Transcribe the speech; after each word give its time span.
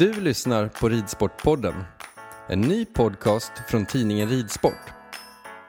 Du 0.00 0.20
lyssnar 0.20 0.68
på 0.68 0.88
Ridsportpodden, 0.88 1.84
en 2.48 2.60
ny 2.60 2.84
podcast 2.84 3.52
från 3.68 3.86
tidningen 3.86 4.28
Ridsport. 4.28 4.92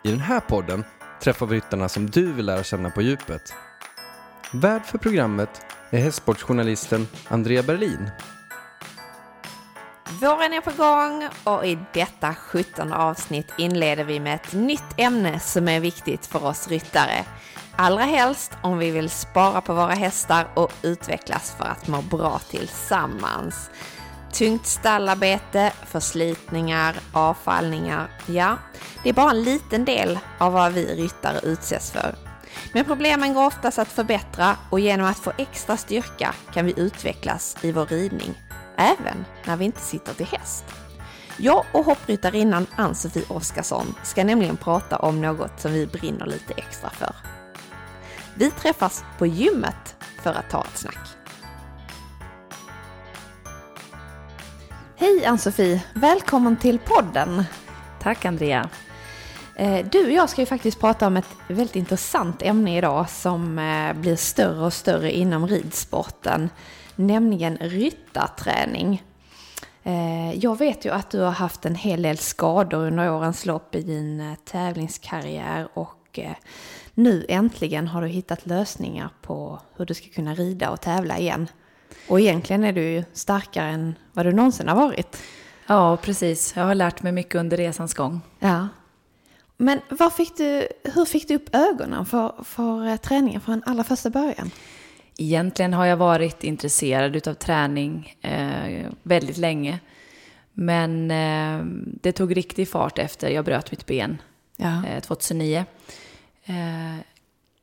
I 0.04 0.12
den 0.12 0.20
här 0.20 0.39
podden 0.39 0.84
träffar 1.21 1.46
vi 1.46 1.55
ryttarna 1.55 1.89
som 1.89 2.10
du 2.10 2.33
vill 2.33 2.46
lära 2.46 2.63
känna 2.63 2.89
på 2.89 3.02
djupet. 3.02 3.54
Värd 4.54 4.86
för 4.86 4.97
programmet 4.97 5.62
är 5.89 5.99
hästsportsjournalisten 5.99 7.07
Andrea 7.28 7.63
Berlin. 7.63 8.09
Våren 10.22 10.54
är 10.54 10.62
på 10.62 10.72
gång 10.72 11.29
och 11.44 11.66
i 11.66 11.79
detta 11.94 12.36
17 12.36 12.94
avsnitt 12.94 13.54
inleder 13.58 14.04
vi 14.04 14.20
med 14.20 14.36
ett 14.36 14.54
nytt 14.54 14.94
ämne 14.98 15.40
som 15.40 15.68
är 15.68 15.79
viktigt 15.79 16.26
för 16.26 16.45
oss 16.45 16.68
ryttare. 16.68 17.26
Allra 17.76 18.04
helst 18.04 18.52
om 18.62 18.77
vi 18.77 18.91
vill 18.91 19.09
spara 19.09 19.62
på 19.62 19.73
våra 19.73 19.94
hästar 19.94 20.48
och 20.54 20.73
utvecklas 20.82 21.55
för 21.58 21.66
att 21.66 21.88
må 21.88 22.02
bra 22.02 22.40
tillsammans. 22.50 23.70
Tungt 24.34 24.66
stallarbete, 24.66 25.73
förslitningar, 25.85 26.95
avfallningar, 27.13 28.08
ja, 28.26 28.58
det 29.03 29.09
är 29.09 29.13
bara 29.13 29.31
en 29.31 29.44
liten 29.44 29.85
del 29.85 30.20
av 30.38 30.53
vad 30.53 30.73
vi 30.73 30.95
ryttare 30.95 31.39
utsätts 31.44 31.91
för. 31.91 32.16
Men 32.73 32.86
problemen 32.86 33.34
går 33.34 33.45
oftast 33.45 33.80
att 33.80 33.88
förbättra 33.88 34.58
och 34.70 34.80
genom 34.80 35.08
att 35.08 35.20
få 35.20 35.31
extra 35.38 35.77
styrka 35.77 36.34
kan 36.53 36.66
vi 36.66 36.73
utvecklas 36.77 37.58
i 37.62 37.72
vår 37.72 37.86
ridning, 37.86 38.41
även 38.77 39.25
när 39.45 39.58
vi 39.58 39.66
inte 39.66 39.81
sitter 39.81 40.13
till 40.13 40.25
häst. 40.25 40.66
Jag 41.38 41.66
och 41.72 41.86
hoppryttarinnan 41.86 42.67
Ann-Sofie 42.75 43.25
Oskarsson 43.27 43.95
ska 44.03 44.23
nämligen 44.23 44.58
prata 44.58 44.98
om 44.98 45.22
något 45.22 45.59
som 45.59 45.73
vi 45.73 45.88
brinner 45.88 46.25
lite 46.25 46.53
extra 46.53 46.89
för. 46.89 47.16
Vi 48.36 48.52
träffas 48.52 49.03
på 49.17 49.25
gymmet 49.25 49.95
för 50.22 50.34
att 50.34 50.50
ta 50.50 50.63
ett 50.63 50.77
snack. 50.77 51.20
Hej 55.01 55.25
Ann-Sofie! 55.25 55.83
Välkommen 55.93 56.57
till 56.57 56.80
podden! 56.80 57.44
Tack 58.02 58.25
Andrea! 58.25 58.69
Eh, 59.55 59.85
du 59.91 60.05
och 60.05 60.11
jag 60.11 60.30
ska 60.30 60.41
ju 60.41 60.45
faktiskt 60.45 60.80
prata 60.80 61.08
om 61.08 61.17
ett 61.17 61.30
väldigt 61.47 61.75
intressant 61.75 62.41
ämne 62.41 62.77
idag 62.77 63.09
som 63.09 63.59
eh, 63.59 63.93
blir 63.93 64.16
större 64.16 64.66
och 64.66 64.73
större 64.73 65.11
inom 65.11 65.47
ridsporten, 65.47 66.49
nämligen 66.95 67.58
ryttarträning. 67.58 69.03
Eh, 69.83 70.33
jag 70.33 70.58
vet 70.58 70.85
ju 70.85 70.89
att 70.89 71.09
du 71.09 71.19
har 71.19 71.31
haft 71.31 71.65
en 71.65 71.75
hel 71.75 72.02
del 72.02 72.17
skador 72.17 72.88
under 72.88 73.11
årens 73.11 73.45
lopp 73.45 73.75
i 73.75 73.81
din 73.81 74.36
tävlingskarriär 74.45 75.67
och 75.73 76.19
nu 76.93 77.25
äntligen 77.30 77.88
har 77.88 78.02
du 78.02 78.08
hittat 78.08 78.45
lösningar 78.45 79.09
på 79.21 79.59
hur 79.75 79.86
du 79.86 79.93
ska 79.93 80.09
kunna 80.09 80.36
rida 80.36 80.69
och 80.69 80.81
tävla 80.81 81.17
igen. 81.17 81.47
Och 82.08 82.20
egentligen 82.20 82.64
är 82.64 82.73
du 82.73 82.81
ju 82.81 83.03
starkare 83.14 83.70
än 83.70 83.95
vad 84.14 84.25
du 84.25 84.31
någonsin 84.31 84.67
har 84.67 84.75
varit. 84.75 85.17
Ja, 85.67 85.98
precis. 85.98 86.53
Jag 86.56 86.64
har 86.64 86.75
lärt 86.75 87.02
mig 87.03 87.11
mycket 87.11 87.36
under 87.36 87.58
resans 87.58 87.94
gång. 87.94 88.22
Ja. 88.39 88.67
Men 89.58 89.80
fick 90.17 90.38
du, 90.38 90.67
hur 90.83 91.06
fick 91.06 91.28
du 91.28 91.36
upp 91.36 91.56
ögonen 91.56 92.06
för, 92.06 92.33
för 92.44 92.98
träningen 92.98 93.42
från 93.42 93.64
allra 93.66 93.83
första 93.83 94.09
början? 94.09 94.52
Egentligen 95.17 95.73
har 95.73 95.86
jag 95.86 95.98
varit 95.98 96.44
intresserad 96.44 97.28
av 97.28 97.33
träning 97.33 98.16
eh, 98.22 98.86
väldigt 99.03 99.38
länge. 99.38 99.80
Men 100.53 101.11
eh, 101.11 101.66
det 102.02 102.11
tog 102.11 102.38
riktig 102.38 102.70
fart 102.70 103.00
efter 103.00 103.30
jag 103.30 103.45
bröt 103.45 103.72
mitt 103.72 103.86
ben 103.86 104.22
ja. 104.58 104.86
eh, 104.88 105.00
2009. 105.00 105.66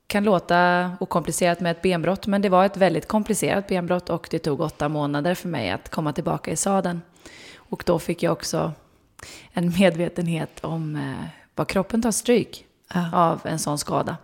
Kan 0.08 0.24
låta 0.24 0.90
okomplicerat 1.00 1.60
med 1.60 1.70
ett 1.70 1.82
benbrott, 1.82 2.26
men 2.26 2.42
det 2.42 2.48
var 2.48 2.64
ett 2.64 2.76
väldigt 2.76 3.08
komplicerat 3.08 3.66
benbrott 3.66 4.10
och 4.10 4.28
det 4.30 4.38
tog 4.38 4.60
åtta 4.60 4.88
månader 4.88 5.34
för 5.34 5.48
mig 5.48 5.70
att 5.70 5.88
komma 5.88 6.12
tillbaka 6.12 6.50
i 6.50 6.56
sadeln. 6.56 7.02
Och 7.56 7.82
då 7.86 7.98
fick 7.98 8.22
jag 8.22 8.32
också 8.32 8.72
en 9.52 9.72
medvetenhet 9.78 10.64
om 10.64 10.96
eh, 10.96 11.28
vad 11.54 11.68
kroppen 11.68 12.02
tar 12.02 12.10
stryk 12.10 12.66
ja. 12.94 13.10
av 13.12 13.40
en 13.44 13.58
sån 13.58 13.78
skada. 13.78 14.16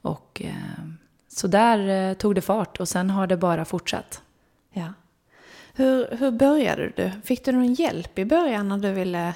Och 0.00 0.42
eh, 0.44 0.84
så 1.28 1.46
där 1.46 1.88
eh, 1.88 2.14
tog 2.14 2.34
det 2.34 2.40
fart 2.40 2.80
och 2.80 2.88
sen 2.88 3.10
har 3.10 3.26
det 3.26 3.36
bara 3.36 3.64
fortsatt. 3.64 4.22
Ja. 4.72 4.92
Hur, 5.74 6.16
hur 6.16 6.30
började 6.30 6.92
du? 6.96 7.10
Fick 7.24 7.44
du 7.44 7.52
någon 7.52 7.74
hjälp 7.74 8.18
i 8.18 8.24
början 8.24 8.68
när 8.68 8.78
du 8.78 8.92
ville 8.92 9.34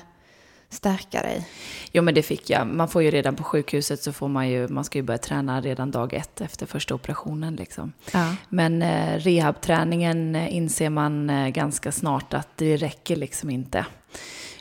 stärka 0.77 1.23
dig? 1.23 1.49
Jo, 1.93 2.03
men 2.03 2.15
det 2.15 2.23
fick 2.23 2.51
jag. 2.51 2.67
Man 2.67 2.89
får 2.89 3.03
ju 3.03 3.11
redan 3.11 3.37
på 3.37 3.43
sjukhuset 3.43 4.03
så 4.03 4.13
får 4.13 4.29
man 4.29 4.49
ju, 4.49 4.69
man 4.69 4.85
ska 4.85 4.99
ju 4.99 5.03
börja 5.03 5.19
träna 5.19 5.61
redan 5.61 5.91
dag 5.91 6.15
ett 6.15 6.41
efter 6.41 6.67
första 6.67 6.95
operationen 6.95 7.57
liksom. 7.57 7.93
Ja. 8.13 8.35
Men 8.49 8.83
eh, 8.83 9.19
rehabträningen 9.19 10.35
eh, 10.35 10.57
inser 10.57 10.91
man 10.91 11.31
eh, 11.31 11.49
ganska 11.49 11.93
snart 11.93 12.35
att 12.35 12.49
det 12.57 12.77
räcker 12.77 13.17
liksom 13.17 13.51
inte. 13.51 13.87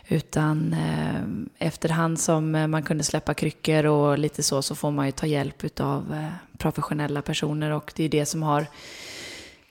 Utan 0.08 0.74
eh, 0.74 1.68
efterhand 1.68 2.20
som 2.20 2.56
eh, 2.56 2.68
man 2.68 2.84
kunde 2.84 3.04
släppa 3.04 3.34
kryckor 3.34 3.86
och 3.86 4.18
lite 4.18 4.44
så, 4.44 4.62
så 4.62 4.76
får 4.76 4.92
man 4.92 5.06
ju 5.06 5.12
ta 5.12 5.26
hjälp 5.26 5.80
av 5.80 6.14
eh, 6.14 6.58
professionella 6.58 7.22
personer 7.22 7.72
och 7.72 7.94
det 7.96 8.04
är 8.04 8.10
det 8.10 8.26
som 8.26 8.44
har, 8.44 8.66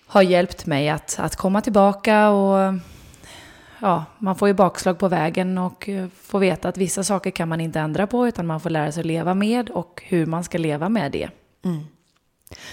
har 0.06 0.22
hjälpt 0.22 0.66
mig 0.66 0.88
att, 0.88 1.16
att 1.18 1.36
komma 1.36 1.60
tillbaka 1.60 2.28
och 2.28 2.74
ja, 3.80 4.04
man 4.18 4.36
får 4.36 4.48
ju 4.48 4.54
bakslag 4.54 4.98
på 4.98 5.08
vägen 5.08 5.58
och 5.58 5.88
eh, 5.88 6.08
får 6.22 6.38
veta 6.38 6.68
att 6.68 6.76
vissa 6.76 7.04
saker 7.04 7.30
kan 7.30 7.48
man 7.48 7.60
inte 7.60 7.80
ändra 7.80 8.06
på 8.06 8.28
utan 8.28 8.46
man 8.46 8.60
får 8.60 8.70
lära 8.70 8.92
sig 8.92 9.00
att 9.00 9.06
leva 9.06 9.34
med 9.34 9.70
och 9.70 10.02
hur 10.06 10.26
man 10.26 10.44
ska 10.44 10.58
leva 10.58 10.88
med 10.88 11.12
det. 11.12 11.30
Mm. 11.64 11.84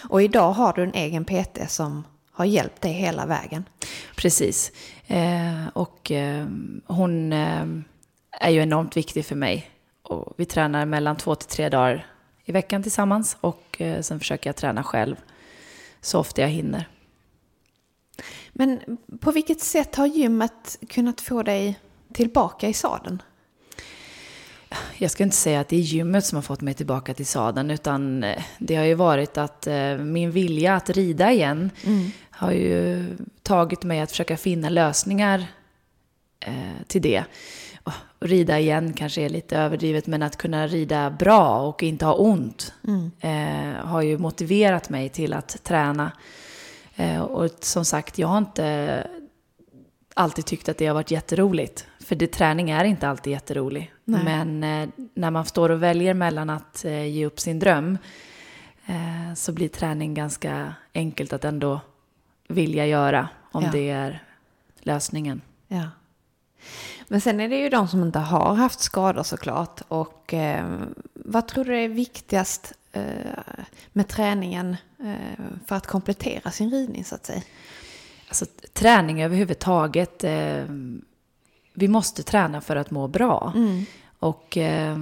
Och 0.09 0.22
idag 0.22 0.51
har 0.51 0.73
du 0.73 0.84
en 0.84 0.94
egen 0.94 1.25
PT 1.25 1.69
som 1.69 2.03
har 2.31 2.45
hjälpt 2.45 2.81
dig 2.81 2.91
hela 2.91 3.25
vägen. 3.25 3.66
Precis. 4.16 4.72
Eh, 5.07 5.67
och 5.73 6.12
eh, 6.12 6.45
hon 6.85 7.33
eh, 7.33 7.66
är 8.31 8.50
ju 8.50 8.62
enormt 8.62 8.97
viktig 8.97 9.25
för 9.25 9.35
mig. 9.35 9.72
Och 10.03 10.33
vi 10.38 10.45
tränar 10.45 10.85
mellan 10.85 11.18
två 11.18 11.35
till 11.35 11.50
tre 11.50 11.69
dagar 11.69 12.06
i 12.45 12.51
veckan 12.51 12.83
tillsammans 12.83 13.38
och 13.41 13.81
eh, 13.81 14.01
sen 14.01 14.19
försöker 14.19 14.50
jag 14.50 14.56
träna 14.56 14.83
själv 14.83 15.16
så 16.01 16.19
ofta 16.19 16.41
jag 16.41 16.50
hinner. 16.50 16.88
Men 18.54 18.98
på 19.20 19.32
vilket 19.32 19.62
sätt 19.62 19.96
har 19.96 20.06
gymmet 20.06 20.80
kunnat 20.90 21.22
få 21.22 21.44
dig 21.44 21.80
tillbaka 22.14 22.70
i 22.70 22.74
sadeln? 22.74 23.22
Jag 24.98 25.12
ska 25.12 25.24
inte 25.24 25.36
säga 25.36 25.60
att 25.60 25.68
det 25.68 25.76
är 25.76 25.82
gymmet 25.82 26.26
som 26.26 26.36
har 26.36 26.42
fått 26.42 26.62
mig 26.62 26.74
tillbaka 26.74 27.14
till 27.14 27.26
sadeln, 27.26 27.72
utan 27.72 28.24
eh, 28.24 28.44
det 28.60 28.76
har 28.76 28.86
ju 28.86 28.94
varit 28.94 29.38
att 29.38 29.68
eh, 29.68 29.98
min 29.98 30.32
vilja 30.32 30.76
att 30.76 30.90
rida 30.90 31.32
igen 31.32 31.72
mm. 31.84 32.12
har 32.30 32.52
ju 32.52 33.06
tagit 33.44 33.84
mig 33.84 34.00
att 34.00 34.10
försöka 34.10 34.38
finna 34.38 34.70
lösningar 34.70 35.46
eh, 36.40 36.54
till 36.88 37.02
det. 37.02 37.24
Och 37.84 37.94
rida 38.20 38.60
igen 38.60 38.94
kanske 38.94 39.22
är 39.22 39.30
lite 39.30 39.58
överdrivet, 39.58 40.08
men 40.08 40.24
att 40.24 40.38
kunna 40.38 40.68
rida 40.68 41.10
bra 41.10 41.62
och 41.62 41.84
inte 41.84 42.06
ha 42.06 42.14
ont 42.14 42.74
mm. 42.88 43.12
har 43.84 44.02
ju 44.02 44.18
motiverat 44.18 44.90
mig 44.90 45.10
till 45.10 45.34
att 45.34 45.64
träna 45.64 46.12
och 47.22 47.50
som 47.59 47.85
sagt, 47.85 48.17
jag 48.17 48.28
har 48.28 48.38
inte 48.38 49.07
alltid 50.13 50.45
tyckt 50.45 50.69
att 50.69 50.78
det 50.78 50.88
har 50.88 50.94
varit 50.94 51.12
jätteroligt. 51.12 51.88
För 52.00 52.16
det, 52.16 52.28
träning 52.28 52.69
är 52.69 52.84
inte 52.84 53.07
alltid 53.07 53.34
jätterolig. 53.34 53.94
Nej. 54.03 54.23
Men 54.23 54.63
eh, 54.63 54.89
när 55.13 55.31
man 55.31 55.45
står 55.45 55.69
och 55.69 55.84
väljer 55.84 56.13
mellan 56.13 56.50
att 56.50 56.85
eh, 56.85 57.06
ge 57.06 57.25
upp 57.25 57.39
sin 57.39 57.59
dröm 57.59 57.97
eh, 58.85 59.34
så 59.35 59.51
blir 59.51 59.67
träning 59.67 60.13
ganska 60.13 60.73
enkelt 60.94 61.34
att 61.34 61.45
ändå 61.45 61.79
vilja 62.47 62.85
göra 62.85 63.29
om 63.51 63.63
ja. 63.63 63.69
det 63.72 63.89
är 63.89 64.23
lösningen. 64.79 65.41
Ja. 65.68 65.89
Men 67.07 67.22
sen 67.22 67.39
är 67.39 67.50
det 67.50 67.59
ju 67.59 67.69
de 67.69 67.88
som 67.88 68.03
inte 68.03 68.19
har 68.19 68.56
haft 68.56 68.79
skador 68.79 69.23
såklart. 69.23 69.81
Och 69.88 70.33
eh, 70.33 70.66
vad 71.13 71.47
tror 71.47 71.66
du 71.66 71.75
är 71.75 71.89
viktigast 71.89 72.73
eh, 72.73 72.81
med 73.94 74.07
träningen 74.07 74.78
eh, 75.00 75.46
för 75.66 75.75
att 75.75 75.88
komplettera 75.88 76.52
sin 76.52 76.72
ridning 76.72 77.06
så 77.06 77.16
att 77.16 77.25
säga? 77.25 77.41
Alltså 78.28 78.46
träning 78.74 79.24
överhuvudtaget. 79.24 80.24
Eh, 80.24 80.66
vi 81.74 81.88
måste 81.88 82.24
träna 82.24 82.62
för 82.62 82.75
att 82.75 82.92
må 82.92 83.07
bra. 83.07 83.54
Mm. 83.56 83.86
Och 84.19 84.57
eh, 84.57 84.98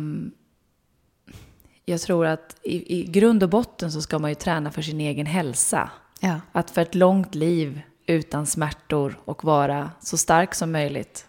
jag 1.85 2.01
tror 2.01 2.25
att 2.25 2.55
i, 2.63 2.99
i 2.99 3.03
grund 3.03 3.43
och 3.43 3.49
botten 3.49 3.91
så 3.91 4.01
ska 4.01 4.19
man 4.19 4.31
ju 4.31 4.35
träna 4.35 4.71
för 4.71 4.81
sin 4.81 5.01
egen 5.01 5.25
hälsa. 5.25 5.89
Ja. 6.19 6.41
Att 6.51 6.71
för 6.71 6.81
ett 6.81 6.95
långt 6.95 7.35
liv 7.35 7.81
utan 8.05 8.45
smärtor 8.45 9.19
och 9.25 9.43
vara 9.43 9.91
så 9.99 10.17
stark 10.17 10.55
som 10.55 10.71
möjligt. 10.71 11.25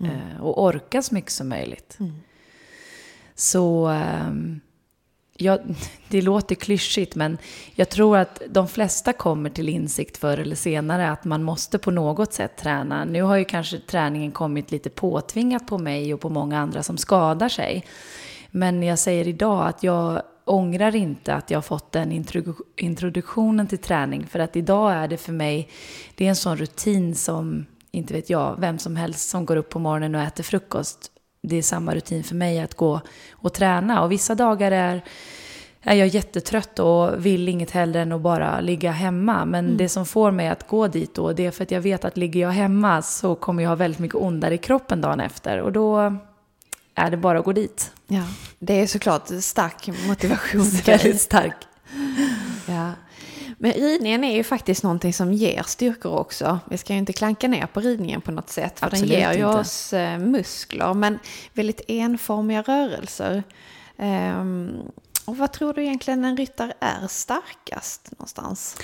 Mm. 0.00 0.12
Eh, 0.12 0.40
och 0.40 0.62
orka 0.62 1.02
så 1.02 1.14
mycket 1.14 1.32
som 1.32 1.48
möjligt. 1.48 1.96
Mm. 2.00 2.12
Så 3.34 3.88
jag, 5.40 5.60
det 6.08 6.22
låter 6.22 6.54
klyschigt, 6.54 7.14
men 7.14 7.38
jag 7.74 7.88
tror 7.88 8.16
att 8.16 8.42
de 8.48 8.68
flesta 8.68 9.12
kommer 9.12 9.50
till 9.50 9.68
insikt 9.68 10.16
förr 10.16 10.38
eller 10.38 10.56
senare 10.56 11.10
att 11.10 11.24
man 11.24 11.42
måste 11.42 11.78
på 11.78 11.90
något 11.90 12.32
sätt 12.32 12.56
träna. 12.56 13.04
Nu 13.04 13.22
har 13.22 13.36
ju 13.36 13.44
kanske 13.44 13.78
träningen 13.78 14.32
kommit 14.32 14.70
lite 14.70 14.90
påtvingat 14.90 15.66
på 15.66 15.78
mig 15.78 16.14
och 16.14 16.20
på 16.20 16.28
många 16.28 16.58
andra 16.58 16.82
som 16.82 16.96
skadar 16.96 17.48
sig. 17.48 17.84
Men 18.50 18.82
jag 18.82 18.98
säger 18.98 19.28
idag 19.28 19.66
att 19.66 19.82
jag 19.82 20.22
ångrar 20.44 20.96
inte 20.96 21.34
att 21.34 21.50
jag 21.50 21.64
fått 21.64 21.92
den 21.92 22.24
introduktionen 22.76 23.66
till 23.66 23.78
träning. 23.78 24.26
För 24.26 24.38
att 24.38 24.56
idag 24.56 24.92
är 24.92 25.08
det 25.08 25.16
för 25.16 25.32
mig, 25.32 25.68
det 26.14 26.24
är 26.24 26.28
en 26.28 26.36
sån 26.36 26.56
rutin 26.56 27.14
som 27.14 27.66
inte 27.90 28.14
vet 28.14 28.30
jag, 28.30 28.56
vem 28.58 28.78
som 28.78 28.96
helst 28.96 29.28
som 29.28 29.46
går 29.46 29.56
upp 29.56 29.68
på 29.68 29.78
morgonen 29.78 30.14
och 30.14 30.20
äter 30.20 30.44
frukost. 30.44 31.12
Det 31.42 31.56
är 31.56 31.62
samma 31.62 31.94
rutin 31.94 32.24
för 32.24 32.34
mig 32.34 32.60
att 32.60 32.74
gå 32.74 33.00
och 33.32 33.52
träna. 33.52 34.02
Och 34.02 34.12
vissa 34.12 34.34
dagar 34.34 34.72
är, 34.72 35.04
är 35.82 35.94
jag 35.94 36.08
jättetrött 36.08 36.78
och 36.78 37.26
vill 37.26 37.48
inget 37.48 37.70
hellre 37.70 38.00
än 38.00 38.12
att 38.12 38.20
bara 38.20 38.60
ligga 38.60 38.90
hemma. 38.90 39.44
Men 39.44 39.64
mm. 39.64 39.76
det 39.76 39.88
som 39.88 40.06
får 40.06 40.30
mig 40.30 40.48
att 40.48 40.68
gå 40.68 40.88
dit 40.88 41.14
då, 41.14 41.32
det 41.32 41.46
är 41.46 41.50
för 41.50 41.62
att 41.62 41.70
jag 41.70 41.80
vet 41.80 42.04
att 42.04 42.16
ligger 42.16 42.40
jag 42.40 42.50
hemma 42.50 43.02
så 43.02 43.34
kommer 43.34 43.62
jag 43.62 43.70
ha 43.70 43.76
väldigt 43.76 44.00
mycket 44.00 44.16
ondare 44.16 44.54
i 44.54 44.58
kroppen 44.58 45.00
dagen 45.00 45.20
efter. 45.20 45.60
Och 45.60 45.72
då 45.72 46.16
är 46.94 47.10
det 47.10 47.16
bara 47.16 47.38
att 47.38 47.44
gå 47.44 47.52
dit. 47.52 47.92
Ja, 48.06 48.24
det 48.58 48.80
är 48.80 48.86
såklart 48.86 49.28
stark 49.40 49.90
motivation. 50.06 50.62
väldigt 50.86 51.20
stark. 51.20 51.56
Men 53.62 53.72
ridningen 53.72 54.24
är 54.24 54.36
ju 54.36 54.44
faktiskt 54.44 54.82
någonting 54.82 55.12
som 55.12 55.32
ger 55.32 55.62
styrkor 55.62 56.18
också. 56.18 56.58
Vi 56.70 56.78
ska 56.78 56.92
ju 56.92 56.98
inte 56.98 57.12
klanka 57.12 57.48
ner 57.48 57.66
på 57.66 57.80
ridningen 57.80 58.20
på 58.20 58.30
något 58.30 58.50
sätt. 58.50 58.80
För 58.80 58.86
Absolut 58.86 59.10
den 59.10 59.20
ger 59.20 59.32
ju 59.32 59.44
oss 59.44 59.92
eh, 59.92 60.18
muskler, 60.18 60.94
men 60.94 61.18
väldigt 61.52 61.80
enformiga 61.88 62.62
rörelser. 62.62 63.42
Um, 63.96 64.72
och 65.24 65.36
vad 65.36 65.52
tror 65.52 65.74
du 65.74 65.82
egentligen 65.82 66.24
en 66.24 66.36
ryttare 66.36 66.72
är 66.80 67.06
starkast 67.08 68.10
någonstans? 68.10 68.76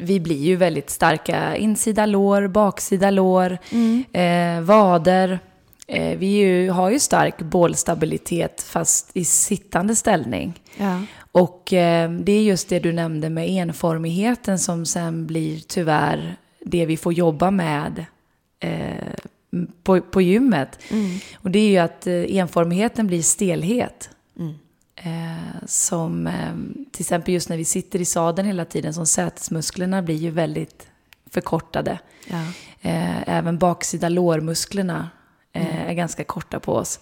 vi 0.00 0.20
blir 0.20 0.42
ju 0.42 0.56
väldigt 0.56 0.90
starka. 0.90 1.56
Insida 1.56 2.06
lår, 2.06 2.48
baksida 2.48 3.10
lår, 3.10 3.58
mm. 3.70 4.04
eh, 4.12 4.64
vader. 4.64 5.38
Eh, 5.86 6.18
vi 6.18 6.26
ju, 6.26 6.70
har 6.70 6.90
ju 6.90 6.98
stark 6.98 7.38
bålstabilitet 7.38 8.62
fast 8.62 9.10
i 9.14 9.24
sittande 9.24 9.96
ställning. 9.96 10.60
Ja. 10.76 11.02
Och 11.32 11.72
eh, 11.72 12.10
det 12.10 12.32
är 12.32 12.42
just 12.42 12.68
det 12.68 12.78
du 12.78 12.92
nämnde 12.92 13.30
med 13.30 13.48
enformigheten 13.48 14.58
som 14.58 14.86
sen 14.86 15.26
blir 15.26 15.60
tyvärr 15.60 16.36
det 16.60 16.86
vi 16.86 16.96
får 16.96 17.12
jobba 17.12 17.50
med 17.50 18.04
eh, 18.60 19.14
på, 19.82 20.00
på 20.00 20.22
gymmet. 20.22 20.78
Mm. 20.90 21.18
Och 21.34 21.50
det 21.50 21.58
är 21.58 21.68
ju 21.68 21.78
att 21.78 22.06
eh, 22.06 22.36
enformigheten 22.36 23.06
blir 23.06 23.22
stelhet. 23.22 24.10
Mm. 24.38 24.54
Eh, 24.94 25.66
som 25.66 26.26
eh, 26.26 26.54
till 26.92 27.02
exempel 27.02 27.34
just 27.34 27.48
när 27.48 27.56
vi 27.56 27.64
sitter 27.64 28.00
i 28.00 28.04
sadeln 28.04 28.46
hela 28.46 28.64
tiden, 28.64 28.94
som 28.94 29.06
sätesmusklerna 29.06 30.02
blir 30.02 30.16
ju 30.16 30.30
väldigt 30.30 30.86
förkortade. 31.30 31.98
Ja. 32.26 32.42
Eh, 32.80 33.28
även 33.28 33.58
baksida 33.58 34.08
lårmusklerna 34.08 35.10
mm. 35.52 35.88
är 35.88 35.94
ganska 35.94 36.24
korta 36.24 36.60
på 36.60 36.74
oss. 36.74 37.00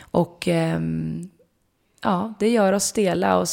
Och 0.00 0.48
ehm, 0.48 1.30
ja, 2.00 2.34
det 2.38 2.48
gör 2.48 2.72
oss 2.72 2.84
stela. 2.84 3.38
Och 3.38 3.48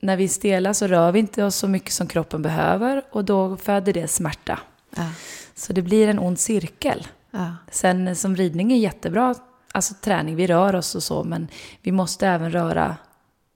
när 0.00 0.16
vi 0.16 0.24
är 0.24 0.28
stela 0.28 0.74
så 0.74 0.86
rör 0.86 1.12
vi 1.12 1.18
inte 1.18 1.44
oss 1.44 1.56
så 1.56 1.68
mycket 1.68 1.92
som 1.92 2.06
kroppen 2.06 2.42
behöver 2.42 3.02
och 3.10 3.24
då 3.24 3.56
föder 3.56 3.92
det 3.92 4.08
smärta. 4.08 4.58
Ja. 4.96 5.10
Så 5.54 5.72
det 5.72 5.82
blir 5.82 6.08
en 6.08 6.18
ond 6.18 6.38
cirkel. 6.38 7.06
Ja. 7.30 7.56
Sen 7.70 8.16
som 8.16 8.36
ridning 8.36 8.72
är 8.72 8.76
jättebra, 8.76 9.34
alltså 9.72 9.94
träning, 10.00 10.36
vi 10.36 10.46
rör 10.46 10.74
oss 10.74 10.94
och 10.94 11.02
så, 11.02 11.24
men 11.24 11.48
vi 11.82 11.92
måste 11.92 12.28
även 12.28 12.52
röra 12.52 12.96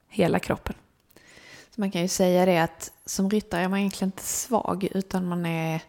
hela 0.08 0.38
kroppen. 0.38 0.74
Så 1.74 1.80
man 1.80 1.90
kan 1.90 2.02
ju 2.02 2.08
säga 2.08 2.46
det 2.46 2.58
att 2.58 2.92
som 3.06 3.30
ryttare 3.30 3.62
är 3.62 3.68
man 3.68 3.78
egentligen 3.78 4.08
inte 4.08 4.22
svag, 4.22 4.88
utan 4.92 5.28
man 5.28 5.46
är 5.46 5.82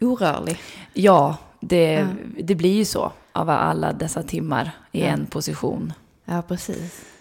orörlig. 0.00 0.58
Ja, 0.92 1.36
det, 1.60 1.92
ja. 1.92 2.06
det 2.42 2.54
blir 2.54 2.76
ju 2.76 2.84
så 2.84 3.12
av 3.32 3.50
alla 3.50 3.92
dessa 3.92 4.22
timmar 4.22 4.70
i 4.92 5.02
en 5.02 5.26
position. 5.26 5.92
Ja, 6.24 6.42
precis. 6.42 7.11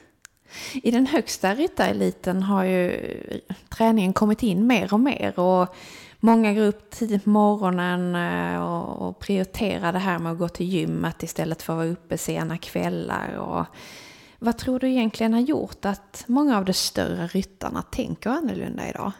I 0.73 0.91
den 0.91 1.07
högsta 1.07 1.55
ryttareliten 1.55 2.43
har 2.43 2.63
ju 2.63 3.11
träningen 3.69 4.13
kommit 4.13 4.43
in 4.43 4.67
mer 4.67 4.93
och 4.93 4.99
mer 4.99 5.39
och 5.39 5.75
många 6.23 6.53
går 6.53 6.63
upp 6.63 6.89
tidigt 6.89 7.23
på 7.23 7.29
morgonen 7.29 8.15
eh, 8.15 8.61
och 8.61 9.19
prioriterar 9.19 9.93
det 9.93 9.99
här 9.99 10.19
med 10.19 10.31
att 10.31 10.37
gå 10.37 10.49
till 10.49 10.65
gymmet 10.65 11.23
istället 11.23 11.61
för 11.61 11.73
att 11.73 11.77
vara 11.77 11.87
uppe 11.87 12.17
sena 12.17 12.57
kvällar. 12.57 13.37
Och 13.37 13.65
vad 14.39 14.57
tror 14.57 14.79
du 14.79 14.89
egentligen 14.89 15.33
har 15.33 15.41
gjort 15.41 15.85
att 15.85 16.23
många 16.27 16.57
av 16.57 16.65
de 16.65 16.73
större 16.73 17.27
ryttarna 17.27 17.81
tänker 17.81 18.29
annorlunda 18.29 18.89
idag? 18.89 19.11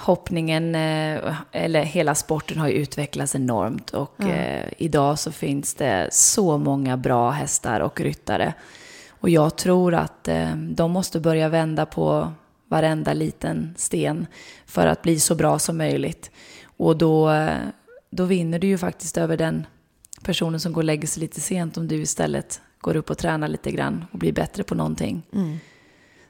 Hoppningen, 0.00 0.74
eh, 0.74 1.34
eller 1.52 1.84
hela 1.84 2.14
sporten 2.14 2.58
har 2.58 2.68
ju 2.68 2.74
utvecklats 2.74 3.34
enormt 3.34 3.90
och 3.90 4.20
mm. 4.20 4.68
idag 4.78 5.18
så 5.18 5.32
finns 5.32 5.74
det 5.74 6.08
så 6.12 6.58
många 6.58 6.96
bra 6.96 7.30
hästar 7.30 7.80
och 7.80 8.00
ryttare 8.00 8.54
och 9.24 9.30
jag 9.30 9.56
tror 9.56 9.94
att 9.94 10.28
eh, 10.28 10.56
de 10.56 10.90
måste 10.90 11.20
börja 11.20 11.48
vända 11.48 11.86
på 11.86 12.32
varenda 12.68 13.12
liten 13.12 13.74
sten 13.76 14.26
för 14.66 14.86
att 14.86 15.02
bli 15.02 15.20
så 15.20 15.34
bra 15.34 15.58
som 15.58 15.78
möjligt. 15.78 16.30
Och 16.76 16.98
då, 16.98 17.30
eh, 17.30 17.58
då 18.10 18.24
vinner 18.24 18.58
du 18.58 18.66
ju 18.66 18.78
faktiskt 18.78 19.18
över 19.18 19.36
den 19.36 19.66
personen 20.22 20.60
som 20.60 20.72
går 20.72 20.80
och 20.80 20.84
lägger 20.84 21.08
sig 21.08 21.20
lite 21.20 21.40
sent 21.40 21.76
om 21.76 21.88
du 21.88 21.96
istället 21.96 22.60
går 22.78 22.96
upp 22.96 23.10
och 23.10 23.18
tränar 23.18 23.48
lite 23.48 23.70
grann 23.70 24.04
och 24.12 24.18
blir 24.18 24.32
bättre 24.32 24.62
på 24.62 24.74
någonting. 24.74 25.22
Mm. 25.32 25.56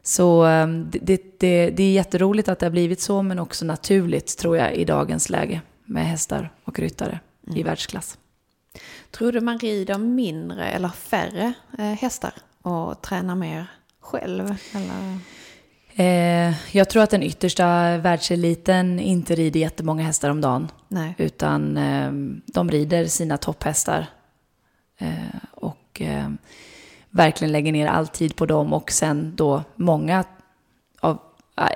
Så 0.02 0.46
eh, 0.46 0.68
det, 0.68 1.40
det, 1.40 1.70
det 1.70 1.82
är 1.82 1.92
jätteroligt 1.92 2.48
att 2.48 2.58
det 2.58 2.66
har 2.66 2.70
blivit 2.70 3.00
så, 3.00 3.22
men 3.22 3.38
också 3.38 3.64
naturligt 3.64 4.38
tror 4.38 4.56
jag 4.56 4.74
i 4.74 4.84
dagens 4.84 5.30
läge 5.30 5.60
med 5.84 6.06
hästar 6.06 6.52
och 6.64 6.78
ryttare 6.78 7.20
mm. 7.46 7.58
i 7.58 7.62
världsklass. 7.62 8.18
Tror 9.10 9.32
du 9.32 9.40
man 9.40 9.58
rider 9.58 9.98
mindre 9.98 10.64
eller 10.64 10.88
färre 10.88 11.52
hästar 12.00 12.34
och 12.64 13.02
träna 13.02 13.34
mer 13.34 13.66
själv? 14.00 14.56
Eller? 14.74 15.18
Eh, 15.96 16.54
jag 16.76 16.88
tror 16.88 17.02
att 17.02 17.10
den 17.10 17.22
yttersta 17.22 17.98
världseliten 17.98 19.00
inte 19.00 19.34
rider 19.34 19.60
jättemånga 19.60 20.02
hästar 20.02 20.30
om 20.30 20.40
dagen. 20.40 20.70
Nej. 20.88 21.14
Utan 21.18 21.76
eh, 21.76 22.12
de 22.46 22.70
rider 22.70 23.06
sina 23.06 23.36
topphästar. 23.36 24.06
Eh, 24.98 25.08
och 25.50 26.00
eh, 26.00 26.28
verkligen 27.10 27.52
lägger 27.52 27.72
ner 27.72 27.86
all 27.86 28.08
tid 28.08 28.36
på 28.36 28.46
dem. 28.46 28.72
Och 28.72 28.90
sen 28.90 29.32
då 29.36 29.62
många 29.74 30.24
av 31.00 31.18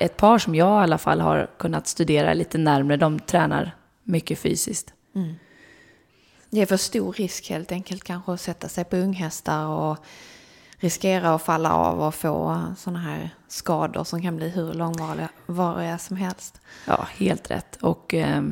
ett 0.00 0.16
par 0.16 0.38
som 0.38 0.54
jag 0.54 0.80
i 0.80 0.82
alla 0.82 0.98
fall 0.98 1.20
har 1.20 1.50
kunnat 1.58 1.86
studera 1.86 2.34
lite 2.34 2.58
närmre, 2.58 2.96
de 2.96 3.20
tränar 3.20 3.76
mycket 4.02 4.38
fysiskt. 4.38 4.92
Mm. 5.14 5.34
Det 6.50 6.60
är 6.60 6.66
för 6.66 6.76
stor 6.76 7.12
risk 7.12 7.50
helt 7.50 7.72
enkelt 7.72 8.04
kanske 8.04 8.32
att 8.32 8.40
sätta 8.40 8.68
sig 8.68 8.84
på 8.84 8.96
unghästar 8.96 9.66
och 9.66 9.98
riskera 10.78 11.34
att 11.34 11.42
falla 11.42 11.72
av 11.72 12.00
och 12.02 12.14
få 12.14 12.64
sådana 12.76 12.98
här 12.98 13.30
skador 13.48 14.04
som 14.04 14.22
kan 14.22 14.36
bli 14.36 14.48
hur 14.48 14.74
långvariga 14.74 15.98
som 15.98 16.16
helst. 16.16 16.60
Ja, 16.86 17.08
helt 17.18 17.50
rätt. 17.50 17.76
Och 17.76 18.14
eh, 18.14 18.42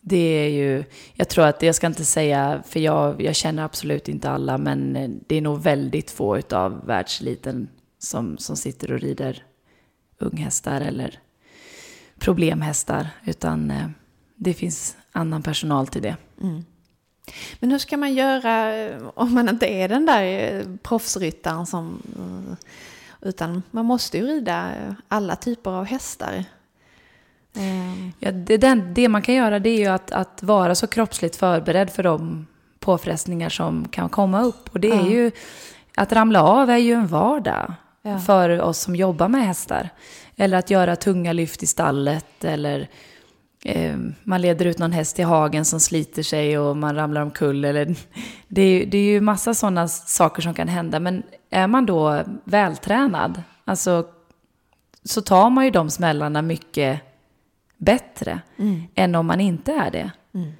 det 0.00 0.16
är 0.16 0.48
ju, 0.48 0.84
jag 1.14 1.28
tror 1.28 1.44
att, 1.44 1.62
jag 1.62 1.74
ska 1.74 1.86
inte 1.86 2.04
säga, 2.04 2.62
för 2.66 2.80
jag, 2.80 3.22
jag 3.22 3.34
känner 3.34 3.62
absolut 3.62 4.08
inte 4.08 4.30
alla, 4.30 4.58
men 4.58 4.96
eh, 4.96 5.10
det 5.26 5.36
är 5.36 5.40
nog 5.40 5.62
väldigt 5.62 6.10
få 6.10 6.40
av 6.50 6.86
världseliten 6.86 7.68
som, 7.98 8.38
som 8.38 8.56
sitter 8.56 8.92
och 8.92 9.00
rider 9.00 9.44
unghästar 10.18 10.80
eller 10.80 11.18
problemhästar, 12.18 13.08
utan 13.24 13.70
eh, 13.70 13.88
det 14.36 14.54
finns 14.54 14.96
annan 15.12 15.42
personal 15.42 15.86
till 15.86 16.02
det. 16.02 16.16
Mm. 16.42 16.64
Men 17.60 17.70
hur 17.70 17.78
ska 17.78 17.96
man 17.96 18.14
göra 18.14 18.76
eh, 18.76 18.96
om 19.14 19.34
man 19.34 19.48
inte 19.48 19.66
är 19.66 19.88
den 19.88 20.06
där 20.06 20.22
eh, 20.22 20.64
proffsryttaren 20.82 21.66
som... 21.66 22.02
Eh, 22.16 22.54
utan 23.28 23.62
man 23.70 23.84
måste 23.84 24.18
ju 24.18 24.26
rida 24.26 24.70
alla 25.08 25.36
typer 25.36 25.70
av 25.70 25.84
hästar. 25.84 26.44
Ja, 28.18 28.32
det, 28.32 28.56
den, 28.56 28.94
det 28.94 29.08
man 29.08 29.22
kan 29.22 29.34
göra 29.34 29.58
det 29.58 29.70
är 29.70 29.78
ju 29.78 29.86
att, 29.86 30.10
att 30.10 30.42
vara 30.42 30.74
så 30.74 30.86
kroppsligt 30.86 31.36
förberedd 31.36 31.90
för 31.90 32.02
de 32.02 32.46
påfrestningar 32.78 33.48
som 33.48 33.88
kan 33.88 34.08
komma 34.08 34.42
upp. 34.42 34.68
Och 34.72 34.80
det 34.80 34.90
är 34.90 34.96
ja. 34.96 35.08
ju... 35.08 35.30
Att 35.94 36.12
ramla 36.12 36.42
av 36.42 36.70
är 36.70 36.76
ju 36.76 36.92
en 36.92 37.06
vardag 37.06 37.74
ja. 38.02 38.18
för 38.18 38.60
oss 38.60 38.78
som 38.78 38.96
jobbar 38.96 39.28
med 39.28 39.46
hästar. 39.46 39.88
Eller 40.36 40.58
att 40.58 40.70
göra 40.70 40.96
tunga 40.96 41.32
lyft 41.32 41.62
i 41.62 41.66
stallet 41.66 42.44
eller 42.44 42.88
man 44.24 44.40
leder 44.40 44.64
ut 44.64 44.78
någon 44.78 44.92
häst 44.92 45.18
i 45.18 45.22
hagen 45.22 45.64
som 45.64 45.80
sliter 45.80 46.22
sig 46.22 46.58
och 46.58 46.76
man 46.76 46.94
ramlar 46.94 47.22
omkull. 47.22 47.64
Eller, 47.64 47.94
det, 48.48 48.62
är, 48.62 48.86
det 48.86 48.98
är 48.98 49.02
ju 49.02 49.20
massa 49.20 49.54
sådana 49.54 49.88
saker 49.88 50.42
som 50.42 50.54
kan 50.54 50.68
hända. 50.68 51.00
Men 51.00 51.22
är 51.50 51.66
man 51.66 51.86
då 51.86 52.22
vältränad, 52.44 53.42
alltså, 53.64 54.06
så 55.04 55.20
tar 55.20 55.50
man 55.50 55.64
ju 55.64 55.70
de 55.70 55.90
smällarna 55.90 56.42
mycket 56.42 57.00
bättre 57.76 58.40
mm. 58.56 58.82
än 58.94 59.14
om 59.14 59.26
man 59.26 59.40
inte 59.40 59.72
är 59.72 59.90
det. 59.90 60.10
Mm. 60.34 60.52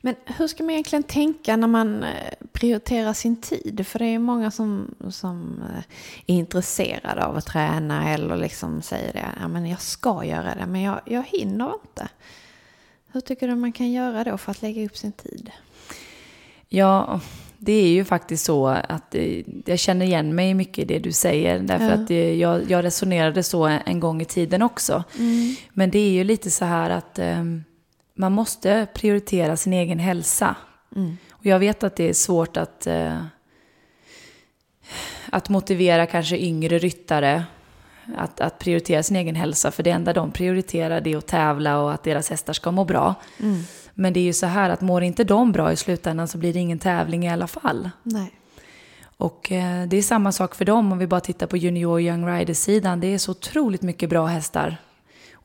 Men 0.00 0.14
hur 0.24 0.46
ska 0.46 0.62
man 0.62 0.70
egentligen 0.70 1.02
tänka 1.02 1.56
när 1.56 1.68
man 1.68 2.02
eh, 2.02 2.32
prioriterar 2.52 3.12
sin 3.12 3.36
tid? 3.36 3.86
För 3.86 3.98
det 3.98 4.04
är 4.04 4.18
många 4.18 4.50
som, 4.50 4.94
som 5.10 5.62
eh, 5.62 5.82
är 6.26 6.34
intresserade 6.34 7.24
av 7.24 7.36
att 7.36 7.46
träna 7.46 8.10
eller 8.10 8.36
liksom 8.36 8.82
säger 8.82 9.12
det. 9.12 9.28
Ja, 9.40 9.48
men 9.48 9.66
jag 9.66 9.80
ska 9.80 10.24
göra 10.24 10.54
det, 10.54 10.66
men 10.66 10.82
jag, 10.82 11.00
jag 11.04 11.22
hinner 11.22 11.72
inte. 11.82 12.08
Hur 13.12 13.20
tycker 13.20 13.48
du 13.48 13.54
man 13.54 13.72
kan 13.72 13.92
göra 13.92 14.24
då 14.24 14.38
för 14.38 14.50
att 14.50 14.62
lägga 14.62 14.84
upp 14.84 14.96
sin 14.96 15.12
tid? 15.12 15.50
Ja, 16.68 17.20
det 17.58 17.72
är 17.72 17.88
ju 17.88 18.04
faktiskt 18.04 18.44
så 18.44 18.66
att 18.66 19.14
eh, 19.14 19.42
jag 19.66 19.78
känner 19.78 20.06
igen 20.06 20.34
mig 20.34 20.54
mycket 20.54 20.78
i 20.78 20.84
det 20.84 20.98
du 20.98 21.12
säger. 21.12 21.58
Därför 21.58 21.88
ja. 21.88 21.92
att 21.92 22.38
jag, 22.38 22.70
jag 22.70 22.84
resonerade 22.84 23.42
så 23.42 23.64
en 23.64 24.00
gång 24.00 24.22
i 24.22 24.24
tiden 24.24 24.62
också. 24.62 25.04
Mm. 25.18 25.56
Men 25.72 25.90
det 25.90 25.98
är 25.98 26.10
ju 26.10 26.24
lite 26.24 26.50
så 26.50 26.64
här 26.64 26.90
att 26.90 27.18
um, 27.18 27.64
man 28.18 28.32
måste 28.32 28.86
prioritera 28.94 29.56
sin 29.56 29.72
egen 29.72 29.98
hälsa. 29.98 30.56
Och 31.30 31.46
jag 31.46 31.58
vet 31.58 31.82
att 31.82 31.96
det 31.96 32.08
är 32.08 32.12
svårt 32.12 32.56
att, 32.56 32.86
eh, 32.86 33.22
att 35.30 35.48
motivera 35.48 36.06
kanske 36.06 36.38
yngre 36.38 36.78
ryttare 36.78 37.44
att, 38.16 38.40
att 38.40 38.58
prioritera 38.58 39.02
sin 39.02 39.16
egen 39.16 39.34
hälsa. 39.34 39.70
För 39.70 39.82
det 39.82 39.90
enda 39.90 40.12
de 40.12 40.30
prioriterar 40.30 41.00
det 41.00 41.12
är 41.12 41.16
att 41.16 41.26
tävla 41.26 41.78
och 41.78 41.92
att 41.92 42.02
deras 42.02 42.30
hästar 42.30 42.52
ska 42.52 42.70
må 42.70 42.84
bra. 42.84 43.14
Men 43.94 44.12
det 44.12 44.20
är 44.20 44.24
ju 44.24 44.32
så 44.32 44.46
här 44.46 44.70
att 44.70 44.80
mår 44.80 45.02
inte 45.02 45.24
de 45.24 45.52
bra 45.52 45.72
i 45.72 45.76
slutändan 45.76 46.28
så 46.28 46.38
blir 46.38 46.52
det 46.52 46.58
ingen 46.58 46.78
tävling 46.78 47.24
i 47.24 47.30
alla 47.30 47.46
fall. 47.46 47.90
Nej. 48.02 48.30
Och 49.16 49.52
eh, 49.52 49.86
det 49.86 49.96
är 49.96 50.02
samma 50.02 50.32
sak 50.32 50.54
för 50.54 50.64
dem 50.64 50.92
om 50.92 50.98
vi 50.98 51.06
bara 51.06 51.20
tittar 51.20 51.46
på 51.46 51.56
junior 51.56 52.00
young 52.00 52.26
rider-sidan. 52.26 53.00
Det 53.00 53.14
är 53.14 53.18
så 53.18 53.30
otroligt 53.30 53.82
mycket 53.82 54.10
bra 54.10 54.26
hästar 54.26 54.76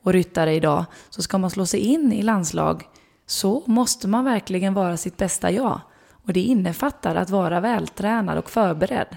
och 0.04 0.12
ryttare 0.12 0.54
idag. 0.54 0.84
Så 1.10 1.22
ska 1.22 1.38
man 1.38 1.50
slå 1.50 1.66
sig 1.66 1.80
in 1.80 2.12
i 2.12 2.22
landslag 2.22 2.88
så 3.26 3.62
måste 3.66 4.08
man 4.08 4.24
verkligen 4.24 4.74
vara 4.74 4.96
sitt 4.96 5.16
bästa 5.16 5.50
jag. 5.50 5.80
Och 6.10 6.32
det 6.32 6.40
innefattar 6.40 7.14
att 7.14 7.30
vara 7.30 7.60
vältränad 7.60 8.38
och 8.38 8.50
förberedd. 8.50 9.16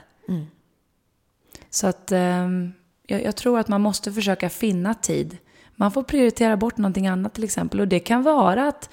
Så 1.70 1.88
att 1.88 2.12
ehm, 2.12 2.74
jag, 3.08 3.24
jag 3.24 3.36
tror 3.36 3.60
att 3.60 3.67
man 3.67 3.82
måste 3.82 4.13
försöka 4.13 4.50
finna 4.50 4.94
tid. 4.94 5.38
Man 5.75 5.91
får 5.91 6.03
prioritera 6.03 6.58
bort 6.58 6.77
någonting 6.77 7.08
annat 7.08 7.34
till 7.34 7.44
exempel. 7.44 7.79
Och 7.79 7.88
det 7.88 8.00
kan 8.00 8.24
vara 8.24 8.67
att 8.67 8.89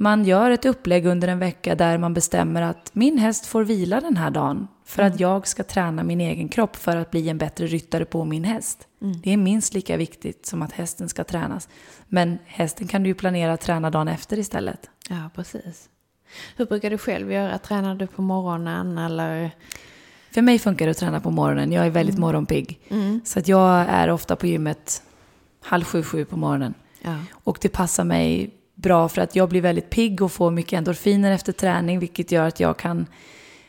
man 0.00 0.24
gör 0.24 0.50
ett 0.50 0.64
upplägg 0.64 1.06
under 1.06 1.28
en 1.28 1.38
vecka 1.38 1.74
där 1.74 1.98
man 1.98 2.14
bestämmer 2.14 2.62
att 2.62 2.90
min 2.92 3.18
häst 3.18 3.46
får 3.46 3.64
vila 3.64 4.00
den 4.00 4.16
här 4.16 4.30
dagen. 4.30 4.68
För 4.84 5.02
att 5.02 5.20
jag 5.20 5.46
ska 5.46 5.62
träna 5.62 6.02
min 6.02 6.20
egen 6.20 6.48
kropp 6.48 6.76
för 6.76 6.96
att 6.96 7.10
bli 7.10 7.28
en 7.28 7.38
bättre 7.38 7.66
ryttare 7.66 8.04
på 8.04 8.24
min 8.24 8.44
häst. 8.44 8.88
Det 9.22 9.32
är 9.32 9.36
minst 9.36 9.74
lika 9.74 9.96
viktigt 9.96 10.46
som 10.46 10.62
att 10.62 10.72
hästen 10.72 11.08
ska 11.08 11.24
tränas. 11.24 11.68
Men 12.08 12.38
hästen 12.46 12.88
kan 12.88 13.02
du 13.02 13.08
ju 13.08 13.14
planera 13.14 13.52
att 13.52 13.60
träna 13.60 13.90
dagen 13.90 14.08
efter 14.08 14.38
istället. 14.38 14.90
Ja, 15.08 15.30
precis. 15.34 15.88
Hur 16.56 16.66
brukar 16.66 16.90
du 16.90 16.98
själv 16.98 17.32
göra? 17.32 17.58
Tränar 17.58 17.94
du 17.94 18.06
på 18.06 18.22
morgonen 18.22 18.98
eller? 18.98 19.50
För 20.30 20.42
mig 20.42 20.58
funkar 20.58 20.86
det 20.86 20.90
att 20.90 20.98
träna 20.98 21.20
på 21.20 21.30
morgonen. 21.30 21.72
Jag 21.72 21.86
är 21.86 21.90
väldigt 21.90 22.18
morgonpigg. 22.18 22.80
Så 23.24 23.38
att 23.38 23.48
jag 23.48 23.86
är 23.88 24.10
ofta 24.10 24.36
på 24.36 24.46
gymmet 24.46 25.02
halv 25.62 25.84
sju, 25.84 26.02
sju 26.02 26.24
på 26.24 26.36
morgonen. 26.36 26.74
Ja. 27.02 27.16
Och 27.32 27.58
det 27.60 27.68
passar 27.68 28.04
mig 28.04 28.54
bra 28.82 29.08
för 29.08 29.20
att 29.20 29.36
jag 29.36 29.48
blir 29.48 29.60
väldigt 29.60 29.90
pigg 29.90 30.22
och 30.22 30.32
får 30.32 30.50
mycket 30.50 30.72
endorfiner 30.72 31.32
efter 31.32 31.52
träning. 31.52 31.98
Vilket 31.98 32.32
gör 32.32 32.48
att 32.48 32.60
jag 32.60 32.76
kan 32.76 33.06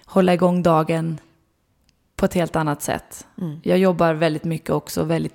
hålla 0.05 0.33
igång 0.33 0.63
dagen 0.63 1.19
på 2.15 2.25
ett 2.25 2.33
helt 2.33 2.55
annat 2.55 2.81
sätt. 2.81 3.27
Jag 3.63 3.77
jobbar 3.77 4.13
väldigt 4.13 4.43
mycket 4.43 4.69
också, 4.69 5.03
väldigt 5.03 5.33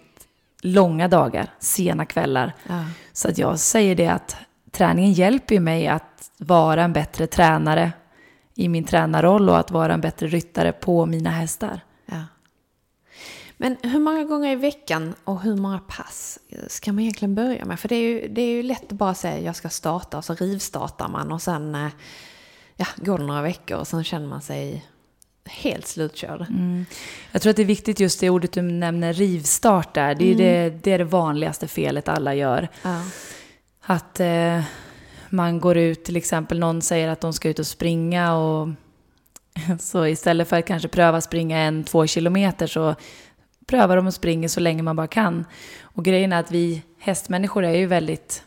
långa 0.63 1.09
dagar, 1.09 1.51
sena 1.59 2.07
kvällar. 2.07 2.55
Ja. 2.69 2.85
Så 3.13 3.29
att 3.29 3.39
jag 3.39 3.59
säger 3.59 3.95
det 3.95 4.09
att 4.09 4.37
träningen 4.71 5.13
hjälper 5.13 5.61
mig 5.61 5.87
att 5.87 6.31
vara 6.39 6.85
en 6.85 6.93
bättre 6.93 7.27
tränare 7.27 7.93
i 8.55 8.69
min 8.69 8.85
tränarroll 8.85 9.49
och 9.49 9.59
att 9.59 9.71
vara 9.71 9.95
en 9.95 10.01
bättre 10.01 10.27
ryttare 10.27 10.73
på 10.73 11.07
mina 11.07 11.31
hästar. 11.31 11.81
Men 13.57 13.77
hur 13.83 13.99
många 13.99 14.25
gånger 14.25 14.53
i 14.53 14.57
veckan 14.57 15.15
och 15.25 15.43
hur 15.43 15.57
många 15.57 15.79
pass 15.79 16.39
ska 16.67 16.93
man 16.93 17.03
egentligen 17.03 17.35
börja 17.35 17.65
med? 17.65 17.81
För 17.81 17.89
det 17.89 17.95
är 17.95 18.03
ju, 18.03 18.29
det 18.29 18.43
är 18.43 18.51
ju 18.51 18.63
lätt 18.63 18.93
att 18.93 18.99
bara 18.99 19.15
säga 19.15 19.41
jag 19.41 19.57
ska 19.57 19.69
starta 19.69 20.19
och 20.19 20.25
så 20.25 20.35
rivstartar 20.35 21.09
man 21.09 21.33
och 21.33 21.43
sen 21.43 21.75
eh, 21.75 21.89
ja, 22.77 22.87
går 22.97 23.19
det 23.19 23.25
några 23.25 23.43
veckor 23.43 23.79
och 23.79 23.87
sen 23.87 24.05
känner 24.05 24.29
man 24.29 24.43
sig 24.43 24.87
helt 25.45 25.87
slutkörd. 25.87 26.47
Jag 27.33 27.43
tror 27.43 27.51
att 27.51 27.57
det 27.57 27.63
är 27.63 27.67
viktigt 27.67 28.01
just 28.01 28.21
det 28.21 28.31
ordet 28.31 28.53
du 28.53 28.63
nämner, 28.63 29.13
rivstart 29.13 29.95
där. 29.95 30.15
Det 30.15 30.33
är, 30.33 30.35
det, 30.35 30.71
det, 30.83 30.93
är 30.93 30.99
det 30.99 31.05
vanligaste 31.05 31.69
felet 31.69 32.09
alla 32.09 32.35
gör. 32.35 32.69
Ja. 32.83 33.03
Att 33.81 34.21
eh, 34.21 34.63
man 35.31 35.61
går 35.61 35.77
ut, 35.77 36.05
till 36.05 36.17
exempel 36.17 36.59
någon 36.59 36.83
säger 36.83 37.09
att 37.09 37.21
de 37.21 37.33
ska 37.33 37.49
ut 37.49 37.59
och 37.59 37.67
springa 37.67 38.37
och 38.37 38.69
så 39.81 40.07
istället 40.07 40.49
för 40.49 40.59
att 40.59 40.67
kanske 40.67 40.89
pröva 40.89 41.21
springa 41.21 41.59
en, 41.59 41.85
två 41.85 42.07
kilometer 42.07 42.67
så 42.67 42.95
prövar 43.67 43.97
de 43.97 44.07
att 44.07 44.15
springa 44.15 44.49
så 44.49 44.61
länge 44.61 44.83
man 44.83 44.97
bara 44.97 45.07
kan. 45.07 45.45
Och 45.83 46.05
grejen 46.05 46.33
är 46.33 46.41
att 46.41 46.51
vi 46.51 46.83
hästmänniskor 46.99 47.65
är 47.65 47.77
ju 47.77 47.87
väldigt 47.87 48.43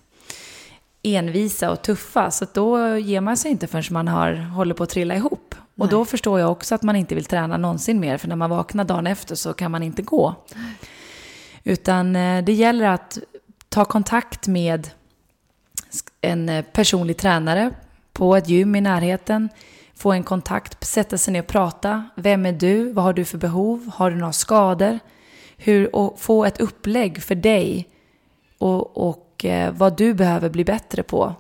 envisa 1.04 1.72
och 1.72 1.82
tuffa 1.82 2.32
så 2.32 2.46
då 2.54 2.98
ger 2.98 3.22
man 3.22 3.38
sig 3.38 3.52
inte 3.52 3.68
förrän 3.68 3.84
man 3.94 4.08
har, 4.08 4.34
håller 4.34 4.74
på 4.74 4.84
att 4.84 4.90
trilla 4.90 5.16
ihop. 5.16 5.56
Och 5.60 5.86
Nej. 5.86 5.90
då 5.90 6.06
förstår 6.06 6.40
jag 6.40 6.52
också 6.52 6.76
att 6.76 6.84
man 6.84 6.96
inte 6.96 7.16
vill 7.16 7.26
träna 7.26 7.58
någonsin 7.58 8.00
mer 8.00 8.18
för 8.18 8.28
när 8.28 8.36
man 8.36 8.50
vaknar 8.50 8.84
dagen 8.84 9.08
efter 9.08 9.36
så 9.36 9.54
kan 9.54 9.72
man 9.72 9.84
inte 9.84 10.02
gå. 10.02 10.36
Utan 11.64 12.16
eh, 12.16 12.44
det 12.44 12.54
gäller 12.54 12.86
att 12.86 13.18
ta 13.70 13.86
kontakt 13.86 14.48
med 14.48 14.90
en 16.22 16.50
eh, 16.50 16.66
personlig 16.66 17.18
tränare 17.18 17.72
på 18.14 18.36
ett 18.36 18.50
gym 18.50 18.76
i 18.76 18.82
närheten. 18.82 19.50
Få 20.00 20.12
en 20.12 20.24
kontakt, 20.24 20.84
sätta 20.88 21.18
sig 21.18 21.34
ner 21.34 21.42
och 21.42 21.48
prata. 21.48 22.10
Vem 22.16 22.46
är 22.46 22.52
du? 22.52 22.92
Vad 22.92 23.06
har 23.06 23.14
du 23.14 23.26
för 23.26 23.38
behov? 23.38 23.92
Har 23.94 24.12
du 24.12 24.18
några 24.18 24.34
skador? 24.34 25.00
Hur, 25.58 25.96
och 25.96 26.20
få 26.20 26.46
ett 26.46 26.60
upplägg 26.60 27.24
för 27.24 27.36
dig 27.36 27.90
och, 28.58 29.10
och 29.10 29.46
eh, 29.46 29.74
vad 29.74 29.98
du 29.98 30.14
behöver 30.14 30.50
bli 30.50 30.66
bättre 30.66 31.04
på. 31.04 31.36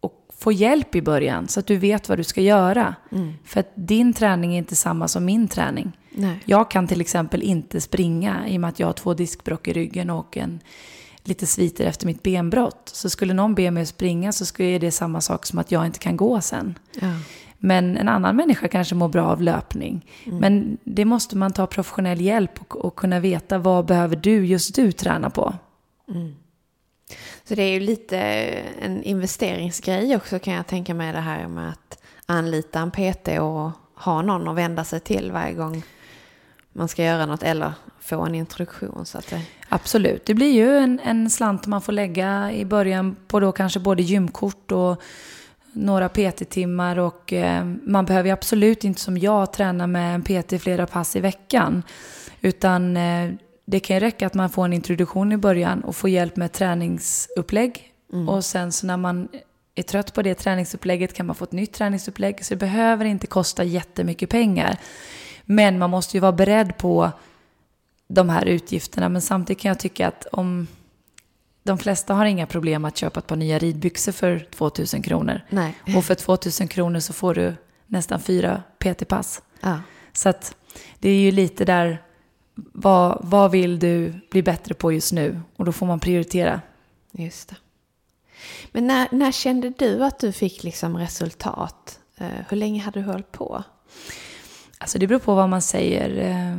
Och 0.00 0.28
få 0.38 0.52
hjälp 0.52 0.94
i 0.94 1.02
början 1.02 1.48
så 1.48 1.60
att 1.60 1.66
du 1.66 1.76
vet 1.76 2.08
vad 2.08 2.18
du 2.18 2.24
ska 2.24 2.40
göra. 2.40 2.94
För 3.44 3.60
att 3.60 3.72
din 3.74 4.12
träning 4.12 4.54
är 4.54 4.58
inte 4.58 4.76
samma 4.76 5.08
som 5.08 5.24
min 5.24 5.48
träning. 5.48 5.98
Nej. 6.10 6.38
Jag 6.44 6.70
kan 6.70 6.86
till 6.86 7.00
exempel 7.00 7.42
inte 7.42 7.80
springa 7.80 8.48
i 8.48 8.56
och 8.56 8.60
med 8.60 8.68
att 8.68 8.80
jag 8.80 8.86
har 8.86 8.92
två 8.92 9.14
diskbråck 9.14 9.68
i 9.68 9.72
ryggen 9.72 10.10
och 10.10 10.36
en 10.36 10.60
lite 11.24 11.46
sviter 11.46 11.84
efter 11.84 12.06
mitt 12.06 12.22
benbrott. 12.22 12.90
Så 12.94 13.10
skulle 13.10 13.34
någon 13.34 13.54
be 13.54 13.70
mig 13.70 13.82
att 13.82 13.88
springa 13.88 14.32
så 14.32 14.46
skulle 14.46 14.78
det 14.78 14.90
samma 14.90 15.20
sak 15.20 15.46
som 15.46 15.58
att 15.58 15.72
jag 15.72 15.86
inte 15.86 15.98
kan 15.98 16.16
gå 16.16 16.40
sen. 16.40 16.78
Ja. 17.00 17.12
Men 17.64 17.96
en 17.96 18.08
annan 18.08 18.36
människa 18.36 18.68
kanske 18.68 18.94
mår 18.94 19.08
bra 19.08 19.26
av 19.26 19.42
löpning. 19.42 20.06
Men 20.24 20.78
det 20.84 21.04
måste 21.04 21.36
man 21.36 21.52
ta 21.52 21.66
professionell 21.66 22.20
hjälp 22.20 22.60
och, 22.60 22.76
och 22.76 22.96
kunna 22.96 23.20
veta 23.20 23.58
vad 23.58 23.86
behöver 23.86 24.16
du, 24.16 24.46
just 24.46 24.74
du, 24.74 24.92
träna 24.92 25.30
på. 25.30 25.54
Så 27.44 27.54
det 27.54 27.62
är 27.62 27.72
ju 27.72 27.80
lite 27.80 28.18
en 28.80 29.02
investeringsgrej 29.02 30.16
också 30.16 30.38
kan 30.38 30.54
jag 30.54 30.66
tänka 30.66 30.94
mig 30.94 31.12
det 31.12 31.20
här 31.20 31.48
med 31.48 31.68
att 31.68 32.02
anlita 32.26 32.80
en 32.80 32.90
PT 32.90 33.28
och 33.40 33.70
ha 33.94 34.22
någon 34.22 34.48
att 34.48 34.56
vända 34.56 34.84
sig 34.84 35.00
till 35.00 35.32
varje 35.32 35.54
gång 35.54 35.82
man 36.72 36.88
ska 36.88 37.04
göra 37.04 37.26
något 37.26 37.42
eller 37.42 37.72
få 38.00 38.20
en 38.20 38.34
introduktion. 38.34 39.06
Så 39.06 39.18
att 39.18 39.30
det, 39.30 39.42
Absolut, 39.68 40.26
det 40.26 40.34
blir 40.34 40.52
ju 40.52 40.76
en, 40.76 41.00
en 41.00 41.30
slant 41.30 41.66
man 41.66 41.82
får 41.82 41.92
lägga 41.92 42.52
i 42.52 42.64
början 42.64 43.16
på 43.26 43.40
då 43.40 43.52
kanske 43.52 43.80
både 43.80 44.02
gymkort 44.02 44.72
och 44.72 45.02
några 45.72 46.08
PT-timmar 46.08 46.98
och 46.98 47.32
eh, 47.32 47.64
man 47.82 48.04
behöver 48.04 48.28
ju 48.28 48.32
absolut 48.32 48.84
inte 48.84 49.00
som 49.00 49.18
jag 49.18 49.52
träna 49.52 49.86
med 49.86 50.14
en 50.14 50.22
PT 50.22 50.62
flera 50.62 50.86
pass 50.86 51.16
i 51.16 51.20
veckan. 51.20 51.82
Utan 52.40 52.96
eh, 52.96 53.30
det 53.64 53.80
kan 53.80 53.96
ju 53.96 54.00
räcka 54.00 54.26
att 54.26 54.34
man 54.34 54.50
får 54.50 54.64
en 54.64 54.72
introduktion 54.72 55.32
i 55.32 55.36
början 55.36 55.80
och 55.80 55.96
får 55.96 56.10
hjälp 56.10 56.36
med 56.36 56.52
träningsupplägg. 56.52 57.92
Och 58.28 58.44
sen 58.44 58.72
så 58.72 58.86
när 58.86 58.96
man 58.96 59.28
är 59.74 59.82
trött 59.82 60.14
på 60.14 60.22
det 60.22 60.34
träningsupplägget 60.34 61.14
kan 61.14 61.26
man 61.26 61.34
få 61.34 61.44
ett 61.44 61.52
nytt 61.52 61.72
träningsupplägg. 61.72 62.44
Så 62.44 62.54
det 62.54 62.58
behöver 62.58 63.04
inte 63.04 63.26
kosta 63.26 63.64
jättemycket 63.64 64.30
pengar. 64.30 64.78
Men 65.44 65.78
man 65.78 65.90
måste 65.90 66.16
ju 66.16 66.20
vara 66.20 66.32
beredd 66.32 66.76
på 66.78 67.10
de 68.08 68.28
här 68.28 68.44
utgifterna. 68.44 69.08
Men 69.08 69.22
samtidigt 69.22 69.62
kan 69.62 69.68
jag 69.68 69.78
tycka 69.78 70.08
att 70.08 70.26
om 70.32 70.66
de 71.62 71.78
flesta 71.78 72.14
har 72.14 72.24
inga 72.24 72.46
problem 72.46 72.84
att 72.84 72.96
köpa 72.96 73.20
ett 73.20 73.26
par 73.26 73.36
nya 73.36 73.58
ridbyxor 73.58 74.12
för 74.12 74.38
2000 74.38 75.02
kronor. 75.02 75.40
nej. 75.50 75.74
Och 75.96 76.04
för 76.04 76.14
2000 76.14 76.68
kronor 76.68 77.00
så 77.00 77.12
får 77.12 77.34
du 77.34 77.54
nästan 77.86 78.20
fyra 78.20 78.62
PT-pass. 78.78 79.42
Ja. 79.60 79.80
Så 80.12 80.28
att 80.28 80.56
det 80.98 81.08
är 81.08 81.20
ju 81.20 81.30
lite 81.30 81.64
där, 81.64 82.02
vad, 82.54 83.18
vad 83.22 83.50
vill 83.50 83.78
du 83.78 84.14
bli 84.30 84.42
bättre 84.42 84.74
på 84.74 84.92
just 84.92 85.12
nu? 85.12 85.40
Och 85.56 85.64
då 85.64 85.72
får 85.72 85.86
man 85.86 86.00
prioritera. 86.00 86.60
Just 87.12 87.48
det. 87.48 87.56
Men 88.72 88.86
när, 88.86 89.08
när 89.12 89.32
kände 89.32 89.72
du 89.78 90.04
att 90.04 90.18
du 90.18 90.32
fick 90.32 90.62
liksom 90.62 90.96
resultat? 90.96 91.98
Eh, 92.16 92.26
hur 92.48 92.56
länge 92.56 92.80
hade 92.82 93.00
du 93.00 93.06
hållit 93.06 93.32
på? 93.32 93.64
Alltså 94.78 94.98
det 94.98 95.06
beror 95.06 95.18
på 95.18 95.34
vad 95.34 95.48
man 95.48 95.62
säger. 95.62 96.30
Eh, 96.30 96.56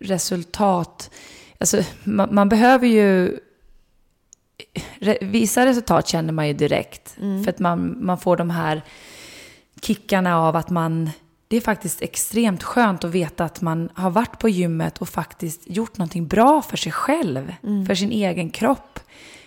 resultat. 0.00 1.10
Alltså 1.58 1.82
man, 2.04 2.34
man 2.34 2.48
behöver 2.48 2.86
ju... 2.86 3.38
Vissa 5.20 5.66
resultat 5.66 6.08
känner 6.08 6.32
man 6.32 6.46
ju 6.46 6.52
direkt. 6.52 7.16
För 7.44 7.48
att 7.48 7.58
man, 7.58 8.06
man 8.06 8.18
får 8.18 8.36
de 8.36 8.50
här 8.50 8.82
kickarna 9.80 10.38
av 10.38 10.56
att 10.56 10.70
man... 10.70 11.10
Det 11.48 11.56
är 11.56 11.60
faktiskt 11.60 12.02
extremt 12.02 12.62
skönt 12.62 13.04
att 13.04 13.10
veta 13.10 13.44
att 13.44 13.60
man 13.60 13.88
har 13.94 14.10
varit 14.10 14.38
på 14.38 14.48
gymmet 14.48 14.98
och 14.98 15.08
faktiskt 15.08 15.62
gjort 15.66 15.98
någonting 15.98 16.26
bra 16.26 16.62
för 16.62 16.76
sig 16.76 16.92
själv. 16.92 17.54
För 17.86 17.94
sin 17.94 18.12
egen 18.12 18.50
kropp. 18.50 19.00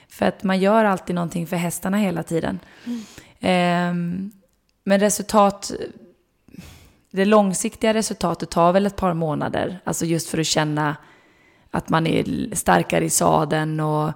För 0.09 0.25
att 0.25 0.43
man 0.43 0.59
gör 0.59 0.85
alltid 0.85 1.15
någonting 1.15 1.47
för 1.47 1.55
hästarna 1.55 1.97
hela 1.97 2.23
tiden. 2.23 2.59
Ehm, 3.39 4.31
men 4.83 5.00
resultat 5.00 5.71
det 7.11 7.25
långsiktiga 7.25 7.93
resultatet 7.93 8.50
tar 8.50 8.73
väl 8.73 8.85
ett 8.85 8.95
par 8.95 9.13
månader. 9.13 9.79
Alltså 9.83 10.05
just 10.05 10.29
för 10.29 10.38
att 10.38 10.45
känna 10.45 10.95
att 11.71 11.89
man 11.89 12.07
är 12.07 12.55
starkare 12.55 13.05
i 13.05 13.09
sadeln 13.09 13.79
och 13.79 14.11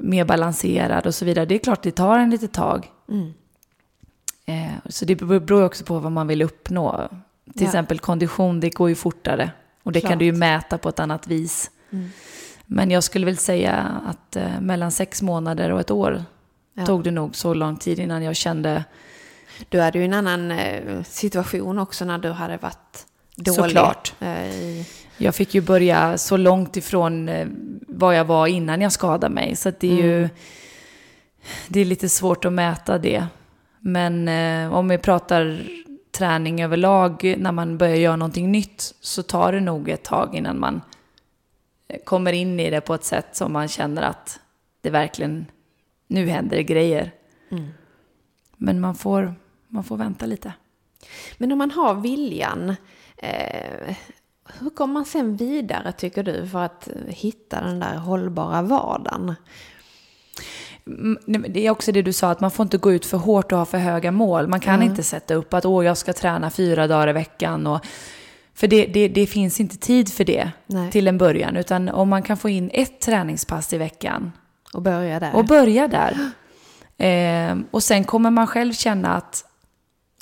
mer 0.00 0.24
balanserad 0.24 1.06
och 1.06 1.14
så 1.14 1.24
vidare. 1.24 1.46
Det 1.46 1.54
är 1.54 1.58
klart 1.58 1.82
det 1.82 1.90
tar 1.90 2.18
en 2.18 2.30
lite 2.30 2.48
tag. 2.48 2.90
Mm. 3.08 3.32
Eh, 4.46 4.72
så 4.88 5.04
det 5.04 5.14
beror 5.16 5.64
också 5.64 5.84
på 5.84 5.98
vad 5.98 6.12
man 6.12 6.26
vill 6.26 6.42
uppnå. 6.42 7.08
Till 7.52 7.62
Ja. 7.62 7.66
exempel 7.66 7.98
kondition, 7.98 8.60
det 8.60 8.70
går 8.70 8.88
ju 8.88 8.94
fortare. 8.94 9.50
Och 9.82 9.92
det 9.92 10.00
Klart. 10.00 10.10
kan 10.10 10.18
du 10.18 10.24
ju 10.24 10.32
mäta 10.32 10.78
på 10.78 10.88
ett 10.88 10.98
annat 10.98 11.26
vis. 11.26 11.70
Mm. 11.90 12.08
Men 12.66 12.90
jag 12.90 13.04
skulle 13.04 13.26
väl 13.26 13.36
säga 13.36 13.74
att 14.06 14.36
eh, 14.36 14.60
mellan 14.60 14.92
sex 14.92 15.22
månader 15.22 15.70
och 15.72 15.80
ett 15.80 15.90
år 15.90 16.24
Ja. 16.74 16.86
tog 16.86 17.04
det 17.04 17.10
nog 17.10 17.36
så 17.36 17.54
lång 17.54 17.76
tid 17.76 17.98
innan 17.98 18.22
jag 18.22 18.36
kände 18.36 18.84
Du 19.68 19.80
hade 19.80 19.98
ju 19.98 20.04
en 20.04 20.14
annan 20.14 20.50
eh, 20.50 21.02
situation 21.02 21.78
också 21.78 22.04
när 22.04 22.18
du 22.18 22.30
hade 22.30 22.56
varit 22.56 23.06
dålig. 23.36 23.54
Såklart. 23.54 24.14
I, 24.22 24.86
Jag 25.18 25.34
fick 25.34 25.54
ju 25.54 25.60
börja 25.60 26.18
så 26.18 26.36
långt 26.36 26.76
ifrån 26.76 27.28
eh, 27.28 27.48
vad 27.88 28.16
jag 28.16 28.24
var 28.24 28.46
innan 28.46 28.80
jag 28.80 28.92
skadade 28.92 29.34
mig. 29.34 29.56
Så 29.56 29.72
det 29.80 29.92
är 29.92 30.02
ju 30.02 30.28
det 31.68 31.80
är 31.80 31.84
lite 31.84 32.08
svårt 32.08 32.44
att 32.44 32.52
mäta 32.52 32.98
det. 32.98 33.26
Men 33.80 34.28
eh, 34.28 34.74
om 34.74 34.88
vi 34.88 34.98
pratar 34.98 35.62
träning 36.10 36.62
överlag, 36.62 37.34
när 37.38 37.52
man 37.52 37.78
börjar 37.78 37.96
göra 37.96 38.16
någonting 38.16 38.52
nytt 38.52 38.94
så 39.00 39.22
tar 39.22 39.52
det 39.52 39.60
nog 39.60 39.88
ett 39.88 40.02
tag 40.02 40.34
innan 40.34 40.60
man 40.60 40.80
eh, 41.88 42.00
kommer 42.04 42.32
in 42.32 42.60
i 42.60 42.70
det 42.70 42.80
på 42.80 42.94
ett 42.94 43.04
sätt 43.04 43.36
som 43.36 43.52
man 43.52 43.68
känner 43.68 44.02
att 44.02 44.40
det 44.80 44.90
verkligen, 44.90 45.46
nu 46.06 46.26
händer 46.26 46.56
det 46.56 46.62
grejer. 46.62 47.12
Mm. 47.50 47.68
Men 48.56 48.80
man 48.80 48.94
får, 48.94 49.34
man 49.68 49.84
får 49.84 49.96
vänta 49.96 50.26
lite. 50.26 50.52
Men 51.38 51.52
om 51.52 51.58
man 51.58 51.70
har 51.70 51.94
viljan, 51.94 52.76
eh, 53.16 53.96
hur 54.60 54.70
kommer 54.70 54.94
man 54.94 55.04
sen 55.04 55.36
vidare 55.36 55.92
tycker 55.92 56.22
du 56.22 56.46
för 56.48 56.58
att 56.62 56.88
hitta 57.08 57.60
den 57.60 57.80
där 57.80 57.96
hållbara 57.96 58.62
vardagen? 58.62 59.34
Mm, 60.86 61.44
Det 61.48 61.66
är 61.66 61.70
också 61.70 61.92
det 61.92 62.02
du 62.02 62.12
sa, 62.12 62.30
att 62.30 62.40
man 62.40 62.50
får 62.50 62.62
inte 62.62 62.78
gå 62.78 62.92
ut 62.92 63.06
för 63.06 63.18
hårt 63.18 63.52
och 63.52 63.58
ha 63.58 63.64
för 63.64 63.78
höga 63.78 64.10
mål. 64.10 64.46
Man 64.48 64.60
kan 64.60 64.74
Mm. 64.74 64.90
inte 64.90 65.02
sätta 65.02 65.34
upp 65.34 65.54
att 65.54 65.64
åh, 65.64 65.84
jag 65.84 65.96
ska 65.98 66.12
träna 66.12 66.50
fyra 66.50 66.86
dagar 66.86 67.08
i 67.08 67.12
veckan. 67.12 67.66
Och, 67.66 67.86
för 68.54 68.66
det, 68.66 68.86
det, 68.86 69.08
det 69.08 69.26
finns 69.26 69.60
inte 69.60 69.76
tid 69.76 70.12
för 70.12 70.24
det 70.24 70.50
Nej. 70.66 70.90
till 70.90 71.08
en 71.08 71.18
början. 71.18 71.56
Utan 71.56 71.88
om 71.88 72.08
man 72.08 72.22
kan 72.22 72.36
få 72.36 72.48
in 72.48 72.70
ett 72.72 73.00
träningspass 73.00 73.72
i 73.72 73.78
veckan 73.78 74.32
Och 74.74 74.82
börja 74.82 75.20
där. 75.20 75.34
och 75.36 75.44
börja 75.44 75.88
där. 75.88 76.30
Eh, 76.98 77.56
och 77.70 77.82
sen 77.82 78.04
kommer 78.04 78.30
man 78.30 78.46
själv 78.46 78.72
känna 78.72 79.14
att, 79.16 79.44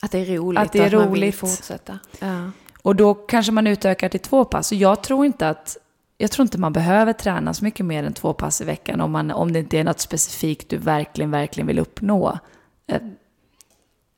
att 0.02 0.10
det 0.12 0.18
är 0.18 0.36
roligt. 0.36 0.60
Att 0.60 0.72
det 0.72 0.78
är 0.78 0.94
och 0.94 1.00
man 1.00 1.12
vill 1.12 1.22
roligt. 1.22 1.36
fortsätta. 1.36 1.98
Ja. 2.20 2.50
Och 2.84 2.96
då 2.96 3.14
kanske 3.14 3.52
man 3.52 3.66
utökar 3.66 4.08
till 4.08 4.20
två 4.20 4.44
pass. 4.44 4.72
Och 4.72 4.78
jag 4.78 5.02
tror 5.02 5.26
inte 5.26 5.48
att 5.48 5.76
jag 6.18 6.30
tror 6.30 6.42
inte 6.42 6.58
man 6.58 6.72
behöver 6.72 7.12
träna 7.12 7.54
så 7.54 7.64
mycket 7.64 7.86
mer 7.86 8.04
än 8.04 8.12
två 8.12 8.32
pass 8.32 8.60
i 8.60 8.64
veckan 8.64 9.00
om, 9.00 9.12
man, 9.12 9.30
om 9.30 9.52
det 9.52 9.58
inte 9.58 9.78
är 9.78 9.84
något 9.84 10.00
specifikt 10.00 10.68
du 10.68 10.76
verkligen, 10.76 11.30
verkligen 11.30 11.66
vill 11.66 11.78
uppnå. 11.78 12.38
Eh, 12.86 13.02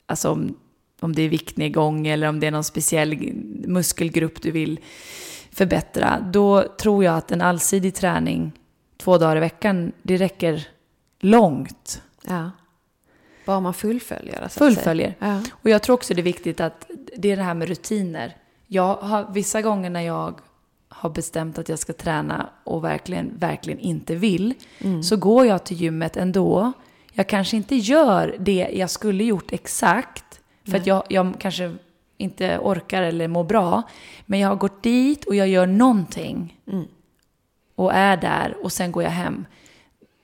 Alltså 0.09 0.31
om, 0.31 0.57
om 1.01 1.15
det 1.15 1.23
är 1.23 1.29
viktnedgång 1.29 2.07
eller 2.07 2.29
om 2.29 2.41
det 2.41 2.47
är 2.47 2.51
någon 2.51 2.65
speciell 2.65 3.33
muskelgrupp 3.67 4.43
du 4.43 4.51
vill 4.51 4.81
förbättra. 5.53 6.21
Då 6.33 6.63
tror 6.63 7.05
jag 7.05 7.17
att 7.17 7.33
en 7.33 7.41
allsidig 7.41 7.95
träning 7.95 8.53
två 8.97 9.19
dagar 9.19 9.37
i 9.37 9.41
veckan, 9.41 9.93
det 10.03 10.17
räcker 10.17 10.69
långt. 11.21 12.03
ja. 12.29 12.51
Bara 13.47 13.61
man 13.61 13.75
fullföljer. 13.75 14.39
Så 14.39 14.45
att 14.45 14.53
Fullföljer. 14.53 15.15
Ja. 15.19 15.43
Och 15.51 15.71
jag 15.71 15.83
tror 15.83 15.95
också 15.95 16.15
det 16.15 16.21
är 16.21 16.25
viktigt 16.25 16.61
att 16.61 16.91
det 17.17 17.33
är 17.33 17.37
det 17.37 17.43
här 17.43 17.55
med 17.55 17.69
rutiner. 17.69 18.37
Jag 18.67 18.95
har 18.97 19.27
vissa 19.33 19.63
gånger 19.63 19.91
när 19.91 20.01
jag 20.01 20.41
har 20.89 21.11
bestämt 21.11 21.59
att 21.59 21.69
jag 21.69 21.79
ska 21.79 21.93
träna 21.93 22.51
och 22.65 22.85
verkligen, 22.85 23.37
verkligen 23.39 23.79
inte 23.79 24.15
vill, 24.15 24.55
så 25.03 25.17
går 25.17 25.47
jag 25.47 25.65
till 25.65 25.77
gymmet 25.77 26.17
ändå. 26.17 26.73
Jag 27.13 27.27
kanske 27.27 27.57
inte 27.57 27.77
gör 27.77 28.37
det 28.39 28.69
jag 28.73 28.91
skulle 28.91 29.25
gjort 29.25 29.53
exakt, 29.53 30.41
för 30.71 30.77
att 30.77 30.87
jag, 30.87 31.03
jag 31.09 31.35
kanske 31.39 31.75
inte 32.19 32.59
orkar 32.59 33.03
eller 33.03 33.29
mår 33.29 33.45
bra. 33.45 33.83
Men 34.27 34.41
jag 34.41 34.49
har 34.49 34.57
gått 34.57 34.83
dit 34.83 35.25
och 35.25 35.35
jag 35.35 35.49
gör 35.49 35.67
någonting. 35.67 36.61
Och 37.75 37.95
är 37.95 38.17
där 38.17 38.57
och 38.63 38.73
sen 38.73 38.93
går 38.93 39.03
jag 39.03 39.11
hem. 39.11 39.47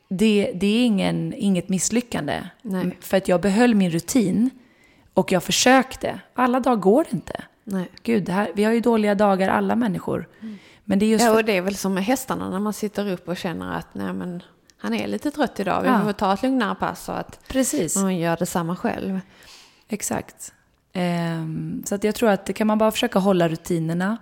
Det, 0.08 0.52
det 0.54 0.66
är 0.66 0.86
ingen, 0.86 1.34
inget 1.36 1.68
misslyckande. 1.68 2.42
Nej. 2.62 2.98
För 3.00 3.16
att 3.16 3.28
jag 3.28 3.40
behöll 3.40 3.74
min 3.74 3.90
rutin 3.90 4.50
och 5.14 5.32
jag 5.32 5.42
försökte. 5.42 6.20
Alla 6.34 6.60
dagar 6.60 6.76
går 6.76 7.04
det 7.10 7.16
inte. 7.16 7.44
Nej. 7.64 7.90
Gud, 8.02 8.28
här, 8.28 8.50
vi 8.54 8.64
har 8.64 8.72
ju 8.72 8.80
dåliga 8.80 9.14
dagar 9.14 9.48
alla 9.48 9.76
människor. 9.76 10.28
Men 10.84 10.98
det 10.98 11.06
är 11.06 11.08
just 11.10 11.24
Ja, 11.24 11.32
och 11.32 11.44
det 11.44 11.56
är 11.56 11.60
väl 11.62 11.76
som 11.76 11.94
med 11.94 12.04
hästarna 12.04 12.50
när 12.50 12.58
man 12.58 12.72
sitter 12.72 13.10
upp 13.10 13.28
och 13.28 13.36
känner 13.36 13.72
att 13.78 13.94
nej, 13.94 14.12
men, 14.12 14.42
han 14.76 14.94
är 14.94 15.08
lite 15.08 15.30
trött 15.30 15.60
idag. 15.60 15.82
Vi 15.82 15.88
Ja. 15.88 16.00
får 16.04 16.12
ta 16.12 16.34
ett 16.34 16.42
lugnare 16.42 16.74
pass 16.74 17.08
och 17.08 17.18
att 17.18 17.40
Precis, 17.48 17.96
man 17.96 18.16
gör 18.18 18.36
detsamma 18.36 18.76
själv. 18.76 19.20
exakt. 19.88 20.52
Ehm, 20.92 21.82
så 21.86 21.94
att 21.94 22.04
jag 22.04 22.14
tror 22.14 22.30
att 22.30 22.46
det 22.46 22.52
kan 22.52 22.66
man 22.66 22.78
bara 22.78 22.90
försöka 22.90 23.18
hålla 23.18 23.48
rutinerna. 23.48 24.16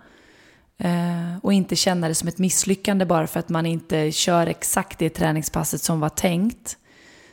eh, 0.83 1.37
och 1.43 1.53
inte 1.53 1.77
känna 1.77 2.09
det 2.09 2.15
som 2.15 2.29
ett 2.29 2.39
misslyckande 2.39 3.05
bara 3.07 3.27
för 3.27 3.41
att 3.41 3.49
man 3.49 3.67
inte 3.67 4.13
kör 4.13 4.47
exakt 4.47 4.99
det 4.99 5.11
träningspasset 5.11 5.81
som 5.83 6.01
var 6.01 6.09
tänkt. 6.09 6.77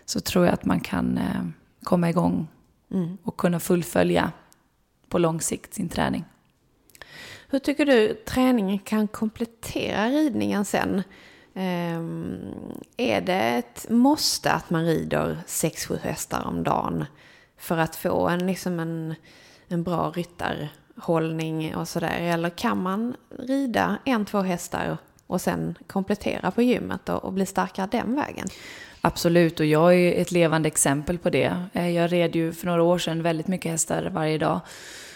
Så 0.06 0.20
tror 0.20 0.46
jag 0.46 0.54
att 0.54 0.65
man 0.65 0.80
kan 0.80 1.17
eh, 1.17 1.41
komma 1.84 2.10
igång 2.10 2.48
Mm. 2.91 3.17
och 3.24 3.38
kunna 3.38 3.60
fullfölja 3.60 4.32
på 5.10 5.17
lång 5.17 5.41
sikt 5.41 5.74
sin 5.74 5.89
träning. 5.89 6.26
Hur 7.50 7.60
tycker 7.60 7.86
du 7.86 8.13
träningen 8.13 8.80
kan 8.80 9.08
komplettera 9.08 10.10
ridningen 10.10 10.65
sen? 10.65 11.04
Um, 11.54 12.38
är 12.98 13.22
det 13.22 13.34
ett 13.34 13.86
måste 13.89 14.52
att 14.52 14.70
man 14.70 14.86
rider 14.86 15.38
6-7 15.48 16.00
hästar 16.00 16.46
om 16.48 16.63
dagen 16.63 17.06
för 17.58 17.78
att 17.78 17.96
få 17.96 18.28
en, 18.28 18.48
liksom 18.48 18.80
en, 18.80 19.15
en 19.67 19.84
bra 19.84 20.12
ryttarhållning 20.15 21.76
och 21.76 21.88
sådär? 21.88 22.17
Eller 22.20 22.50
kan 22.50 22.82
man 22.84 23.15
rida 23.39 23.98
en, 24.06 24.26
två 24.26 24.41
hästar 24.41 24.98
och 25.28 25.41
sen 25.41 25.78
komplettera 25.88 26.52
på 26.52 26.62
gymmet 26.62 27.10
och, 27.10 27.24
och 27.24 27.34
bli 27.34 27.46
starkare 27.46 27.88
den 27.91 28.15
vägen? 28.15 28.48
Absolut, 29.08 29.60
och 29.60 29.65
jag 29.65 29.96
är 29.96 30.22
ett 30.22 30.32
levande 30.32 30.67
exempel 30.67 31.17
på 31.17 31.30
det. 31.30 31.65
Eh, 31.74 31.89
Jag 31.89 32.12
red 32.12 32.36
ju 32.36 32.54
för 32.54 32.65
några 32.65 32.84
år 32.84 32.98
sedan 32.98 33.24
väldigt 33.24 33.48
mycket 33.48 33.72
hästar 33.72 34.10
varje 34.13 34.38
dag. 34.38 34.60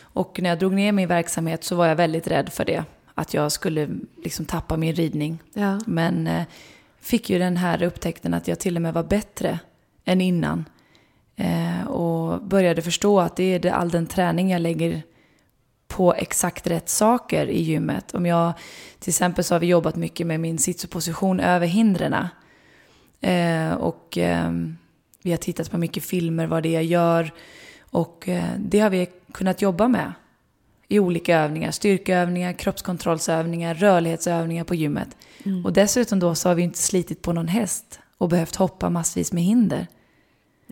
Och 0.02 0.40
när 0.42 0.50
jag 0.50 0.60
drog 0.60 0.74
ner 0.74 0.92
min 0.92 1.08
verksamhet 1.08 1.64
så 1.64 1.76
var 1.76 1.88
jag 1.88 1.96
väldigt 1.96 2.28
rädd 2.28 2.50
för 2.50 2.66
det. 2.66 2.84
Att 3.16 3.34
jag 3.34 3.52
skulle 3.52 3.90
liksom 4.24 4.46
tappa 4.46 4.78
min 4.78 4.96
ridning. 4.96 5.40
Ja. 5.54 5.80
Men 5.86 6.28
eh, 6.28 6.44
fick 7.02 7.30
ju 7.30 7.40
den 7.40 7.58
här 7.58 7.84
upptäckten 7.84 8.34
att 8.34 8.48
jag 8.48 8.60
till 8.60 8.76
och 8.76 8.82
med 8.82 8.94
var 8.94 9.04
bättre 9.04 9.60
än 10.06 10.22
innan. 10.22 10.66
Eh, 11.36 11.88
och 11.88 12.44
började 12.44 12.82
förstå 12.82 13.20
att 13.20 13.36
det 13.36 13.44
är 13.44 13.60
det, 13.60 13.74
all 13.74 13.90
den 13.90 14.08
träning 14.08 14.52
jag 14.52 14.62
lägger 14.62 15.02
på 15.88 16.14
exakt 16.14 16.68
rätt 16.68 16.90
saker 16.90 17.48
i 17.48 17.62
gymmet. 17.62 18.14
Om 18.14 18.26
jag, 18.26 18.54
till 19.00 19.10
exempel 19.10 19.44
så 19.44 19.56
har 19.56 19.60
vi 19.60 19.68
jobbat 19.68 19.96
mycket 19.96 20.28
med 20.28 20.40
min 20.40 20.58
sits 20.58 20.84
och 20.84 20.90
position 20.90 21.40
över 21.40 21.68
hindren. 21.68 22.28
Eh, 23.22 23.74
och 23.74 24.18
eh, 24.18 24.52
vi 25.24 25.32
har 25.32 25.38
tittat 25.38 25.72
på 25.72 25.78
mycket 25.78 26.04
filmer, 26.04 26.48
vad 26.48 26.64
det 26.64 26.70
är 26.70 26.74
jag 26.74 26.84
gör. 26.84 27.32
Och 27.80 28.30
eh, 28.30 28.44
det 28.58 28.80
har 28.80 28.90
vi 28.90 29.10
kunnat 29.32 29.62
jobba 29.62 29.88
med 29.88 30.14
i 30.88 31.00
olika 31.00 31.40
övningar. 31.40 31.72
Styrkeövningar, 31.72 32.54
kroppskontrollsövningar, 32.54 33.76
rörlighetsövningar 33.76 34.64
på 34.64 34.76
gymmet. 34.76 35.18
Och 35.64 35.74
dessutom 35.74 36.20
då 36.20 36.36
så 36.36 36.50
har 36.50 36.56
vi 36.56 36.62
inte 36.62 36.80
slitit 36.80 37.22
på 37.22 37.34
någon 37.34 37.48
häst 37.48 38.00
och 38.18 38.30
behövt 38.30 38.56
hoppa 38.56 38.90
massvis 38.90 39.32
med 39.32 39.44
hinder. 39.44 39.88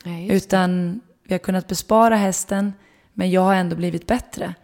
Just 0.06 0.46
Utan 0.46 1.02
vi 1.24 1.34
har 1.34 1.40
kunnat 1.40 1.68
bespara 1.68 2.16
hästen, 2.16 2.74
men 3.14 3.32
jag 3.32 3.42
har 3.42 3.56
ändå 3.56 3.76
blivit 3.76 4.08
bättre. 4.08 4.56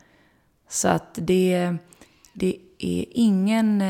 Så 0.69 0.87
att 0.87 1.13
det, 1.13 1.75
det 2.33 2.57
är 2.79 3.05
ingen... 3.11 3.83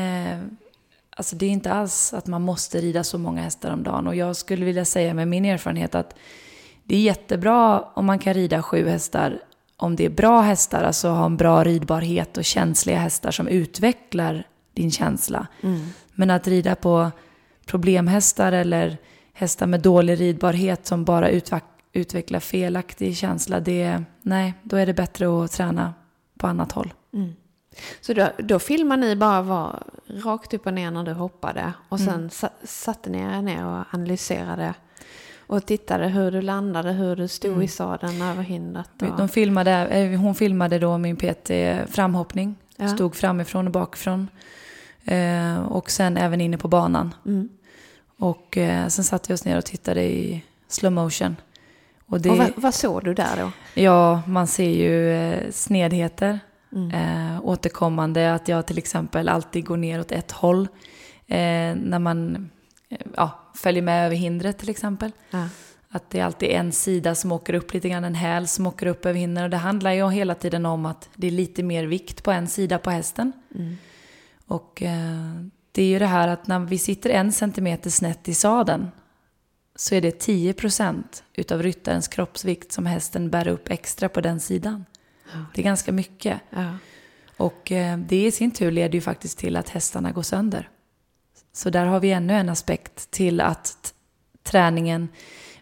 Alltså 1.18 1.36
det 1.36 1.46
är 1.46 1.50
inte 1.50 1.72
alls 1.72 2.14
att 2.14 2.26
man 2.26 2.42
måste 2.42 2.80
rida 2.80 3.04
så 3.04 3.18
många 3.18 3.42
hästar 3.42 3.72
om 3.72 3.82
dagen. 3.82 4.06
Och 4.06 4.16
jag 4.16 4.36
skulle 4.36 4.64
vilja 4.64 4.84
säga 4.84 5.14
med 5.14 5.28
min 5.28 5.44
erfarenhet 5.44 5.94
att 5.94 6.14
det 6.84 6.96
är 6.96 7.00
jättebra 7.00 7.80
om 7.80 8.06
man 8.06 8.18
kan 8.18 8.34
rida 8.34 8.62
sju 8.62 8.88
hästar 8.88 9.40
om 9.76 9.96
det 9.96 10.04
är 10.04 10.10
bra 10.10 10.40
hästar, 10.40 10.82
alltså 10.82 11.08
ha 11.08 11.26
en 11.26 11.36
bra 11.36 11.64
ridbarhet 11.64 12.36
och 12.36 12.44
känsliga 12.44 12.98
hästar 12.98 13.30
som 13.30 13.48
utvecklar 13.48 14.44
din 14.74 14.90
känsla. 14.90 15.46
Men 16.14 16.30
att 16.30 16.46
rida 16.46 16.74
på 16.74 17.10
problemhästar 17.66 18.52
eller 18.52 18.96
hästar 19.32 19.66
med 19.66 19.80
dålig 19.80 20.20
ridbarhet 20.20 20.86
som 20.86 21.04
bara 21.04 21.30
utvecklar 21.92 22.40
felaktig 22.40 23.16
känsla, 23.16 23.60
det, 23.60 24.02
nej, 24.22 24.54
då 24.62 24.76
är 24.76 24.86
det 24.86 24.94
bättre 24.94 25.44
att 25.44 25.52
träna 25.52 25.94
på 26.38 26.46
annat 26.46 26.72
håll. 26.72 26.92
Så 28.00 28.12
då, 28.12 28.28
då 28.38 28.58
filmar 28.58 28.96
ni 28.96 29.16
bara 29.16 29.42
var 29.42 29.82
rakt 30.24 30.54
upp 30.54 30.66
och 30.66 30.74
ner 30.74 30.90
när 30.90 31.02
du 31.04 31.12
hoppade 31.12 31.72
och 31.88 32.00
sen 32.00 32.30
sa, 32.30 32.48
satte 32.64 33.10
ni 33.10 33.18
er 33.18 33.42
ner 33.42 33.66
och 33.66 33.84
analyserade 33.94 34.74
och 35.46 35.66
tittade 35.66 36.08
hur 36.08 36.30
du 36.30 36.40
landade, 36.42 36.92
hur 36.92 37.16
du 37.16 37.28
stod 37.28 37.64
i 37.64 37.68
sadeln 37.68 38.22
över 38.22 38.42
hindret. 38.42 38.90
Och, 39.02 39.16
De 39.16 39.28
filmade, 39.28 39.70
eh, 39.86 40.20
hon 40.20 40.34
filmade 40.34 40.78
då 40.78 40.98
min 40.98 41.16
PT 41.16 41.50
framhoppning, 41.90 42.56
Ja. 42.76 42.88
stod 42.88 43.16
framifrån 43.16 43.66
och 43.66 43.72
bakifrån. 43.72 44.28
Eh, 45.04 45.58
och 45.62 45.90
sen 45.90 46.16
även 46.16 46.40
inne 46.40 46.58
på 46.58 46.68
banan. 46.68 47.14
mm, 47.26 47.48
Och 48.18 48.58
eh, 48.58 48.88
sen 48.88 49.04
satte 49.04 49.28
vi 49.28 49.34
oss 49.34 49.44
ner 49.44 49.58
och 49.58 49.64
tittade 49.64 50.02
i 50.02 50.44
slow 50.68 50.92
motion. 50.92 51.36
Och 52.06 52.20
det, 52.20 52.30
Och 52.30 52.36
vad, 52.38 52.52
vad 52.56 52.74
såg 52.74 53.04
du 53.04 53.14
där 53.14 53.36
då? 53.36 53.50
Ja, 53.82 54.22
man 54.26 54.46
ser 54.46 54.70
ju 54.70 55.12
eh, 55.12 55.50
snedheter. 55.50 56.40
Mm. 56.72 56.90
Eh, 56.90 57.40
återkommande, 57.44 58.34
att 58.34 58.48
jag 58.48 58.66
till 58.66 58.78
exempel 58.78 59.28
alltid 59.28 59.64
går 59.64 59.76
ner 59.76 60.00
åt 60.00 60.12
ett 60.12 60.32
håll. 60.32 60.68
Eh, 61.26 61.74
när 61.74 61.98
man 61.98 62.50
eh, 62.88 62.98
ja, 63.16 63.50
följer 63.54 63.82
med 63.82 64.06
över 64.06 64.16
hindret 64.16 64.58
till 64.58 64.70
exempel. 64.70 65.10
Ja. 65.30 65.48
Att 65.88 66.10
det 66.10 66.20
är 66.20 66.24
alltid 66.24 66.48
en 66.48 66.72
sida 66.72 67.14
som 67.14 67.32
åker 67.32 67.54
upp 67.54 67.74
lite 67.74 67.88
grann, 67.88 68.04
en 68.04 68.14
häl 68.14 68.46
som 68.48 68.66
åker 68.66 68.86
upp 68.86 69.06
över 69.06 69.18
hindret. 69.18 69.44
Och 69.44 69.50
det 69.50 69.56
handlar 69.56 69.92
ju 69.92 70.10
hela 70.10 70.34
tiden 70.34 70.66
om 70.66 70.86
att 70.86 71.08
det 71.14 71.26
är 71.26 71.30
lite 71.30 71.62
mer 71.62 71.84
vikt 71.84 72.22
på 72.22 72.30
en 72.30 72.48
sida 72.48 72.78
på 72.78 72.90
hästen. 72.90 73.32
Mm. 73.54 73.76
Och 74.46 74.82
eh, 74.82 75.42
det 75.72 75.82
är 75.82 75.86
ju 75.86 75.98
det 75.98 76.06
här 76.06 76.28
att 76.28 76.46
när 76.46 76.58
vi 76.58 76.78
sitter 76.78 77.10
en 77.10 77.32
centimeter 77.32 77.90
snett 77.90 78.28
i 78.28 78.34
sadeln 78.34 78.90
så 79.76 79.94
är 79.94 80.00
det 80.00 80.18
10 80.18 80.52
procent 80.52 81.24
utav 81.34 81.62
ryttarens 81.62 82.08
kroppsvikt 82.08 82.72
som 82.72 82.86
hästen 82.86 83.30
bär 83.30 83.48
upp 83.48 83.70
extra 83.70 84.08
på 84.08 84.20
den 84.20 84.40
sidan. 84.40 84.84
Det 85.54 85.60
är 85.60 85.64
ganska 85.64 85.92
mycket. 85.92 86.40
Ja. 86.50 86.78
Och 87.36 87.72
eh, 87.72 87.98
det 87.98 88.26
i 88.26 88.32
sin 88.32 88.50
tur 88.50 88.70
leder 88.70 88.94
ju 88.94 89.00
faktiskt 89.00 89.38
till 89.38 89.56
att 89.56 89.68
hästarna 89.68 90.12
går 90.12 90.22
sönder. 90.22 90.70
Så 91.52 91.70
där 91.70 91.86
har 91.86 92.00
vi 92.00 92.12
ännu 92.12 92.32
en 92.32 92.48
aspekt 92.48 93.10
till 93.10 93.40
att 93.40 93.94
träningen 94.42 95.08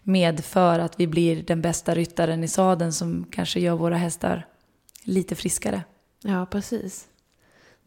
medför 0.03 0.79
att 0.79 0.99
vi 0.99 1.07
blir 1.07 1.43
den 1.43 1.61
bästa 1.61 1.95
ryttaren 1.95 2.43
i 2.43 2.47
sadeln 2.47 2.93
som 2.93 3.25
kanske 3.31 3.59
gör 3.59 3.75
våra 3.75 3.97
hästar 3.97 4.47
lite 5.03 5.35
friskare. 5.35 5.83
ja, 6.21 6.45
precis. 6.45 7.07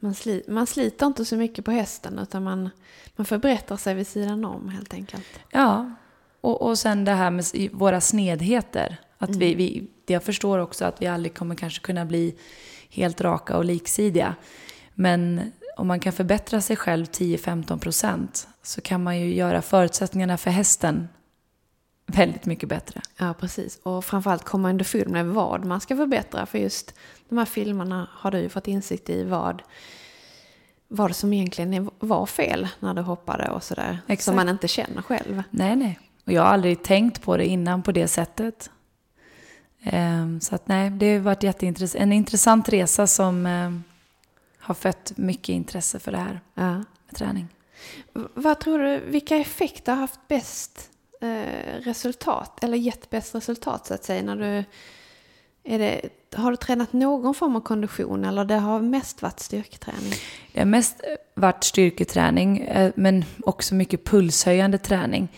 Man, 0.00 0.14
sli, 0.14 0.42
man 0.48 0.66
sliter 0.66 1.06
inte 1.06 1.24
så 1.24 1.36
mycket 1.36 1.64
på 1.64 1.70
hästen 1.70 2.18
utan 2.18 2.42
man, 2.42 2.70
man 3.16 3.24
förbättrar 3.24 3.76
sig 3.76 3.94
vid 3.94 4.06
sidan 4.06 4.44
om 4.44 4.68
helt 4.68 4.94
enkelt. 4.94 5.26
Ja, 5.50 5.94
och, 6.40 6.62
och 6.62 6.78
sen 6.78 7.04
det 7.04 7.12
här 7.12 7.30
med 7.30 7.44
våra 7.72 8.00
snedheter. 8.00 9.00
Att 9.18 9.36
vi, 9.36 9.54
vi, 9.54 9.88
jag 10.10 10.22
förstår 10.22 10.58
också 10.58 10.84
att 10.84 11.02
vi 11.02 11.06
aldrig 11.06 11.34
kommer 11.34 11.54
kanske 11.54 11.80
kunna 11.80 12.04
bli 12.04 12.34
helt 12.90 13.20
raka 13.20 13.56
och 13.56 13.64
liksidiga. 13.64 14.34
Men 14.94 15.52
om 15.76 15.86
man 15.86 16.00
kan 16.00 16.12
förbättra 16.12 16.60
sig 16.60 16.76
själv 16.76 17.04
10-15 17.04 17.78
procent 17.78 18.48
så 18.62 18.80
kan 18.80 19.02
man 19.02 19.20
ju 19.20 19.34
göra 19.34 19.62
förutsättningarna 19.62 20.36
för 20.36 20.50
hästen 20.50 21.08
väldigt 22.06 22.46
mycket 22.46 22.68
bättre. 22.68 23.00
Ja, 23.16 23.34
precis. 23.40 23.78
Och 23.82 24.04
framförallt 24.04 24.44
komma 24.44 24.70
underfund 24.70 25.08
med 25.08 25.26
vad 25.26 25.64
man 25.64 25.80
ska 25.80 25.96
förbättra. 25.96 26.46
För 26.46 26.58
just 26.58 26.94
de 27.28 27.38
här 27.38 27.44
filmerna 27.44 28.08
har 28.12 28.30
du 28.30 28.38
ju 28.38 28.48
fått 28.48 28.68
insikt 28.68 29.10
i 29.10 29.24
vad, 29.24 29.62
vad 30.88 31.16
som 31.16 31.32
egentligen 31.32 31.90
var 31.98 32.26
fel 32.26 32.68
när 32.80 32.94
du 32.94 33.02
hoppade 33.02 33.50
och 33.50 33.62
sådär. 33.62 33.98
Som 34.18 34.36
man 34.36 34.48
inte 34.48 34.68
känner 34.68 35.02
själv. 35.02 35.42
Nej, 35.50 35.76
nej. 35.76 36.00
Och 36.26 36.32
jag 36.32 36.42
har 36.42 36.48
aldrig 36.48 36.82
tänkt 36.82 37.22
på 37.22 37.36
det 37.36 37.46
innan 37.46 37.82
på 37.82 37.92
det 37.92 38.08
sättet. 38.08 38.70
Ehm, 39.82 40.40
så 40.40 40.54
att 40.54 40.68
nej, 40.68 40.90
det 40.90 41.12
har 41.12 41.20
varit 41.20 41.42
jätteintressant. 41.42 42.02
En 42.02 42.12
intressant 42.12 42.68
resa 42.68 43.06
som 43.06 43.46
ehm, 43.46 43.84
har 44.58 44.74
fött 44.74 45.12
mycket 45.16 45.48
intresse 45.48 45.98
för 45.98 46.12
det 46.12 46.18
här 46.18 46.40
Ja. 46.54 46.72
med 46.74 47.14
träning. 47.14 47.48
Vad 48.34 48.60
tror 48.60 48.78
du, 48.78 49.00
vilka 49.00 49.36
effekter 49.36 49.92
har 49.92 50.00
haft 50.00 50.20
bäst 50.28 50.90
eh, 51.20 51.80
resultat? 51.82 52.64
Eller 52.64 52.76
gett 52.76 53.10
bäst 53.10 53.34
resultat 53.34 53.86
så 53.86 53.94
att 53.94 54.04
säga? 54.04 54.22
När 54.22 54.36
du, 54.36 54.64
det, 55.78 56.00
har 56.36 56.50
du 56.50 56.56
tränat 56.56 56.92
någon 56.92 57.34
form 57.34 57.56
av 57.56 57.60
kondition 57.60 58.24
eller 58.24 58.44
det 58.44 58.54
har 58.54 58.80
mest 58.80 59.22
varit 59.22 59.40
styrketräning? 59.40 60.12
Det 60.52 60.60
har 60.60 60.66
mest 60.66 61.00
varit 61.34 61.64
styrketräning, 61.64 62.58
eh, 62.60 62.92
men 62.96 63.24
också 63.42 63.74
mycket 63.74 64.04
pulshöjande 64.04 64.78
träning. 64.78 65.28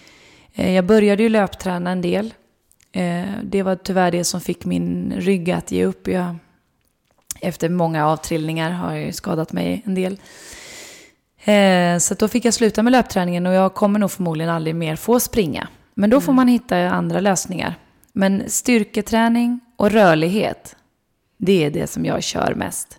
Eh, 0.54 0.72
Jag 0.74 0.86
började 0.86 1.22
ju 1.22 1.28
löpträna 1.28 1.90
en 1.90 2.02
del. 2.02 2.34
Eh, 2.92 3.24
Det 3.42 3.62
var 3.62 3.76
tyvärr 3.76 4.10
det 4.10 4.24
som 4.24 4.40
fick 4.40 4.64
min 4.64 5.12
rygg 5.16 5.50
att 5.50 5.72
ge 5.72 5.84
upp. 5.84 6.08
Jag, 6.08 6.36
efter 7.40 7.68
många 7.68 8.06
avtrillningar 8.06 8.70
har 8.70 8.94
jag 8.94 9.14
skadat 9.14 9.52
mig 9.52 9.82
en 9.86 9.94
del. 9.94 10.18
Eh, 11.44 11.98
Så 11.98 12.14
då 12.14 12.28
fick 12.28 12.44
jag 12.44 12.54
sluta 12.54 12.82
med 12.82 12.90
löpträningen 12.90 13.46
och 13.46 13.52
jag 13.52 13.74
kommer 13.74 13.98
nog 13.98 14.10
förmodligen 14.10 14.50
aldrig 14.50 14.74
mer 14.74 14.96
få 14.96 15.20
springa. 15.20 15.68
Men 15.94 16.10
då 16.10 16.20
får 16.20 16.32
man 16.32 16.48
hitta 16.48 16.90
andra 16.90 17.20
lösningar. 17.20 17.74
Men 18.12 18.42
styrketräning 18.50 19.60
och 19.76 19.90
rörlighet, 19.90 20.76
det 21.36 21.64
är 21.64 21.70
det 21.70 21.86
som 21.86 22.04
jag 22.04 22.22
kör 22.22 22.54
mest. 22.54 22.98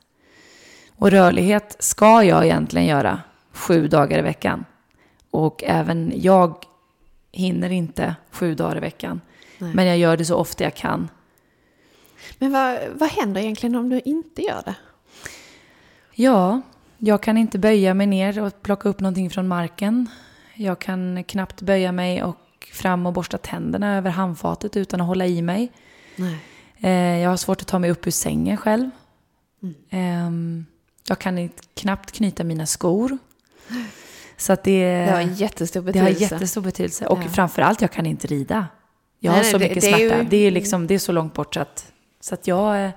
Och 0.95 1.11
rörlighet 1.11 1.75
ska 1.79 2.23
jag 2.23 2.45
egentligen 2.45 2.87
göra 2.87 3.21
sju 3.53 3.87
dagar 3.87 4.19
i 4.19 4.21
veckan. 4.21 4.65
Och 5.31 5.63
även 5.63 6.11
jag 6.15 6.55
hinner 7.31 7.69
inte 7.69 8.15
sju 8.31 8.55
dagar 8.55 8.77
i 8.77 8.79
veckan. 8.79 9.21
Nej. 9.61 9.73
Men 9.75 9.85
jag 9.85 9.97
gör 9.97 10.17
det 10.17 10.25
så 10.25 10.35
ofta 10.35 10.63
jag 10.63 10.75
kan. 10.75 11.09
Men 12.39 12.51
vad, 12.51 12.77
vad 12.93 13.09
händer 13.09 13.41
egentligen 13.41 13.75
om 13.75 13.89
du 13.89 14.01
inte 14.05 14.41
gör 14.41 14.61
det? 14.65 14.75
Ja, 16.13 16.61
jag 16.97 17.23
kan 17.23 17.37
inte 17.37 17.59
böja 17.59 17.93
mig 17.93 18.07
ner 18.07 18.39
och 18.39 18.61
plocka 18.61 18.89
upp 18.89 18.99
någonting 18.99 19.29
från 19.29 19.47
marken. 19.47 20.09
Jag 20.55 20.79
kan 20.79 21.23
knappt 21.23 21.61
böja 21.61 21.91
mig 21.91 22.23
och 22.23 22.37
fram 22.73 23.05
och 23.05 23.13
borsta 23.13 23.37
tänderna 23.37 23.97
över 23.97 24.09
handfatet 24.09 24.77
utan 24.77 25.01
att 25.01 25.07
hålla 25.07 25.25
i 25.25 25.41
mig. 25.41 25.71
Nej. 26.15 26.37
Eh, 26.79 27.19
Jag 27.21 27.29
har 27.29 27.37
svårt 27.37 27.61
att 27.61 27.67
ta 27.67 27.79
mig 27.79 27.91
upp 27.91 28.07
ur 28.07 28.11
sängen 28.11 28.57
själv. 28.57 28.89
Ehm, 29.89 30.65
Jag 31.07 31.19
kan 31.19 31.49
knappt 31.73 32.11
knyta 32.11 32.43
mina 32.43 32.65
skor. 32.65 33.17
Så 34.37 34.53
att 34.53 34.63
det, 34.63 35.05
Det 35.05 35.11
har 35.11 35.21
en 35.21 35.33
jättestor 35.35 35.81
det 35.81 35.99
har 35.99 36.05
betydelse. 36.07 36.33
jättestor 36.35 36.61
betydelse. 36.61 37.07
Och 37.07 37.19
Ja. 37.23 37.29
framförallt, 37.29 37.81
jag 37.81 37.91
kan 37.91 38.05
inte 38.05 38.27
rida. 38.27 38.67
Jag 39.23 39.31
Nej, 39.31 39.37
har 39.37 39.43
nej, 39.43 39.51
så 39.51 39.57
det- 39.57 39.67
mycket 39.69 39.83
det 39.83 39.91
är 39.91 39.97
ju- 39.99 40.09
smärta. 40.09 40.23
Det 40.29 40.37
är, 40.37 40.51
liksom, 40.51 40.87
det 40.87 40.93
är 40.93 40.99
så 40.99 41.11
långt 41.11 41.33
bort 41.33 41.53
så 41.53 41.59
att, 41.59 41.91
så 42.19 42.33
att 42.33 42.47
jag... 42.47 42.85
eh, 42.85 42.91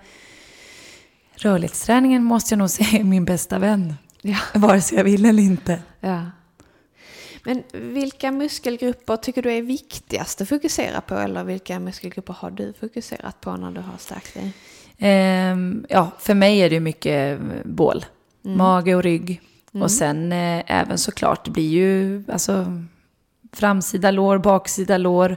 Rörlighetsträningen 1.37 2.25
måste 2.25 2.53
jag 2.55 2.59
nog 2.59 2.71
säga 2.79 2.99
är 3.01 3.05
min 3.05 3.25
bästa 3.25 3.59
vän. 3.59 3.95
Ja. 4.23 4.37
Vare 4.55 4.81
sig 4.81 4.99
jag 4.99 5.05
vill 5.05 5.25
eller 5.25 5.43
inte. 5.43 5.83
Ja. 6.01 6.21
Men 7.45 7.63
vilka 7.73 8.33
muskelgrupper 8.33 9.17
tycker 9.17 9.43
du 9.43 9.53
är 9.53 9.63
viktigast 9.63 10.41
att 10.41 10.49
fokusera 10.49 11.01
på? 11.01 11.15
Eller 11.15 11.45
vilka 11.45 11.79
muskelgrupper 11.81 12.33
har 12.39 12.51
du 12.51 12.73
fokuserat 12.81 13.41
på 13.41 13.57
när 13.57 13.71
du 13.71 13.81
har 13.81 13.99
stärkt 13.99 14.35
dig? 14.35 14.53
Ehm, 14.99 15.87
ja, 15.89 16.11
för 16.19 16.35
mig 16.35 16.59
är 16.61 16.71
det 16.71 16.81
mycket 16.81 17.41
eh, 17.41 17.47
bål. 17.65 18.05
Mm. 18.45 18.59
Mage 18.59 18.95
och 18.95 19.03
rygg. 19.03 19.41
Och 19.73 19.91
sen 19.91 20.33
eh, 20.33 20.63
även 20.67 20.99
såklart, 20.99 21.45
det 21.45 21.51
blir 21.51 21.69
ju 21.71 22.25
alltså 22.33 22.83
framsida 23.53 24.11
lår, 24.11 24.39
baksida 24.39 24.99
lår. 24.99 25.37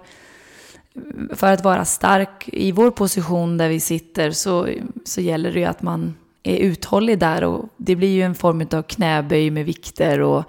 För 1.32 1.54
att 1.54 1.64
vara 1.64 1.86
stark 1.86 2.50
i 2.54 2.72
vår 2.72 2.92
position 2.92 3.58
där 3.58 3.70
vi 3.70 3.80
sitter 3.80 4.32
så, 4.32 4.70
så 5.06 5.22
gäller 5.22 5.52
det 5.52 5.60
ju 5.60 5.66
att 5.66 5.82
man 5.82 6.16
är 6.44 6.58
uthållig 6.58 7.20
där. 7.20 7.44
Och 7.44 7.66
det 7.78 7.96
blir 7.96 8.14
ju 8.14 8.22
en 8.22 8.36
form 8.36 8.68
av 8.72 8.82
knäböj 8.82 9.50
med 9.50 9.66
vikter 9.66 10.20
och 10.20 10.44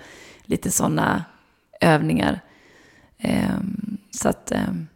lite 0.44 0.70
sådana 0.70 1.24
övningar. 1.80 2.40
Ehm, 3.18 3.98
så 4.10 4.28
att, 4.28 4.52
ehm, 4.52 4.86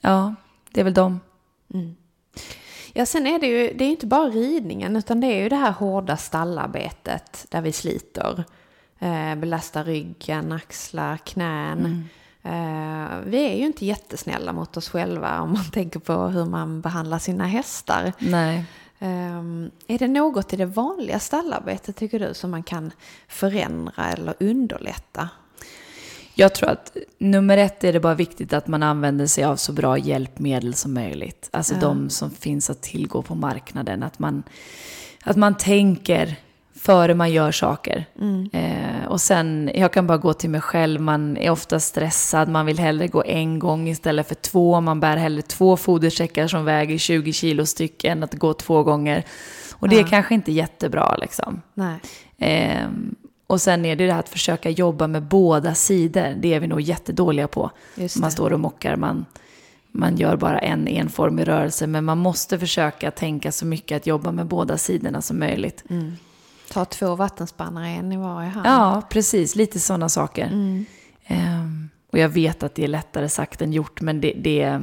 ja, 0.00 0.34
det 0.72 0.80
är 0.80 0.84
väl 0.84 0.94
de. 0.94 1.20
Ja, 2.92 3.06
sen 3.06 3.26
är 3.26 3.38
det 3.38 3.46
ju 3.46 3.72
det 3.74 3.84
är 3.84 3.88
inte 3.88 4.06
bara 4.06 4.28
ridningen 4.28 4.96
utan 4.96 5.20
det 5.20 5.26
är 5.26 5.42
ju 5.42 5.48
det 5.48 5.56
här 5.56 5.72
hårda 5.72 6.16
stallarbetet 6.16 7.46
där 7.50 7.60
vi 7.60 7.72
sliter. 7.72 8.44
Eh, 8.98 9.34
belastar 9.34 9.84
ryggen, 9.84 10.52
axlar, 10.52 11.16
knän. 11.16 12.08
Eh, 12.42 13.18
vi 13.26 13.44
är 13.52 13.56
ju 13.56 13.66
inte 13.66 13.86
jättesnälla 13.86 14.52
mot 14.52 14.76
oss 14.76 14.88
själva 14.88 15.40
om 15.40 15.52
man 15.52 15.64
tänker 15.72 16.00
på 16.00 16.12
hur 16.12 16.44
man 16.44 16.80
behandlar 16.80 17.18
sina 17.18 17.46
hästar. 17.46 18.12
Nej. 18.18 18.64
Ehm, 18.98 19.70
är 19.86 19.98
det 19.98 20.08
något 20.08 20.52
i 20.52 20.56
det 20.56 20.66
vanliga 20.66 21.18
stallarbetet 21.18 21.96
tycker 21.96 22.18
du 22.18 22.34
som 22.34 22.50
man 22.50 22.62
kan 22.62 22.90
förändra 23.28 24.06
eller 24.12 24.34
underlätta? 24.40 25.28
Jag 26.34 26.54
tror 26.54 26.70
att 26.70 26.96
nummer 27.18 27.58
ett 27.58 27.84
är 27.84 27.92
det 27.92 28.00
bara 28.00 28.14
viktigt 28.14 28.52
att 28.52 28.66
man 28.66 28.82
använder 28.82 29.26
sig 29.26 29.44
av 29.44 29.56
så 29.56 29.72
bra 29.72 29.98
hjälpmedel 29.98 30.74
som 30.74 30.94
möjligt. 30.94 31.48
Alltså 31.52 31.74
Ja. 31.74 31.80
de 31.80 32.10
som 32.10 32.30
finns 32.30 32.70
att 32.70 32.82
tillgå 32.82 33.22
på 33.22 33.34
marknaden. 33.34 34.02
Att 34.02 34.18
man, 34.18 34.42
att 35.24 35.36
man 35.36 35.56
tänker 35.56 36.36
före 36.82 37.14
man 37.14 37.30
gör 37.32 37.52
saker. 37.52 38.04
Eh, 38.52 39.06
och 39.08 39.20
sen, 39.20 39.70
jag 39.74 39.92
kan 39.92 40.06
bara 40.06 40.18
gå 40.18 40.32
till 40.32 40.50
mig 40.50 40.60
själv, 40.60 41.00
man 41.00 41.36
är 41.36 41.50
ofta 41.50 41.80
stressad, 41.80 42.48
man 42.48 42.66
vill 42.66 42.78
hellre 42.78 43.08
gå 43.08 43.22
en 43.26 43.58
gång 43.58 43.88
istället 43.88 44.28
för 44.28 44.34
två. 44.34 44.80
Man 44.80 45.00
bär 45.00 45.16
hellre 45.16 45.42
två 45.42 45.76
fodersäckar 45.76 46.46
som 46.46 46.64
väger 46.64 46.98
20 46.98 47.32
kilo 47.32 47.66
styck 47.66 48.04
än 48.04 48.22
att 48.22 48.34
gå 48.34 48.54
två 48.54 48.82
gånger. 48.82 49.24
Och 49.72 49.88
det 49.88 49.96
är 49.96 50.00
Ja. 50.00 50.06
kanske 50.10 50.34
inte 50.34 50.52
jättebra 50.52 51.16
liksom. 51.16 51.62
Ehm, 52.38 53.14
och 53.46 53.60
sen 53.60 53.84
är 53.84 53.96
det 53.96 54.06
det 54.06 54.12
här 54.12 54.20
att 54.20 54.28
försöka 54.28 54.70
jobba 54.70 55.06
med 55.06 55.22
båda 55.22 55.74
sidor. 55.74 56.34
Det 56.40 56.54
är 56.54 56.60
vi 56.60 56.66
nog 56.66 56.80
jättedåliga 56.80 57.48
på. 57.48 57.70
Man 58.20 58.30
står 58.30 58.52
och 58.52 58.60
mockar, 58.60 58.96
man, 58.96 59.26
man 59.92 60.16
gör 60.16 60.36
bara 60.36 60.58
en 60.58 60.88
enformig 60.88 61.48
rörelse. 61.48 61.86
Men 61.86 62.04
man 62.04 62.18
måste 62.18 62.58
försöka 62.58 63.10
tänka 63.10 63.52
så 63.52 63.66
mycket 63.66 63.96
att 63.96 64.06
jobba 64.06 64.32
med 64.32 64.46
båda 64.46 64.78
sidorna 64.78 65.22
som 65.22 65.38
möjligt. 65.38 65.84
Ta 66.72 66.84
två 66.84 67.16
vattenspannare, 67.16 67.88
en 67.88 68.12
i 68.12 68.16
varje 68.16 68.48
hand. 68.48 68.66
Ja, 68.66 69.02
precis. 69.10 69.56
Lite 69.56 69.80
sådana 69.80 70.08
saker. 70.08 70.46
Mm. 70.46 70.84
Ehm, 71.26 71.90
och 72.12 72.18
jag 72.18 72.28
vet 72.28 72.62
att 72.62 72.74
det 72.74 72.84
är 72.84 72.88
lättare 72.88 73.28
sagt 73.28 73.62
än 73.62 73.72
gjort, 73.72 74.00
men 74.00 74.20
det, 74.20 74.32
det 74.32 74.80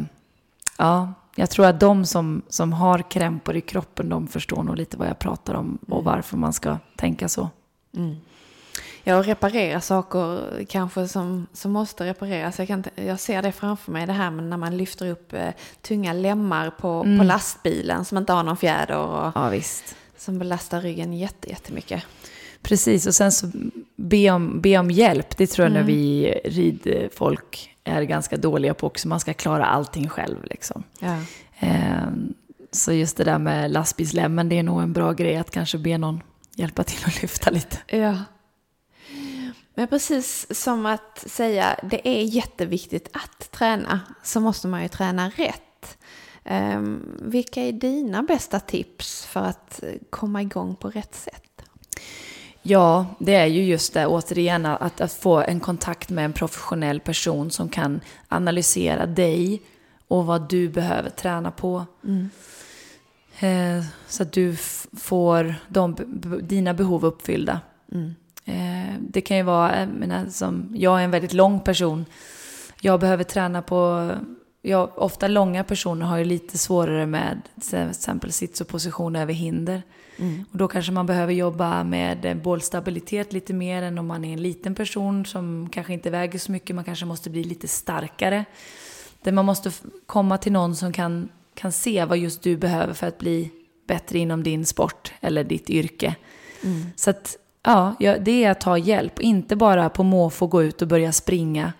ja, 0.77 1.13
jag 1.35 1.49
tror 1.49 1.65
att 1.65 1.79
de 1.79 2.05
som, 2.05 2.41
som 2.49 2.73
har 2.73 3.11
krämpor 3.11 3.55
i 3.55 3.61
kroppen, 3.61 4.09
de 4.09 4.27
förstår 4.27 4.63
nog 4.63 4.75
lite 4.77 4.97
vad 4.97 5.07
jag 5.07 5.19
pratar 5.19 5.53
om 5.53 5.77
och 5.87 6.03
varför 6.03 6.37
man 6.37 6.53
ska 6.53 6.77
tänka 6.95 7.29
så. 7.29 7.49
Ja, 9.03 9.17
och 9.17 9.25
reparera 9.25 9.81
saker 9.81 10.39
kanske 10.69 11.07
som, 11.07 11.47
som 11.53 11.71
måste 11.71 12.05
repareras. 12.05 12.59
Jag, 12.59 12.67
kan, 12.67 12.83
jag 12.95 13.19
ser 13.19 13.41
det 13.41 13.51
framför 13.51 13.91
mig, 13.91 14.07
det 14.07 14.13
här 14.13 14.31
med 14.31 14.43
när 14.43 14.57
man 14.57 14.77
lyfter 14.77 15.07
upp 15.09 15.33
eh, 15.33 15.49
tunga 15.81 16.13
lemmar 16.13 16.69
på, 16.69 17.03
på 17.03 17.23
lastbilen 17.23 18.05
som 18.05 18.17
inte 18.17 18.33
har 18.33 18.43
någon 18.43 18.57
fjäder 18.57 18.97
och 18.97 19.31
Ja, 19.35 19.49
visst. 19.49 19.95
Som 20.19 20.39
belastar 20.39 20.81
ryggen 20.81 21.13
jätte, 21.13 21.49
jättemycket. 21.49 22.03
Precis, 22.61 23.07
och 23.07 23.15
sen 23.15 23.31
så 23.31 23.51
be 23.95 24.29
om, 24.29 24.61
be 24.61 24.77
om 24.77 24.91
hjälp. 24.91 25.37
Det 25.37 25.47
tror 25.47 25.65
jag 25.67 25.73
när 25.73 25.83
vi 25.83 26.33
ridfolk 26.45 27.75
är 27.83 28.01
ganska 28.01 28.37
dåliga 28.37 28.73
på 28.73 28.87
också. 28.87 29.07
Man 29.07 29.19
ska 29.19 29.33
klara 29.33 29.65
allting 29.65 30.09
själv 30.09 30.43
liksom. 30.43 30.83
Ja. 30.99 31.17
Ehm, 31.59 32.33
Så 32.71 32.93
just 32.93 33.17
det 33.17 33.23
där 33.23 33.39
med 33.39 33.71
lastbilslämmen, 33.71 34.49
det 34.49 34.59
är 34.59 34.63
nog 34.63 34.81
en 34.81 34.93
bra 34.93 35.13
grej 35.13 35.37
att 35.37 35.51
kanske 35.51 35.77
be 35.77 35.97
någon 35.97 36.21
hjälpa 36.55 36.83
till 36.83 36.99
att 37.05 37.21
lyfta 37.21 37.49
lite. 37.49 37.77
Ja. 37.87 38.17
Men 39.75 39.87
precis 39.87 40.47
som 40.63 40.85
att 40.85 41.23
säga 41.27 41.79
det 41.83 42.07
är 42.07 42.23
jätteviktigt 42.23 43.09
att 43.13 43.51
träna 43.51 43.99
så 44.23 44.39
måste 44.39 44.67
man 44.67 44.81
ju 44.81 44.87
träna 44.87 45.29
rätt. 45.29 45.97
Ehm, 46.51 47.01
vilka 47.21 47.61
är 47.61 47.71
dina 47.71 48.23
bästa 48.23 48.59
tips 48.59 49.25
för 49.25 49.39
att 49.39 49.83
eh, 49.83 49.93
komma 50.09 50.41
igång 50.41 50.75
på 50.75 50.89
rätt 50.89 51.15
sätt? 51.15 51.61
Ja, 52.61 53.05
det 53.19 53.35
är 53.35 53.45
ju 53.45 53.63
just 53.63 53.93
det 53.93 54.07
återigen 54.07 54.65
att, 54.65 55.01
att 55.01 55.13
få 55.13 55.37
en 55.37 55.59
kontakt 55.59 56.09
med 56.09 56.25
en 56.25 56.33
professionell 56.33 56.99
person 56.99 57.51
som 57.51 57.69
kan 57.69 58.01
analysera 58.27 59.05
dig 59.05 59.61
och 60.07 60.25
vad 60.25 60.49
du 60.49 60.69
behöver 60.69 61.09
träna 61.09 61.51
på. 61.51 61.85
Eh, 63.39 63.83
så 64.07 64.23
att 64.23 64.31
du 64.31 64.55
får 64.97 65.55
de, 65.67 65.95
dina 66.41 66.73
behov 66.73 67.05
uppfyllda. 67.05 67.61
Eh, 68.45 68.95
det 68.99 69.21
kan 69.21 69.37
ju 69.37 69.43
vara, 69.43 69.79
jag, 69.79 69.89
menar, 69.89 70.25
som, 70.25 70.75
jag 70.77 70.99
är 70.99 71.03
en 71.03 71.11
väldigt 71.11 71.33
lång 71.33 71.59
person. 71.59 72.05
Jag 72.81 72.99
behöver 72.99 73.23
träna 73.23 73.61
på, 73.61 74.11
jag, 74.69 74.89
ofta 74.95 75.27
långa 75.27 75.63
personer 75.63 76.05
har 76.05 76.17
ju 76.17 76.25
lite 76.25 76.57
svårare 76.57 77.05
med 77.05 77.41
till 77.69 77.89
exempel 77.89 78.31
sits 78.31 78.61
och 78.61 78.67
position 78.67 79.15
över 79.15 79.33
hinder. 79.33 79.81
Och 80.51 80.57
då 80.57 80.67
kanske 80.67 80.91
man 80.91 81.05
behöver 81.05 81.33
jobba 81.33 81.83
med 81.83 82.41
bålstabilitet 82.43 83.33
lite 83.33 83.53
mer 83.53 83.83
än 83.83 83.97
om 83.97 84.07
man 84.07 84.25
är 84.25 84.33
en 84.33 84.41
liten 84.41 84.75
person 84.75 85.25
som 85.25 85.69
kanske 85.71 85.93
inte 85.93 86.09
väger 86.09 86.39
så 86.39 86.51
mycket. 86.51 86.75
Man 86.75 86.85
kanske 86.85 87.05
måste 87.05 87.29
bli 87.29 87.43
lite 87.43 87.67
starkare. 87.67 88.45
Där 89.23 89.31
man 89.31 89.45
måste 89.45 89.71
komma 90.05 90.37
till 90.37 90.51
någon 90.51 90.75
som 90.75 90.93
kan, 90.93 91.29
kan 91.53 91.71
se 91.71 92.05
vad 92.05 92.17
just 92.17 92.41
du 92.41 92.57
behöver 92.57 92.93
för 92.93 93.07
att 93.07 93.17
bli 93.17 93.51
bättre 93.87 94.19
inom 94.19 94.43
din 94.43 94.65
sport 94.65 95.13
eller 95.21 95.43
ditt 95.43 95.69
yrke. 95.69 96.15
Så 96.95 97.09
att, 97.09 97.37
ja, 97.63 97.95
ja, 97.99 98.17
det 98.17 98.43
är 98.43 98.51
att 98.51 98.61
ta 98.61 98.77
hjälp. 98.77 99.19
Inte 99.19 99.55
bara 99.55 99.89
på 99.89 100.03
måfå 100.03 100.47
gå 100.47 100.63
ut 100.63 100.81
och 100.81 100.87
börja 100.87 101.11
springa. 101.11 101.73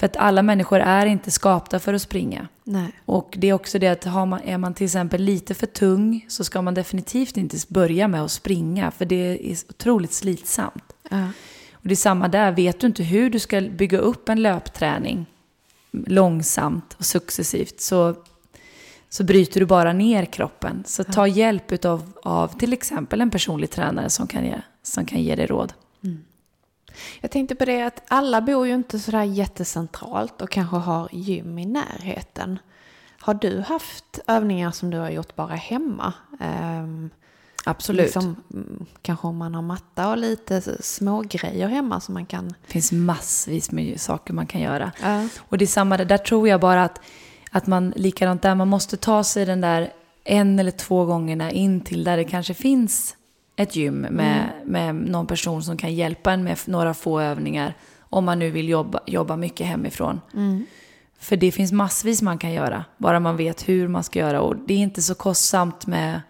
För 0.00 0.06
att 0.06 0.16
alla 0.16 0.42
människor 0.42 0.80
är 0.80 1.06
inte 1.06 1.30
skapta 1.30 1.78
för 1.78 1.94
att 1.94 2.02
springa. 2.02 2.48
Nej. 2.64 2.92
Och 3.04 3.34
det 3.38 3.48
är 3.48 3.52
också 3.52 3.78
det 3.78 3.88
att 3.88 4.04
har 4.04 4.26
man, 4.26 4.40
är 4.44 4.58
man 4.58 4.74
till 4.74 4.84
exempel 4.84 5.22
lite 5.22 5.54
för 5.54 5.66
tung 5.66 6.26
så 6.28 6.44
ska 6.44 6.62
man 6.62 6.74
definitivt 6.74 7.36
inte 7.36 7.56
börja 7.68 8.08
med 8.08 8.22
att 8.22 8.30
springa. 8.30 8.90
För 8.90 9.04
det 9.04 9.14
är 9.14 9.56
otroligt 9.68 10.12
slitsamt. 10.12 10.84
Ja. 11.10 11.24
Och 11.72 11.88
det 11.88 11.94
är 11.94 11.96
samma 11.96 12.28
där, 12.28 12.52
vet 12.52 12.80
du 12.80 12.86
inte 12.86 13.02
hur 13.02 13.30
du 13.30 13.38
ska 13.38 13.60
bygga 13.60 13.98
upp 13.98 14.28
en 14.28 14.42
löpträning 14.42 15.26
långsamt 15.90 16.94
och 16.98 17.04
successivt 17.04 17.80
så, 17.80 18.14
så 19.08 19.24
bryter 19.24 19.60
du 19.60 19.66
bara 19.66 19.92
ner 19.92 20.24
kroppen. 20.24 20.84
Så 20.86 21.04
ta 21.04 21.26
hjälp 21.26 21.72
utav, 21.72 22.12
av 22.22 22.58
till 22.58 22.72
exempel 22.72 23.20
en 23.20 23.30
personlig 23.30 23.70
tränare 23.70 24.10
som 24.10 24.26
kan 24.26 24.44
ge, 24.44 24.60
som 24.82 25.06
kan 25.06 25.22
ge 25.22 25.34
dig 25.34 25.46
råd. 25.46 25.72
Jag 27.20 27.30
tänkte 27.30 27.54
på 27.54 27.64
det 27.64 27.82
att 27.82 28.02
alla 28.08 28.40
bor 28.40 28.66
ju 28.66 28.74
inte 28.74 28.98
sådär 28.98 29.22
jättecentralt 29.22 30.42
och 30.42 30.50
kanske 30.50 30.76
har 30.76 31.08
gym 31.12 31.58
i 31.58 31.66
närheten. 31.66 32.58
Har 33.20 33.34
du 33.34 33.60
haft 33.60 34.18
övningar 34.26 34.70
som 34.70 34.90
du 34.90 34.98
har 34.98 35.10
gjort 35.10 35.36
bara 35.36 35.54
hemma? 35.54 36.12
Ehm, 36.40 37.10
Absolut. 37.64 38.04
Liksom, 38.04 38.36
mm, 38.54 38.86
kanske 39.02 39.26
om 39.26 39.36
man 39.36 39.54
har 39.54 39.62
matta 39.62 40.10
och 40.10 40.18
lite 40.18 40.82
små 40.82 41.20
grejer 41.20 41.68
hemma 41.68 42.00
som 42.00 42.14
man 42.14 42.26
kan... 42.26 42.48
Det 42.48 42.72
finns 42.72 42.92
massvis 42.92 43.70
med 43.70 44.00
saker 44.00 44.34
man 44.34 44.46
kan 44.46 44.60
göra. 44.60 44.92
Ja. 45.02 45.28
Och 45.38 45.58
det 45.58 45.64
är 45.64 45.66
samma 45.66 45.96
där, 45.96 46.04
där 46.04 46.18
tror 46.18 46.48
jag 46.48 46.60
bara 46.60 46.84
att, 46.84 47.00
att 47.50 47.66
man 47.66 47.92
likadant 47.96 48.42
där, 48.42 48.54
man 48.54 48.68
måste 48.68 48.96
ta 48.96 49.24
sig 49.24 49.46
den 49.46 49.60
där 49.60 49.92
en 50.24 50.58
eller 50.58 50.70
två 50.70 51.04
gångerna 51.04 51.50
in 51.50 51.80
till 51.80 52.04
där 52.04 52.16
det 52.16 52.24
kanske 52.24 52.54
finns 52.54 53.16
ett 53.62 53.76
gym 53.76 54.00
med, 54.00 54.50
med 54.64 54.94
någon 54.94 55.26
person 55.26 55.62
som 55.62 55.76
kan 55.76 55.94
hjälpa 55.94 56.32
en 56.32 56.44
med 56.44 56.58
några 56.66 56.94
få 56.94 57.20
övningar. 57.20 57.74
Om 57.98 58.24
man 58.24 58.38
nu 58.38 58.50
vill 58.50 58.68
jobba, 58.68 59.00
jobba 59.06 59.36
mycket 59.36 59.66
hemifrån. 59.66 60.20
För 61.18 61.36
det 61.36 61.52
finns 61.52 61.72
massvis 61.72 62.22
man 62.22 62.38
kan 62.38 62.52
göra, 62.52 62.84
bara 62.98 63.20
man 63.20 63.36
vet 63.36 63.68
hur 63.68 63.88
man 63.88 64.04
ska 64.04 64.18
göra. 64.18 64.40
Och 64.40 64.56
det 64.56 64.74
är 64.74 64.78
inte 64.78 65.02
så 65.02 65.14
kostsamt 65.14 65.86
med 65.86 66.20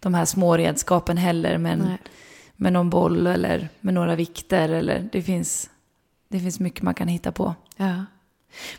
de 0.00 0.14
här 0.14 0.24
små 0.24 0.56
redskapen 0.56 1.16
heller. 1.16 1.58
Men 1.58 1.78
Nej. 1.78 1.98
med 2.56 2.72
någon 2.72 2.90
boll 2.90 3.26
eller 3.26 3.68
med 3.80 3.94
några 3.94 4.14
vikter. 4.14 4.68
Eller 4.68 5.08
det, 5.12 5.22
finns, 5.22 5.70
det 6.28 6.40
finns 6.40 6.60
mycket 6.60 6.82
man 6.82 6.94
kan 6.94 7.08
hitta 7.08 7.32
på. 7.32 7.54
Ja. 7.76 8.04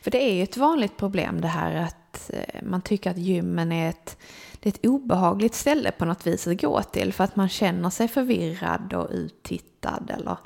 För 0.02 0.12
det 0.12 0.30
är 0.30 0.34
ju 0.34 0.44
ett 0.44 0.58
vanligt 0.58 0.98
problem 0.98 1.42
det 1.42 1.48
här 1.48 1.76
att 1.76 2.01
att 2.12 2.32
eh, 2.34 2.62
man 2.64 2.82
tycker 2.82 3.12
att 3.12 3.18
gymmen 3.18 3.72
är 3.72 3.90
ett, 3.90 4.18
det 4.60 4.70
är 4.70 4.74
ett 4.74 4.86
obehagligt 4.86 5.56
ställe 5.56 5.92
på 5.92 6.06
något 6.06 6.28
vis 6.28 6.48
att 6.48 6.62
gå 6.62 6.84
till 6.84 7.14
för 7.14 7.24
att 7.24 7.36
man 7.36 7.50
känner 7.50 7.90
sig 7.90 8.08
förvirrad 8.08 8.94
och 8.94 9.08
uttittad 9.12 10.12
eller 10.18 10.38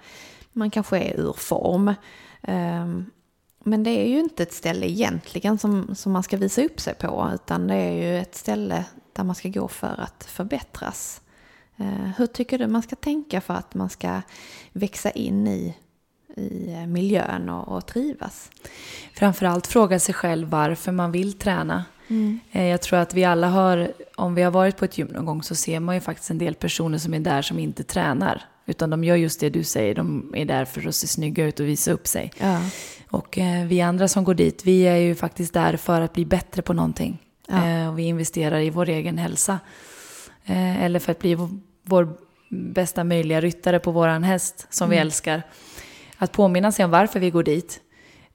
man 0.52 0.72
kanske 0.72 1.00
är 1.00 1.20
ur 1.20 1.34
form. 1.34 1.94
Ehm, 2.42 3.06
men 3.64 3.84
det 3.84 3.90
är 3.90 4.08
ju 4.08 4.20
inte 4.20 4.44
ett 4.44 4.54
ställe 4.54 4.90
egentligen 4.90 5.58
som, 5.58 5.96
som 5.96 6.12
man 6.12 6.24
ska 6.24 6.38
visa 6.38 6.64
upp 6.64 6.80
sig 6.80 6.96
på 6.96 7.32
utan 7.34 7.68
det 7.68 7.76
är 7.76 7.92
ju 7.92 8.20
ett 8.20 8.36
ställe 8.36 8.86
där 9.14 9.24
man 9.24 9.36
ska 9.36 9.50
gå 9.50 9.68
för 9.68 10.00
att 10.02 10.24
förbättras. 10.24 11.22
Eh, 11.78 12.10
hur 12.18 12.28
tycker 12.28 12.60
du 12.60 12.68
man 12.68 12.82
ska 12.82 12.96
tänka 12.96 13.42
för 13.42 13.54
att 13.54 13.74
man 13.74 13.90
ska 13.90 14.22
växa 14.72 15.12
in 15.12 15.48
i, 15.48 15.78
i 16.36 16.74
eh, 16.74 16.88
miljön 16.88 17.50
och, 17.50 17.68
och 17.68 17.86
trivas? 17.86 18.50
Framförallt 19.14 19.68
fråga 19.68 20.00
sig 20.00 20.16
själv 20.16 20.48
varför 20.50 20.92
man 20.92 21.12
vill 21.12 21.34
träna. 21.34 21.86
Eh, 22.52 22.64
Jag 22.64 22.82
tror 22.82 23.00
att 23.00 23.14
vi 23.14 23.24
alla 23.24 23.48
har, 23.50 23.92
om 24.16 24.36
vi 24.36 24.42
har 24.42 24.52
varit 24.52 24.78
på 24.78 24.86
ett 24.86 24.98
gym 24.98 25.08
någon 25.08 25.26
gång 25.26 25.44
så 25.44 25.56
ser 25.56 25.80
man 25.80 25.96
ju 25.96 26.02
faktiskt 26.02 26.30
en 26.30 26.38
del 26.38 26.56
personer 26.56 26.98
som 26.98 27.14
är 27.14 27.20
där 27.20 27.42
som 27.42 27.60
inte 27.60 27.84
tränar. 27.84 28.42
Utan 28.66 28.90
de 28.90 29.04
gör 29.04 29.16
just 29.16 29.40
det 29.40 29.50
du 29.50 29.64
säger, 29.64 29.96
de 29.96 30.34
är 30.38 30.46
där 30.46 30.66
för 30.66 30.88
att 30.88 30.96
se 30.96 31.08
snygga 31.08 31.46
ut 31.46 31.60
och 31.60 31.68
visa 31.68 31.92
upp 31.92 32.08
sig. 32.08 32.32
Ja. 32.40 32.62
Och 33.10 33.38
eh, 33.38 33.66
vi 33.66 33.82
andra 33.82 34.08
som 34.08 34.24
går 34.24 34.34
dit, 34.34 34.66
vi 34.66 34.82
är 34.82 34.96
ju 34.96 35.16
faktiskt 35.16 35.54
där 35.54 35.78
för 35.78 36.02
att 36.02 36.14
bli 36.14 36.26
bättre 36.26 36.62
på 36.62 36.74
någonting. 36.74 37.22
Ja. 37.48 37.90
Och 37.90 38.00
vi 38.00 38.04
investerar 38.04 38.60
i 38.60 38.70
vår 38.70 38.90
egen 38.90 39.18
hälsa. 39.18 39.60
Eller 40.48 41.00
för 41.00 41.12
att 41.12 41.20
bli 41.20 41.38
vår, 41.84 42.18
bästa 42.50 43.04
möjliga 43.04 43.42
ryttare 43.42 43.80
på 43.80 43.92
våran 43.92 44.24
häst 44.24 44.68
som 44.70 44.90
vi 44.90 44.98
älskar. 44.98 45.44
Att 46.18 46.32
påminna 46.32 46.72
sig 46.72 46.86
om 46.86 46.92
varför 46.92 47.20
vi 47.20 47.30
går 47.30 47.44
dit. 47.44 47.82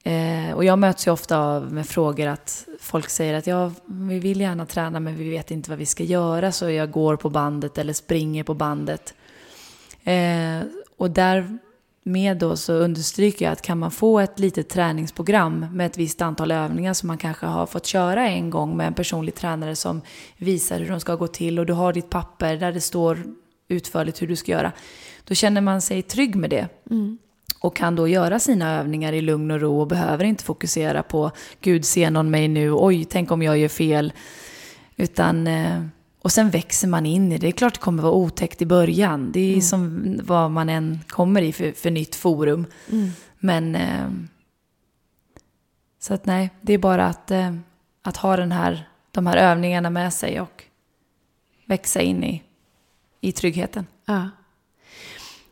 Eh, 0.03 0.53
och 0.55 0.65
jag 0.65 0.79
möts 0.79 1.07
ju 1.07 1.11
ofta 1.11 1.39
av 1.39 1.73
med 1.73 1.87
frågor 1.87 2.27
att 2.27 2.69
folk 2.81 3.09
säger 3.09 3.35
att 3.35 3.47
ja, 3.47 3.73
vi 3.87 4.19
vill 4.19 4.41
gärna 4.41 4.67
träna 4.67 5.01
men 5.01 5.17
vi 5.17 5.31
vet 5.31 5.51
inte 5.51 5.71
vad 5.71 5.79
vi 5.79 5.87
ska 5.87 6.05
göra 6.05 6.53
så 6.53 6.71
jag 6.71 6.91
går 6.91 7.17
på 7.17 7.31
bandet 7.31 7.79
eller 7.79 7.93
springer 7.93 8.45
på 8.45 8.55
bandet. 8.55 9.15
Eh, 10.05 10.61
och 10.97 11.11
därmed 11.11 12.37
då 12.39 12.57
så 12.57 12.73
understryker 12.73 13.45
jag 13.45 13.53
att 13.53 13.63
kan 13.63 13.79
man 13.79 13.91
få 13.91 14.21
ett 14.21 14.39
litet 14.39 14.69
träningsprogram 14.69 15.67
med 15.73 15.87
ett 15.87 15.99
visst 15.99 16.23
antal 16.23 16.51
övningar 16.51 16.95
som 16.95 17.07
man 17.07 17.19
kanske 17.19 17.47
har 17.47 17.67
fått 17.67 17.87
köra 17.87 18.29
en 18.29 18.51
gång 18.51 18.77
med 18.77 18.87
en 18.87 18.95
personlig 18.95 19.35
tränare 19.35 19.77
som 19.77 20.01
visar 20.37 20.79
hur 20.81 20.89
de 20.89 21.01
ska 21.01 21.15
gå 21.15 21.27
till 21.27 21.59
och 21.59 21.67
du 21.67 21.73
har 21.73 21.93
ditt 21.93 22.11
papper 22.11 22.57
där 22.57 22.73
det 22.73 22.81
står 22.81 23.23
utförligt 23.69 24.23
hur 24.23 24.27
du 24.27 24.37
ska 24.37 24.53
göra. 24.53 24.73
Då 25.25 25.35
känner 25.35 25.61
man 25.61 25.83
sig 25.83 26.03
trygg 26.03 26.37
med 26.37 26.51
det. 26.51 26.69
Mm. 26.91 27.19
Och 27.61 27.77
kan 27.77 27.97
då 27.97 28.09
göra 28.09 28.39
sina 28.39 28.79
övningar 28.79 29.13
i 29.13 29.21
lugn 29.21 29.51
och 29.51 29.61
ro 29.61 29.81
och 29.81 29.87
behöver 29.87 30.25
inte 30.25 30.45
fokusera 30.45 31.03
på 31.03 31.31
Gud 31.61 31.85
ser 31.85 32.11
någon 32.11 32.31
mig 32.31 32.49
nu, 32.49 32.73
oj 32.73 33.05
tänk 33.05 33.31
om 33.31 33.43
jag 33.43 33.59
gör 33.59 33.69
fel. 33.69 34.13
Utan, 34.97 35.47
eh, 35.47 35.85
och 36.23 36.33
sen 36.33 36.51
växer 36.51 36.89
man 36.89 37.07
in 37.07 37.33
i 37.33 37.39
det. 37.39 37.41
Det 37.41 37.49
är 37.49 37.53
klart 37.53 37.75
det 37.75 37.81
kommer 37.81 38.03
vara 38.03 38.13
otäckt 38.13 38.63
i 38.63 38.67
början. 38.67 39.33
Det 39.33 39.57
är 39.57 39.61
som 39.61 40.21
vad 40.23 40.51
man 40.51 40.69
än 40.69 41.01
kommer 41.09 41.43
i 41.43 41.53
för, 41.53 41.73
för 41.73 41.91
nytt 41.91 42.15
forum. 42.15 42.67
Men 43.39 43.75
eh, 43.75 44.11
så 45.99 46.15
att 46.15 46.27
nej, 46.27 46.51
det 46.61 46.73
är 46.73 46.79
bara 46.79 47.07
att, 47.07 47.31
eh, 47.31 47.55
att 48.03 48.17
ha 48.17 48.37
den 48.37 48.53
här, 48.53 48.89
de 49.11 49.27
här 49.27 49.37
övningarna 49.37 49.91
med 49.91 50.13
sig 50.13 50.41
och 50.41 50.65
växa 51.65 52.01
in 52.01 52.25
i, 52.25 52.43
i 53.21 53.33
tryggheten. 53.33 53.87
Ja. 54.05 54.29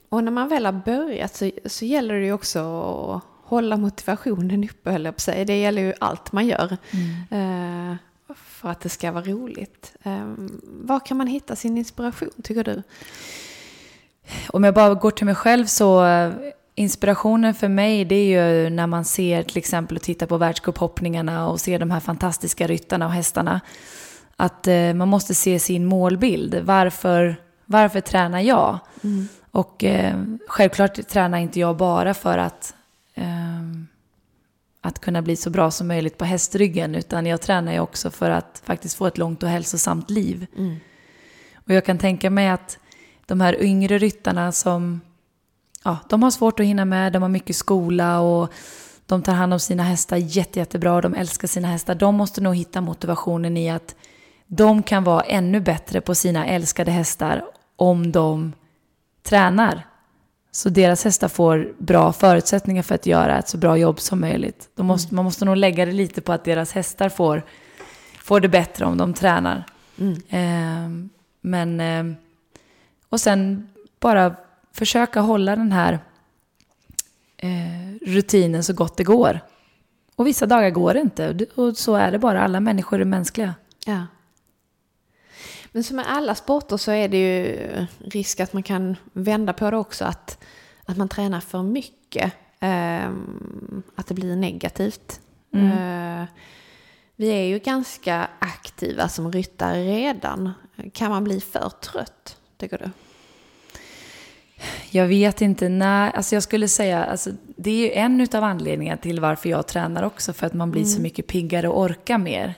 Och 0.09 0.25
när 0.25 0.33
man 0.33 0.49
väl 0.49 0.67
har 0.67 0.73
börjat 0.73 1.37
så, 1.37 1.51
så 1.65 1.85
gäller 1.85 2.15
det 2.15 2.25
ju 2.25 2.33
också 2.33 2.59
att 2.61 3.23
hålla 3.49 3.77
motivationen 3.77 4.65
uppe, 4.65 4.91
höll 4.91 5.05
jag 5.05 5.15
på 5.15 5.21
sig. 5.21 5.45
Det 5.45 5.61
gäller 5.61 5.83
ju 5.83 5.93
allt 6.01 6.33
man 6.33 6.47
gör. 6.47 6.77
Eh, 7.31 7.95
för 8.35 8.69
att 8.69 8.81
det 8.81 8.89
ska 8.89 9.13
vara 9.13 9.25
roligt. 9.25 9.97
Eh, 10.03 10.35
var 10.63 11.01
kan 11.01 11.17
man 11.17 11.27
hitta 11.27 11.57
sin 11.57 11.79
inspiration, 11.79 12.31
tycker 12.43 12.65
du? 12.65 12.83
Om 14.49 14.65
jag 14.65 14.75
bara 14.75 14.95
går 14.95 15.11
till 15.11 15.27
mig 15.27 15.35
själv 15.35 15.67
så 15.67 16.05
eh, 16.05 16.33
inspirationen 16.75 17.55
för 17.55 17.69
mig 17.69 18.05
det 18.05 18.15
är 18.15 18.25
ju 18.25 18.71
när 18.71 18.87
man 18.87 19.05
ser 19.05 19.43
till 19.43 19.59
exempel 19.59 19.97
och 19.97 20.03
tittar 20.03 20.27
på 20.27 20.37
världscuphoppningarna 20.37 21.49
och 21.49 21.61
ser 21.61 21.79
de 21.79 21.91
här 21.91 22.01
fantastiska 22.01 22.67
ryttarna 22.67 23.07
och 23.07 23.13
hästarna. 23.13 23.61
Att 24.37 24.67
eh, 24.67 24.95
man 24.95 25.09
måste 25.09 25.35
se 25.35 25.59
sin 25.59 25.85
målbild. 25.85 26.55
Varför, 26.55 27.37
varför 27.65 28.01
tränar 28.01 28.41
jag? 28.41 28.79
Mm. 29.05 29.29
Och 29.51 29.85
eh, 29.85 30.17
självklart 30.47 31.09
tränar 31.09 31.39
inte 31.39 31.61
jag 31.61 31.77
bara 31.77 32.15
för 32.15 32.39
att, 32.39 32.75
eh, 33.15 33.63
att 34.81 34.99
kunna 34.99 35.23
bli 35.23 35.37
så 35.37 35.51
bra 35.51 35.71
som 35.71 35.89
möjligt 35.89 36.19
på 36.19 36.25
hästryggen, 36.25 36.95
utan 36.95 37.27
jag 37.27 37.41
tränar 37.41 37.73
ju 37.73 37.81
också 37.81 38.11
för 38.11 38.31
att 38.31 38.63
faktiskt 38.65 38.97
få 38.97 39.07
ett 39.07 39.19
långt 39.19 39.43
och 39.43 39.49
hälsosamt 39.49 40.11
liv. 40.11 40.47
Mm. 40.57 40.77
Och 41.55 41.75
jag 41.75 41.85
kan 41.85 41.99
tänka 41.99 42.31
mig 42.31 42.49
att 42.49 42.79
de 43.27 43.41
här 43.41 43.63
yngre 43.63 43.99
ryttarna 43.99 44.53
som, 44.53 45.01
ja, 45.85 45.99
de 46.09 46.23
har 46.23 46.31
svårt 46.31 46.61
att 46.61 46.67
hinna 46.67 46.85
med, 46.85 47.13
de 47.13 47.23
har 47.23 47.29
mycket 47.29 47.57
skola 47.57 48.21
och 48.21 48.53
de 49.07 49.23
tar 49.23 49.33
hand 49.33 49.53
om 49.53 49.61
sina 49.61 49.83
hästar 49.83 50.17
jätte, 50.17 50.59
jättebra 50.59 50.95
och 50.95 51.03
de 51.03 51.15
älskar 51.15 51.49
sina 51.49 51.69
hästar. 51.69 51.95
De 51.95 52.15
måste 52.15 52.41
nog 52.41 52.57
hitta 52.57 52.81
motivationen 52.81 53.57
i 53.57 53.71
att 53.71 53.95
de 54.47 54.83
kan 54.83 55.05
vara 55.05 55.21
ännu 55.21 55.61
bättre 55.61 56.01
på 56.01 56.15
sina 56.15 56.47
älskade 56.47 56.91
hästar 56.91 57.45
om 57.77 58.13
de 58.13 58.53
tränar. 59.29 59.87
Så 60.51 60.69
deras 60.69 61.05
hästar 61.05 61.29
får 61.29 61.73
bra 61.79 62.13
förutsättningar 62.13 62.83
för 62.83 62.95
att 62.95 63.07
göra 63.07 63.39
ett 63.39 63.49
så 63.49 63.59
bra 63.59 63.77
jobb 63.77 64.01
som 64.01 64.21
möjligt. 64.21 64.69
Måste, 64.75 65.15
Man 65.15 65.25
måste 65.25 65.45
nog 65.45 65.57
lägga 65.57 65.87
det 65.87 65.93
lite 65.93 66.21
på 66.21 66.33
att 66.33 66.45
deras 66.45 66.73
hästar 66.73 67.09
får, 67.09 67.43
får 68.23 68.41
det 68.41 68.49
bättre 68.49 68.85
om 68.85 68.97
de 68.97 69.15
tränar. 69.15 69.65
Mm. 69.99 70.15
Eh, 70.29 71.11
men, 71.41 71.81
eh, 71.81 72.17
och 73.09 73.21
sen 73.21 73.69
bara 74.01 74.35
försöka 74.73 75.21
hålla 75.21 75.57
den 75.57 75.73
här 75.73 75.99
eh, 77.37 78.07
rutinen 78.07 78.65
så 78.65 78.73
gott 78.73 78.97
det 78.97 79.05
går. 79.05 79.41
Och 80.17 80.27
vissa 80.27 80.47
dagar 80.47 80.71
går 80.71 80.95
det 80.95 81.01
inte. 81.01 81.47
Och 81.55 81.77
så 81.77 81.95
är 81.95 82.13
det 82.13 82.19
bara. 82.19 82.43
Alla 82.43 82.61
människor 82.61 83.01
är 83.01 83.05
mänskliga. 83.05 83.55
Ja. 83.87 84.07
Men 85.73 85.85
som 85.85 85.97
med 85.97 86.11
alla 86.11 86.35
sporter 86.35 86.77
så 86.77 86.91
är 86.91 87.09
det 87.09 87.19
ju 87.19 87.87
risk 88.05 88.41
att 88.41 88.53
man 88.53 88.63
kan 88.63 88.97
vända 89.13 89.53
på 89.53 89.71
det 89.71 89.77
också. 89.77 90.05
Att, 90.05 90.45
att 90.85 90.97
man 90.97 91.09
tränar 91.09 91.41
för 91.41 91.63
mycket. 91.63 92.33
Eh, 92.61 93.11
att 93.95 94.07
det 94.07 94.15
blir 94.15 94.37
negativt. 94.37 95.21
Eh, 95.55 96.25
vi 97.17 97.29
är 97.29 97.45
ju 97.45 97.59
ganska 97.59 98.29
aktiva 98.39 99.09
som 99.09 99.33
ryttare 99.33 99.85
redan. 99.85 100.53
Kan 100.93 101.11
man 101.11 101.25
bli 101.25 101.41
för 101.41 101.73
trött, 101.81 102.37
tycker 102.57 102.79
du? 102.79 102.91
Jag 104.91 105.07
vet 105.07 105.43
inte 105.43 105.69
när, 105.69 106.11
alltså 106.11 106.37
jag 106.37 106.43
skulle 106.43 106.69
säga, 106.69 107.05
alltså 107.05 107.31
det 107.57 107.71
är 107.71 107.77
ju 107.77 107.91
en 107.93 108.29
av 108.33 108.45
anledningarna 108.45 108.97
till 108.97 109.21
varför 109.21 109.49
jag 109.49 109.67
tränar 109.67 110.03
också, 110.03 110.33
för 110.33 110.47
att 110.47 110.55
man 110.55 110.71
blir 110.71 110.85
så 110.85 111.01
mycket 111.01 111.27
piggare 111.27 111.69
och 111.69 111.81
orkar 111.81 112.19
mer. 112.19 112.55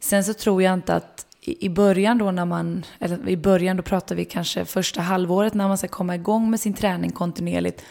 Sen 0.00 0.24
så 0.24 0.34
tror 0.34 0.62
jag 0.62 0.74
inte 0.74 0.94
att 0.94 1.26
i 1.44 1.68
början 1.68 2.18
då 2.18 2.30
när 2.30 2.44
man, 2.44 2.84
eller 2.98 3.28
i 3.28 3.36
början 3.36 3.76
då 3.76 3.82
pratar 3.82 4.14
vi 4.14 4.24
kanske 4.24 4.64
första 4.64 5.00
halvåret 5.00 5.54
när 5.54 5.68
man 5.68 5.78
ska 5.78 5.88
komma 5.88 6.14
igång 6.14 6.50
med 6.50 6.60
sin 6.60 6.74
träning 6.74 7.10
kontinuerligt, 7.10 7.84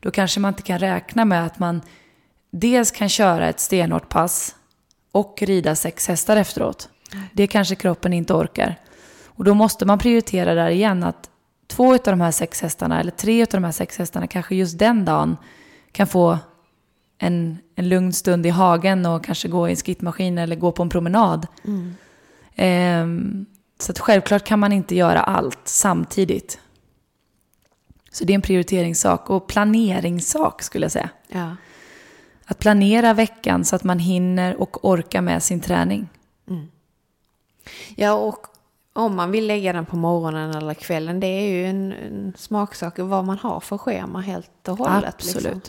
då 0.00 0.10
kanske 0.10 0.40
man 0.40 0.48
inte 0.48 0.62
kan 0.62 0.78
räkna 0.78 1.24
med 1.24 1.46
att 1.46 1.58
man 1.58 1.82
dels 2.50 2.90
kan 2.90 3.08
köra 3.08 3.48
ett 3.48 3.60
stenhårt 3.60 4.08
pass 4.08 4.56
och 5.12 5.42
rida 5.42 5.74
sex 5.74 6.08
hästar 6.08 6.36
efteråt. 6.36 6.88
Det 7.32 7.46
kanske 7.46 7.74
kroppen 7.74 8.12
inte 8.12 8.34
orkar. 8.34 8.76
Och 9.26 9.44
då 9.44 9.54
måste 9.54 9.86
man 9.86 9.98
prioritera 9.98 10.54
där 10.54 10.70
igen 10.70 11.02
att 11.02 11.30
två 11.66 11.92
av 11.92 12.00
de 12.04 12.20
här 12.20 12.30
sex 12.30 12.62
hästarna 12.62 13.00
eller 13.00 13.10
tre 13.10 13.42
av 13.42 13.48
de 13.50 13.64
här 13.64 13.72
sex 13.72 13.98
hästarna 13.98 14.26
kanske 14.26 14.54
just 14.54 14.78
den 14.78 15.04
dagen 15.04 15.36
kan 15.92 16.06
få 16.06 16.38
en, 17.18 17.58
en 17.74 17.88
lugn 17.88 18.12
stund 18.12 18.46
i 18.46 18.50
hagen 18.50 19.06
och 19.06 19.24
kanske 19.24 19.48
gå 19.48 19.68
i 19.68 19.70
en 19.70 19.76
skittmaskin 19.76 20.38
eller 20.38 20.56
gå 20.56 20.72
på 20.72 20.82
en 20.82 20.88
promenad. 20.88 21.46
Mm 21.64 21.94
så 23.80 23.92
att 23.92 23.98
självklart 23.98 24.44
kan 24.44 24.58
man 24.58 24.72
inte 24.72 24.94
göra 24.94 25.20
allt 25.20 25.58
samtidigt. 25.64 26.58
Så 28.10 28.24
det 28.24 28.32
är 28.32 28.34
en 28.34 28.42
prioriteringssak 28.42 29.30
och 29.30 29.46
planeringssak 29.46 30.62
skulle 30.62 30.84
jag 30.84 30.92
säga. 30.92 31.10
Ja. 31.28 31.56
Att 32.44 32.58
planera 32.58 33.14
veckan 33.14 33.64
så 33.64 33.76
att 33.76 33.84
man 33.84 33.98
hinner 33.98 34.60
och 34.60 34.84
orkar 34.84 35.20
med 35.20 35.42
sin 35.42 35.60
träning. 35.60 36.08
Ja, 37.96 38.12
och 38.12 38.46
om 38.92 39.16
man 39.16 39.30
vill 39.30 39.46
lägga 39.46 39.72
den 39.72 39.86
på 39.86 39.96
morgonen 39.96 40.50
eller 40.50 40.74
kvällen, 40.74 41.20
det 41.20 41.26
är 41.26 41.48
ju 41.48 41.66
en, 41.66 41.92
en 41.92 42.32
smaksak 42.36 42.94
vad 42.98 43.24
man 43.24 43.38
har 43.38 43.60
för 43.60 43.78
schema 43.78 44.20
helt 44.20 44.68
och 44.68 44.78
hållet. 44.78 45.14
Absolut. 45.14 45.44
Liksom. 45.44 45.62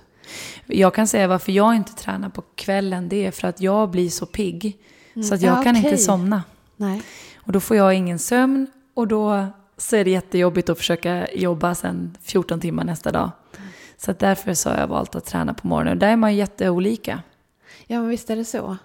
Jag 0.65 0.93
kan 0.93 1.07
säga 1.07 1.27
varför 1.27 1.51
jag 1.51 1.75
inte 1.75 1.93
tränar 1.93 2.29
på 2.29 2.41
kvällen. 2.55 3.09
Det 3.09 3.25
är 3.25 3.31
för 3.31 3.47
att 3.47 3.61
jag 3.61 3.89
blir 3.89 4.09
så 4.09 4.25
pigg. 4.25 4.77
Så 5.13 5.33
att 5.33 5.41
jag 5.41 5.57
Ja, 5.57 5.63
kan 5.63 5.75
okej. 5.77 5.85
inte 5.91 5.97
somna. 6.03 6.43
Nej. 6.79 7.01
Och 7.35 7.51
då 7.51 7.59
får 7.59 7.77
jag 7.77 7.93
ingen 7.93 8.19
sömn 8.19 8.67
och 8.93 9.07
då 9.07 9.47
så 9.77 9.95
är 9.95 10.03
det 10.03 10.11
jättejobbigt 10.11 10.69
att 10.69 10.77
försöka 10.77 11.27
jobba 11.33 11.75
sen 11.75 12.17
14 12.21 12.59
timmar 12.59 12.83
nästa 12.83 13.11
dag. 13.11 13.31
Så 13.97 14.11
att 14.11 14.19
därför 14.19 14.53
så 14.53 14.69
har 14.69 14.77
jag 14.77 14.87
valt 14.87 15.15
att 15.15 15.25
träna 15.25 15.53
på 15.53 15.67
morgonen. 15.67 15.93
Och 15.93 15.99
där 15.99 16.07
är 16.07 16.15
man 16.15 16.35
jätteolika. 16.35 17.21
Ja, 17.87 17.99
men 17.99 18.09
visst 18.09 18.29
är 18.29 18.35
det 18.35 18.45
så. 18.45 18.77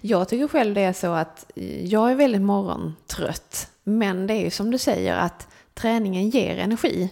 Jag 0.00 0.28
tycker 0.28 0.48
själv 0.48 0.74
det 0.74 0.80
är 0.80 0.92
så 0.92 1.06
att 1.06 1.50
jag 1.82 2.10
är 2.10 2.14
väldigt 2.14 2.42
morgontrött. 2.42 3.70
Men 3.84 4.26
det 4.26 4.34
är 4.34 4.44
ju 4.44 4.50
som 4.50 4.70
du 4.70 4.78
säger 4.78 5.16
att 5.16 5.48
träningen 5.74 6.30
ger 6.30 6.58
energi. 6.58 7.10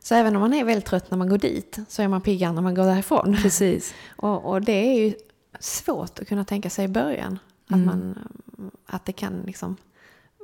Så 0.00 0.14
även 0.14 0.36
om 0.36 0.40
man 0.40 0.54
är 0.54 0.64
väldigt 0.64 0.86
trött 0.86 1.10
när 1.10 1.18
man 1.18 1.28
går 1.28 1.38
dit 1.38 1.78
så 1.88 2.02
är 2.02 2.08
man 2.08 2.20
piggare 2.20 2.52
när 2.52 2.62
man 2.62 2.74
går 2.74 2.84
därifrån. 2.84 3.36
Precis. 3.42 3.94
Och, 4.16 4.44
och 4.44 4.62
det 4.62 4.72
är 4.72 5.04
ju 5.04 5.14
svårt 5.60 6.18
att 6.18 6.28
kunna 6.28 6.44
tänka 6.44 6.70
sig 6.70 6.84
i 6.84 6.88
början. 6.88 7.38
Att, 7.74 7.80
man, 7.80 8.18
att 8.86 9.04
det 9.04 9.12
kan 9.12 9.42
liksom 9.46 9.76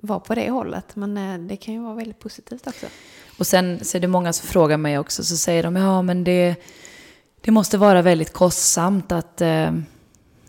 vara 0.02 0.20
på 0.20 0.34
det 0.34 0.50
hållet. 0.50 0.96
Men 0.96 1.16
eh, 1.16 1.38
det 1.48 1.56
kan 1.56 1.74
ju 1.74 1.80
vara 1.80 1.94
väldigt 1.94 2.18
positivt 2.18 2.66
också. 2.66 2.86
Och 3.38 3.46
sen 3.46 3.84
så 3.84 3.96
är 3.96 4.00
det 4.00 4.08
många 4.08 4.32
som 4.32 4.48
frågar 4.48 4.76
mig 4.76 4.98
också, 4.98 5.24
så 5.24 5.36
säger 5.36 5.62
de 5.62 5.76
ja 5.76 6.02
men 6.02 6.24
det, 6.24 6.56
det 7.40 7.50
måste 7.50 7.78
vara 7.78 8.02
väldigt 8.02 8.32
kostsamt 8.32 9.12
att, 9.12 9.40
eh, 9.40 9.72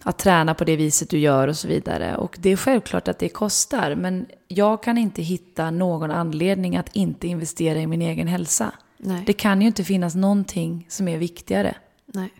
att 0.01 0.17
träna 0.17 0.53
på 0.53 0.63
det 0.63 0.75
viset 0.75 1.09
du 1.09 1.19
gör 1.19 1.47
och 1.47 1.57
så 1.57 1.67
vidare. 1.67 2.15
Och 2.15 2.37
det 2.39 2.49
är 2.49 2.55
självklart 2.55 3.07
att 3.07 3.19
det 3.19 3.29
kostar, 3.29 3.95
men 3.95 4.25
jag 4.47 4.83
kan 4.83 4.97
inte 4.97 5.21
hitta 5.21 5.71
någon 5.71 6.11
anledning 6.11 6.77
att 6.77 6.95
inte 6.95 7.27
investera 7.27 7.79
i 7.79 7.87
min 7.87 8.01
egen 8.01 8.27
hälsa. 8.27 8.71
Nej. 8.97 9.23
Det 9.25 9.33
kan 9.33 9.61
ju 9.61 9.67
inte 9.67 9.83
finnas 9.83 10.15
någonting 10.15 10.85
som 10.89 11.07
är 11.07 11.17
viktigare. 11.17 11.75
Nej. 12.05 12.33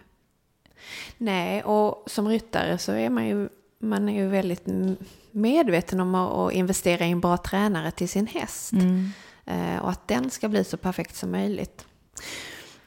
Nej, 1.17 1.63
och 1.63 2.03
som 2.07 2.27
ryttare 2.27 2.77
så 2.77 2.91
är 2.91 3.09
man 3.09 3.27
ju, 3.27 3.49
man 3.79 4.09
är 4.09 4.13
ju 4.13 4.27
väldigt 4.27 4.65
medveten 5.31 5.99
om 5.99 6.15
att 6.15 6.53
investera 6.53 7.05
i 7.05 7.11
en 7.11 7.19
bra 7.19 7.37
tränare 7.37 7.91
till 7.91 8.09
sin 8.09 8.27
häst. 8.27 8.71
Eh, 9.45 9.77
och 9.81 9.89
att 9.89 10.07
den 10.07 10.29
ska 10.29 10.49
bli 10.49 10.63
så 10.63 10.77
perfekt 10.77 11.15
som 11.15 11.31
möjligt. 11.31 11.85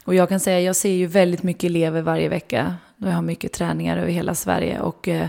Och 0.04 0.14
jag 0.14 0.28
kan 0.28 0.40
säga, 0.40 0.60
jag 0.60 0.76
ser 0.76 0.90
ju 0.92 1.06
väldigt 1.06 1.42
mycket 1.42 1.64
elever 1.64 2.02
varje 2.02 2.28
vecka. 2.28 2.76
Jag 2.96 3.10
har 3.12 3.22
mycket 3.22 3.52
träningar 3.52 3.96
över 3.96 4.10
hela 4.10 4.34
Sverige. 4.34 4.80
Och 4.80 5.08
eh, 5.08 5.28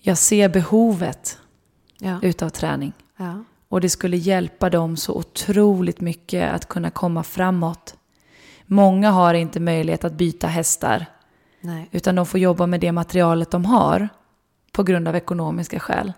jag 0.00 0.18
ser 0.18 0.48
behovet 0.48 1.38
Ja. 1.98 2.18
utav 2.22 2.48
träning. 2.48 2.92
ja. 3.16 3.44
Och 3.68 3.80
det 3.80 3.88
skulle 3.90 4.16
hjälpa 4.16 4.70
dem 4.70 4.96
så 4.96 5.14
otroligt 5.14 6.00
mycket 6.00 6.52
att 6.52 6.68
kunna 6.68 6.90
komma 6.90 7.22
framåt. 7.22 7.94
Många 8.66 9.10
har 9.10 9.34
inte 9.34 9.60
möjlighet 9.60 10.04
att 10.04 10.12
byta 10.12 10.46
hästar. 10.46 11.06
Nej. 11.60 11.88
Utan 11.92 12.14
de 12.14 12.26
får 12.26 12.40
jobba 12.40 12.66
med 12.66 12.80
det 12.80 12.92
materialet 12.92 13.50
de 13.50 13.64
har. 13.64 14.08
På 14.76 14.82
grund 14.82 15.08
av 15.08 15.16
ekonomiska 15.16 15.80
skäl. 15.80 16.12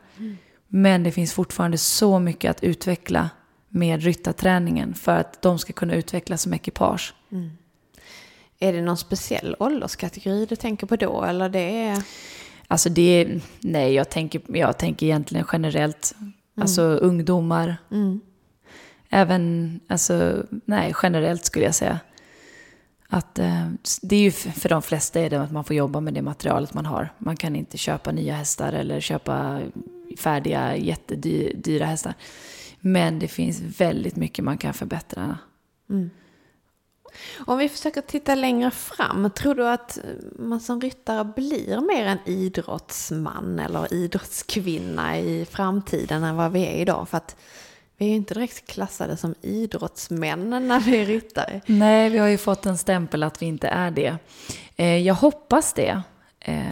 Men 0.69 1.03
det 1.03 1.13
finns 1.13 1.33
fortfarande 1.33 1.79
så 1.79 2.19
mycket 2.19 2.51
att 2.51 2.65
utveckla 2.65 3.31
med 3.69 4.03
ryttarträningen. 4.03 4.95
För 4.95 5.17
att 5.17 5.43
de 5.43 5.59
ska 5.59 5.73
kunna 5.73 5.95
utvecklas 5.95 6.43
som 6.43 6.55
ekipage. 6.55 7.15
Är 8.59 8.73
det 8.73 8.83
någon 8.83 8.97
speciell 8.97 9.57
ålderskategori 9.59 10.47
du 10.47 10.57
tänker 10.57 10.87
på 10.87 10.97
då? 10.97 11.25
Eller 11.25 11.49
det 11.49 11.83
är... 11.89 12.03
Alltså 12.69 12.89
det 12.89 13.41
nej 13.61 13.95
jag 13.95 14.11
tänker, 14.11 14.43
jag 14.47 14.79
tänker 14.79 15.07
egentligen 15.07 15.47
generellt. 15.53 16.15
Alltså 16.61 16.83
ungdomar. 16.83 17.77
Mm. 17.91 18.21
Även, 19.11 19.81
alltså 19.89 20.45
nej 20.65 20.95
generellt 21.03 21.45
skulle 21.45 21.65
jag 21.65 21.75
säga. 21.75 21.99
Att 23.11 23.39
eh, 23.39 23.69
det 24.03 24.17
är 24.17 24.21
ju 24.21 24.31
för 24.31 24.69
de 24.69 24.83
flesta 24.83 25.21
är 25.21 25.31
det 25.31 25.43
att 25.43 25.53
man 25.53 25.65
får 25.65 25.77
jobba 25.77 26.01
med 26.01 26.15
det 26.15 26.23
materialet 26.23 26.75
man 26.75 26.87
har. 26.87 27.13
Man 27.19 27.37
kan 27.37 27.57
inte 27.57 27.79
köpa 27.79 28.13
nya 28.13 28.35
hästar 28.35 28.73
eller 28.73 29.01
köpa 29.01 29.61
färdiga 30.19 30.77
jättedyra 30.77 31.87
hästar. 31.87 32.15
Men 32.81 33.19
det 33.19 33.29
finns 33.29 33.61
väldigt 33.61 34.17
mycket 34.17 34.45
man 34.45 34.59
kan 34.59 34.75
förbättra. 34.75 35.39
Mm. 35.91 36.11
Om 37.39 37.59
vi 37.59 37.69
försöker 37.69 38.01
titta 38.01 38.35
längre 38.35 38.71
fram, 38.71 39.31
tror 39.31 39.55
du 39.55 39.69
att 39.69 39.99
man 40.39 40.61
som 40.61 40.81
ryttare 40.81 41.25
blir 41.25 41.81
mer 41.81 42.07
en 42.07 42.19
idrottsman 42.25 43.59
eller 43.59 43.95
idrottskvinna 43.95 45.19
i 45.19 45.45
framtiden 45.45 46.25
än 46.25 46.37
vad 46.37 46.53
vi 46.53 46.67
är 46.67 46.77
idag? 46.77 47.09
För 47.09 47.17
att 47.17 47.37
vi 47.99 48.05
är 48.05 48.09
ju 48.09 48.17
inte 48.17 48.35
direkt 48.35 48.67
klassade 48.67 49.17
som 49.17 49.35
idrottsmän 49.43 50.51
när 50.51 50.81
vi 50.81 50.97
är 50.97 51.07
ryttare. 51.07 51.61
Nej, 51.67 52.11
vi 52.11 52.19
har 52.19 52.29
ju 52.29 52.39
fått 52.39 52.67
en 52.67 52.79
stämpel 52.79 53.23
att 53.23 53.43
vi 53.43 53.47
inte 53.47 53.69
är 53.69 53.91
det. 53.91 54.17
Eh, 54.77 54.97
jag 54.97 55.15
hoppas 55.15 55.73
det. 55.73 56.03
Eh, 56.41 56.63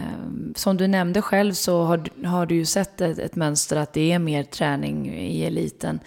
som 0.55 0.77
du 0.77 0.87
nämnde 0.87 1.21
själv 1.21 1.53
så 1.53 1.83
har, 2.23 2.45
du 2.45 2.55
ju 2.55 2.65
sett 2.65 3.01
ett, 3.01 3.35
mönster 3.35 3.75
att 3.75 3.93
det 3.93 4.11
är 4.11 4.19
mer 4.19 4.43
träning 4.43 5.09
i 5.15 5.45
eliten. 5.45 5.99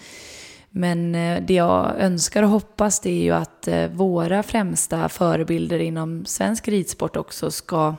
Men 0.69 1.15
eh, 1.15 1.43
det 1.43 1.53
jag 1.53 1.99
önskar 1.99 2.43
och 2.43 2.49
hoppas 2.49 2.99
det 2.99 3.09
är 3.09 3.23
ju 3.23 3.31
att 3.31 3.67
våra 3.91 4.43
främsta 4.43 5.09
förebilder 5.09 5.79
inom 5.79 6.25
svensk 6.25 6.67
ridsport 6.67 7.17
också 7.17 7.51
ska... 7.51 7.95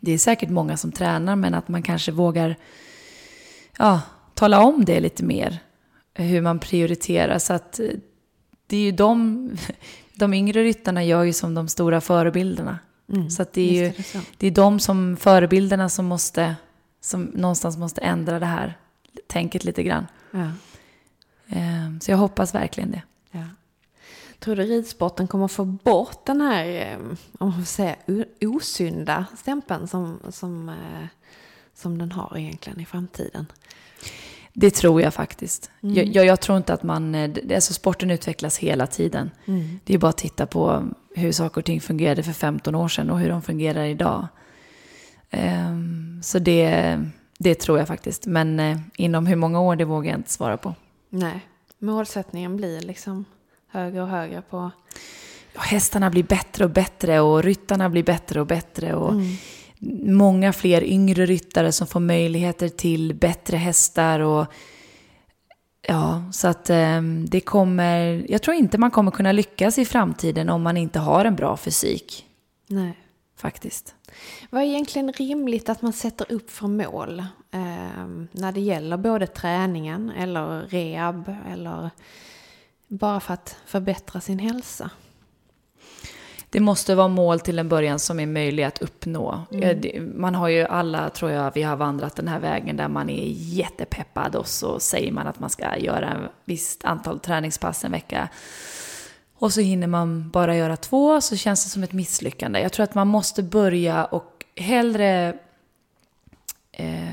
Det 0.00 0.12
är 0.12 0.18
säkert 0.18 0.50
många 0.50 0.76
som 0.76 0.92
tränar 0.92 1.36
men 1.36 1.54
att 1.54 1.68
man 1.68 1.82
kanske 1.82 2.12
vågar 2.12 2.56
ja, 3.78 4.00
tala 4.34 4.60
om 4.60 4.84
det 4.84 5.00
lite 5.00 5.24
mer 5.24 5.60
hur 6.14 6.40
man 6.40 6.58
prioriterar. 6.58 7.38
Så 7.38 7.52
att 7.52 7.80
eh, 7.80 7.86
det 8.66 8.76
är 8.76 8.80
ju 8.80 8.92
de, 8.92 9.50
de 10.14 10.34
yngre 10.34 10.62
ryttarna 10.62 11.04
gör 11.04 11.22
ju 11.22 11.32
som 11.32 11.54
de 11.54 11.68
stora 11.68 12.00
förebilderna. 12.00 12.78
Mm, 13.12 13.30
så 13.30 13.42
att 13.42 13.52
det 13.52 13.60
är 13.60 13.72
ju 13.72 13.92
det, 13.96 14.14
är 14.14 14.22
det 14.36 14.46
är 14.46 14.50
de 14.50 14.80
som 14.80 15.16
förebilderna 15.16 15.88
som 15.88 16.06
måste, 16.06 16.56
som 17.00 17.22
någonstans 17.22 17.76
måste 17.76 18.00
ändra 18.00 18.38
det 18.38 18.46
här 18.46 18.78
tänket 19.26 19.64
lite 19.64 19.82
grann. 19.82 20.06
Ja. 20.30 20.50
Ehm, 21.48 22.00
så 22.00 22.10
jag 22.10 22.18
hoppas 22.18 22.54
verkligen 22.54 22.90
det. 22.90 23.02
Ja. 23.30 23.44
Tror 24.38 24.56
du 24.56 24.62
ridsporten 24.62 25.28
kommer 25.28 25.48
få 25.48 25.64
bort 25.64 26.26
den 26.26 26.40
här, 26.40 26.66
eh, 26.66 26.98
om 27.38 27.48
man 27.48 27.52
får 27.52 27.62
säga, 27.62 27.96
osynda 28.40 29.26
stämpeln 29.38 29.88
som, 29.88 30.20
som, 30.30 30.68
eh, 30.68 31.06
som 31.74 31.98
den 31.98 32.12
har 32.12 32.38
egentligen 32.38 32.80
i 32.80 32.84
framtiden? 32.86 33.46
Det 34.52 34.70
tror 34.70 35.02
jag 35.02 35.14
faktiskt. 35.14 35.70
Mm. 35.82 35.94
Jag, 35.94 36.06
jag, 36.06 36.26
jag, 36.26 36.40
tror 36.40 36.58
inte 36.58 36.74
att 36.74 36.82
man... 36.82 37.14
Eh, 37.14 37.30
alltså 37.54 37.74
sporten 37.74 38.10
utvecklas 38.10 38.58
hela 38.58 38.86
tiden. 38.86 39.30
Mm. 39.46 39.80
Det 39.84 39.94
är 39.94 39.98
bara 39.98 40.08
att 40.08 40.18
titta 40.18 40.46
på 40.46 40.88
hur 41.14 41.32
saker 41.32 41.60
och 41.60 41.64
ting 41.64 41.80
fungerade 41.80 42.22
för 42.22 42.32
15 42.32 42.74
år 42.74 42.88
sedan 42.88 43.10
och 43.10 43.18
hur 43.18 43.28
de 43.28 43.42
fungerar 43.42 43.84
idag. 43.84 44.28
Um, 45.30 46.20
så 46.22 46.38
det, 46.38 46.98
det 47.38 47.54
tror 47.54 47.78
jag 47.78 47.88
faktiskt. 47.88 48.26
Men 48.26 48.60
uh, 48.60 48.78
inom 48.96 49.26
hur 49.26 49.36
många 49.36 49.60
år, 49.60 49.76
det 49.76 49.84
vågar 49.84 50.10
jag 50.10 50.18
inte 50.18 50.30
svara 50.30 50.56
på. 50.56 50.74
Nej, 51.08 51.40
målsättningen 51.78 52.56
blir 52.56 52.80
liksom 52.80 53.24
högre 53.68 54.02
och 54.02 54.08
högre 54.08 54.42
på... 54.42 54.70
Ja, 55.54 55.60
hästarna 55.60 56.10
blir 56.10 56.22
bättre 56.22 56.64
och 56.64 56.70
bättre 56.70 57.20
och 57.20 57.42
ryttarna 57.42 57.88
blir 57.88 58.02
bättre 58.02 58.40
och 58.40 58.46
bättre. 58.46 58.94
Och 58.94 59.12
mm 59.12 59.36
många 60.06 60.52
fler 60.52 60.84
yngre 60.84 61.26
ryttare 61.26 61.72
som 61.72 61.86
får 61.86 62.00
möjligheter 62.00 62.68
till 62.68 63.14
bättre 63.14 63.56
hästar 63.56 64.20
och 64.20 64.46
ja, 65.82 66.24
så 66.32 66.48
att 66.48 66.70
eh, 66.70 67.02
det 67.28 67.40
kommer, 67.40 68.26
jag 68.28 68.42
tror 68.42 68.56
inte 68.56 68.78
man 68.78 68.90
kommer 68.90 69.10
kunna 69.10 69.32
lyckas 69.32 69.78
i 69.78 69.84
framtiden 69.84 70.48
om 70.48 70.62
man 70.62 70.76
inte 70.76 70.98
har 70.98 71.24
en 71.24 71.36
bra 71.36 71.56
fysik. 71.56 72.26
Nej. 72.66 72.98
Faktiskt. 73.36 73.94
Vad 74.50 74.62
är 74.62 74.66
egentligen 74.66 75.12
rimligt 75.12 75.68
att 75.68 75.82
man 75.82 75.92
sätter 75.92 76.32
upp 76.32 76.50
för 76.50 76.66
mål 76.66 77.18
eh, 77.50 78.06
när 78.32 78.52
det 78.52 78.60
gäller 78.60 78.96
både 78.96 79.26
träningen 79.26 80.10
eller 80.10 80.60
rehab 80.60 81.34
eller 81.52 81.90
bara 82.88 83.20
för 83.20 83.34
att 83.34 83.56
förbättra 83.66 84.20
sin 84.20 84.38
hälsa? 84.38 84.90
Det 86.52 86.60
måste 86.60 86.94
vara 86.94 87.08
mål 87.08 87.40
till 87.40 87.58
en 87.58 87.68
början 87.68 87.98
som 87.98 88.20
är 88.20 88.26
möjliga 88.26 88.66
att 88.66 88.82
uppnå. 88.82 89.44
Mm. 89.52 90.12
Man 90.16 90.34
har 90.34 90.48
ju 90.48 90.64
alla, 90.64 91.10
tror 91.10 91.30
jag, 91.30 91.52
vi 91.54 91.62
har 91.62 91.76
vandrat 91.76 92.16
den 92.16 92.28
här 92.28 92.40
vägen 92.40 92.76
där 92.76 92.88
man 92.88 93.10
är 93.10 93.26
jättepeppad 93.28 94.36
och 94.36 94.46
så 94.46 94.80
säger 94.80 95.12
man 95.12 95.26
att 95.26 95.40
man 95.40 95.50
ska 95.50 95.78
göra 95.78 96.10
ett 96.10 96.30
visst 96.44 96.84
antal 96.84 97.20
träningspass 97.20 97.84
en 97.84 97.92
vecka. 97.92 98.28
Och 99.34 99.52
så 99.52 99.60
hinner 99.60 99.86
man 99.86 100.30
bara 100.30 100.56
göra 100.56 100.76
två 100.76 101.20
så 101.20 101.36
känns 101.36 101.64
det 101.64 101.70
som 101.70 101.82
ett 101.82 101.92
misslyckande. 101.92 102.60
Jag 102.60 102.72
tror 102.72 102.84
att 102.84 102.94
man 102.94 103.08
måste 103.08 103.42
börja 103.42 104.04
och 104.04 104.44
hellre 104.56 105.36
eh, 106.72 107.12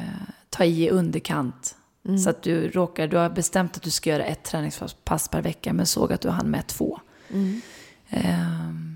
ta 0.50 0.64
i 0.64 0.86
i 0.86 0.90
underkant. 0.90 1.76
Mm. 2.06 2.20
Så 2.20 2.30
att 2.30 2.44
du 2.44 2.70
råkar, 2.70 3.08
du 3.08 3.18
har 3.18 3.30
bestämt 3.30 3.78
att 3.78 3.84
du 3.84 3.92
ska 3.92 4.10
göra 4.10 4.24
ett 4.24 4.44
träningspass 4.44 5.28
per 5.28 5.42
vecka 5.42 5.74
men 5.74 5.86
såg 5.86 6.14
att 6.14 6.22
du 6.22 6.30
hann 6.30 6.50
med 6.50 6.68
två. 6.68 7.00
Mm. 7.30 7.62
Um, 8.10 8.89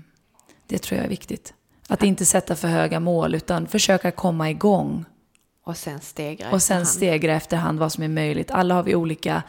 det 0.66 0.78
tror 0.78 0.96
jag 0.96 1.04
är 1.04 1.10
viktigt. 1.10 1.54
Att 1.88 2.02
inte 2.02 2.24
sätta 2.24 2.56
för 2.56 2.68
höga 2.68 3.00
mål 3.00 3.34
utan 3.34 3.66
försöka 3.66 4.10
komma 4.10 4.50
igång. 4.50 5.04
Och 5.64 5.76
sen 5.76 6.00
stegra 6.00 6.50
Och 6.50 6.62
sen 6.62 6.76
efterhand. 6.76 6.88
stegra 6.88 7.34
efterhand 7.36 7.78
vad 7.78 7.92
som 7.92 8.04
är 8.04 8.08
möjligt. 8.08 8.50
Alla 8.50 8.74
har 8.74 8.82
vi 8.82 8.94
olika 8.94 9.42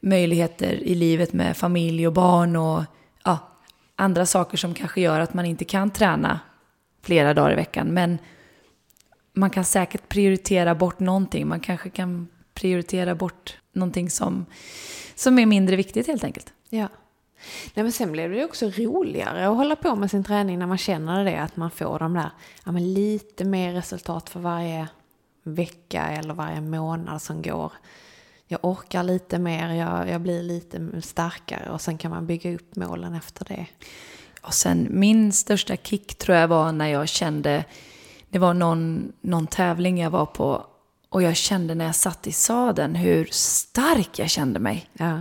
möjligheter 0.00 0.72
i 0.72 0.94
livet 0.94 1.32
med 1.32 1.56
familj 1.56 2.06
och 2.06 2.12
barn 2.12 2.56
och 2.56 2.84
ja, 3.24 3.38
andra 3.96 4.26
saker 4.26 4.56
som 4.56 4.74
kanske 4.74 5.00
gör 5.00 5.20
att 5.20 5.34
man 5.34 5.44
inte 5.44 5.64
kan 5.64 5.90
träna 5.90 6.40
flera 7.02 7.34
dagar 7.34 7.52
i 7.52 7.56
veckan. 7.56 7.86
Men 7.86 8.18
man 9.32 9.50
kan 9.50 9.64
säkert 9.64 10.08
prioritera 10.08 10.74
bort 10.74 11.00
någonting. 11.00 11.48
Man 11.48 11.60
kanske 11.60 11.90
kan 11.90 12.28
prioritera 12.54 13.14
bort 13.14 13.56
någonting 13.72 14.10
som, 14.10 14.46
som 15.14 15.38
är 15.38 15.46
mindre 15.46 15.76
viktigt 15.76 16.06
helt 16.06 16.24
enkelt. 16.24 16.52
Ja. 16.68 16.88
Nej, 17.74 17.82
men 17.82 17.92
sen 17.92 18.12
blev 18.12 18.30
det 18.30 18.44
också 18.44 18.66
roligare 18.66 19.48
att 19.48 19.56
hålla 19.56 19.76
på 19.76 19.96
med 19.96 20.10
sin 20.10 20.24
träning 20.24 20.58
när 20.58 20.66
man 20.66 20.78
känner 20.78 21.24
det, 21.24 21.36
att 21.36 21.56
man 21.56 21.70
får 21.70 21.98
de 21.98 22.14
där, 22.14 22.30
ja, 22.64 22.72
men 22.72 22.94
lite 22.94 23.44
mer 23.44 23.72
resultat 23.72 24.30
för 24.30 24.40
varje 24.40 24.88
vecka 25.42 26.08
eller 26.08 26.34
varje 26.34 26.60
månad 26.60 27.22
som 27.22 27.42
går. 27.42 27.72
Jag 28.46 28.60
orkar 28.62 29.02
lite 29.02 29.38
mer, 29.38 29.72
jag, 29.72 30.08
jag 30.08 30.20
blir 30.20 30.42
lite 30.42 31.02
starkare 31.02 31.70
och 31.70 31.80
sen 31.80 31.98
kan 31.98 32.10
man 32.10 32.26
bygga 32.26 32.54
upp 32.54 32.76
målen 32.76 33.14
efter 33.14 33.44
det. 33.44 33.66
Och 34.42 34.54
sen 34.54 34.88
min 34.90 35.32
största 35.32 35.76
kick 35.76 36.14
tror 36.14 36.36
jag 36.36 36.48
var 36.48 36.72
när 36.72 36.86
jag 36.86 37.08
kände, 37.08 37.64
det 38.28 38.38
var 38.38 38.54
någon, 38.54 39.12
någon 39.20 39.46
tävling 39.46 40.00
jag 40.00 40.10
var 40.10 40.26
på 40.26 40.66
och 41.08 41.22
jag 41.22 41.36
kände 41.36 41.74
när 41.74 41.84
jag 41.84 41.94
satt 41.94 42.26
i 42.26 42.32
sadeln 42.32 42.94
hur 42.94 43.28
stark 43.30 44.18
jag 44.18 44.30
kände 44.30 44.60
mig. 44.60 44.90
Ja 44.92 45.18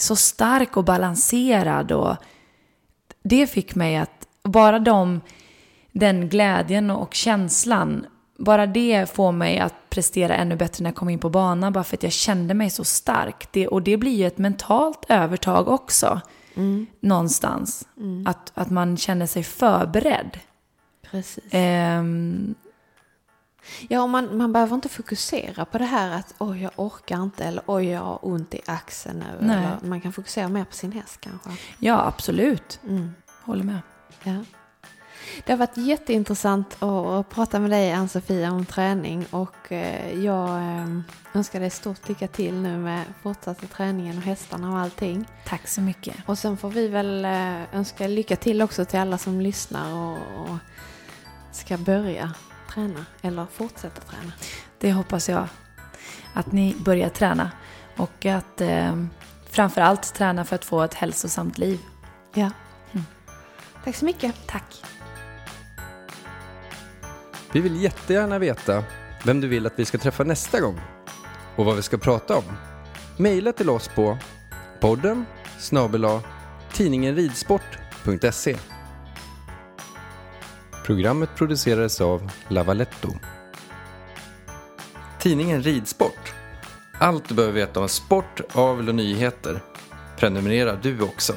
så 0.00 0.16
stark 0.16 0.76
och 0.76 0.84
balanserad. 0.84 1.92
Och 1.92 2.16
det 3.22 3.46
fick 3.46 3.74
mig 3.74 3.96
att, 3.96 4.28
bara 4.42 4.78
de, 4.78 5.20
den 5.92 6.28
glädjen 6.28 6.90
och 6.90 7.14
känslan, 7.14 8.06
bara 8.38 8.66
det 8.66 9.10
får 9.10 9.32
mig 9.32 9.58
att 9.58 9.74
prestera 9.90 10.36
ännu 10.36 10.56
bättre 10.56 10.82
när 10.82 10.90
jag 10.90 10.96
kom 10.96 11.08
in 11.08 11.18
på 11.18 11.30
banan. 11.30 11.72
Bara 11.72 11.84
för 11.84 11.96
att 11.96 12.02
jag 12.02 12.12
kände 12.12 12.54
mig 12.54 12.70
så 12.70 12.84
stark. 12.84 13.52
Det, 13.52 13.68
och 13.68 13.82
det 13.82 13.96
blir 13.96 14.16
ju 14.16 14.26
ett 14.26 14.38
mentalt 14.38 15.06
övertag 15.08 15.68
också. 15.68 16.20
Mm. 16.54 16.86
Någonstans. 17.00 17.88
Mm. 17.96 18.26
Att, 18.26 18.52
att 18.54 18.70
man 18.70 18.96
känner 18.96 19.26
sig 19.26 19.42
förberedd. 19.42 20.38
Precis. 21.10 21.54
Um, 21.54 22.54
Ja, 23.88 24.02
och 24.02 24.08
man, 24.08 24.36
man 24.36 24.52
behöver 24.52 24.74
inte 24.74 24.88
fokusera 24.88 25.64
på 25.64 25.78
det 25.78 25.84
här 25.84 26.10
att 26.10 26.34
oj, 26.38 26.62
jag 26.62 26.72
orkar 26.76 27.22
inte 27.22 27.44
eller 27.44 27.62
oj, 27.66 27.88
jag 27.88 28.00
har 28.00 28.18
ont 28.22 28.54
i 28.54 28.60
axeln 28.66 29.18
nu. 29.18 29.46
Nej. 29.46 29.56
Eller, 29.56 29.88
man 29.88 30.00
kan 30.00 30.12
fokusera 30.12 30.48
mer 30.48 30.64
på 30.64 30.74
sin 30.74 30.92
häst 30.92 31.20
kanske. 31.20 31.50
Ja, 31.78 32.06
absolut. 32.06 32.80
Mm. 32.88 33.10
Håller 33.44 33.64
med. 33.64 33.78
Ja. 34.22 34.34
Det 35.44 35.52
har 35.52 35.58
varit 35.58 35.76
jätteintressant 35.76 36.82
att 36.82 37.28
prata 37.28 37.60
med 37.60 37.70
dig 37.70 37.92
Ann-Sofia 37.92 38.52
om 38.52 38.66
träning 38.66 39.26
och 39.30 39.72
eh, 39.72 40.24
jag 40.24 40.48
eh, 40.48 41.00
önskar 41.34 41.60
dig 41.60 41.70
stort 41.70 42.08
lycka 42.08 42.28
till 42.28 42.54
nu 42.54 42.78
med 42.78 43.04
fortsatta 43.22 43.66
träningen 43.66 44.18
och 44.18 44.22
hästarna 44.22 44.72
och 44.72 44.78
allting. 44.78 45.28
Tack 45.46 45.68
så 45.68 45.80
mycket. 45.80 46.16
Och 46.26 46.38
sen 46.38 46.56
får 46.56 46.70
vi 46.70 46.88
väl 46.88 47.24
eh, 47.24 47.74
önska 47.74 48.06
lycka 48.06 48.36
till 48.36 48.62
också 48.62 48.84
till 48.84 48.98
alla 48.98 49.18
som 49.18 49.40
lyssnar 49.40 49.94
och, 49.94 50.18
och 50.40 50.56
ska 51.52 51.78
börja 51.78 52.34
träna 52.78 53.06
eller 53.22 53.46
fortsätta 53.52 54.00
träna. 54.00 54.32
Det 54.78 54.92
hoppas 54.92 55.28
jag. 55.28 55.48
Att 56.34 56.52
ni 56.52 56.76
börjar 56.78 57.08
träna 57.08 57.50
och 57.96 58.26
att 58.26 58.60
eh, 58.60 59.04
framförallt 59.50 60.14
träna 60.14 60.44
för 60.44 60.56
att 60.56 60.64
få 60.64 60.82
ett 60.82 60.94
hälsosamt 60.94 61.58
liv. 61.58 61.80
Ja. 62.34 62.50
Mm. 62.92 63.06
Tack 63.84 63.96
så 63.96 64.04
mycket. 64.04 64.34
Tack. 64.46 64.84
Vi 67.52 67.60
vill 67.60 67.82
jättegärna 67.82 68.38
veta 68.38 68.84
vem 69.24 69.40
du 69.40 69.48
vill 69.48 69.66
att 69.66 69.78
vi 69.78 69.84
ska 69.84 69.98
träffa 69.98 70.24
nästa 70.24 70.60
gång 70.60 70.80
och 71.56 71.64
vad 71.64 71.76
vi 71.76 71.82
ska 71.82 71.98
prata 71.98 72.36
om. 72.36 72.44
Maila 73.16 73.52
till 73.52 73.70
oss 73.70 73.88
på 73.88 74.18
podden 74.80 75.26
snabela 75.58 76.22
tidningenridsport.se 76.72 78.56
Programmet 80.88 81.36
producerades 81.36 82.00
av 82.00 82.30
Lavaletto. 82.48 83.08
Tidningen 85.18 85.62
Ridsport. 85.62 86.32
Allt 86.98 87.28
du 87.28 87.34
behöver 87.34 87.54
veta 87.54 87.80
om 87.80 87.88
sport, 87.88 88.40
avel 88.52 88.88
och 88.88 88.94
nyheter. 88.94 89.60
Prenumerera 90.18 90.76
du 90.82 91.02
också. 91.02 91.32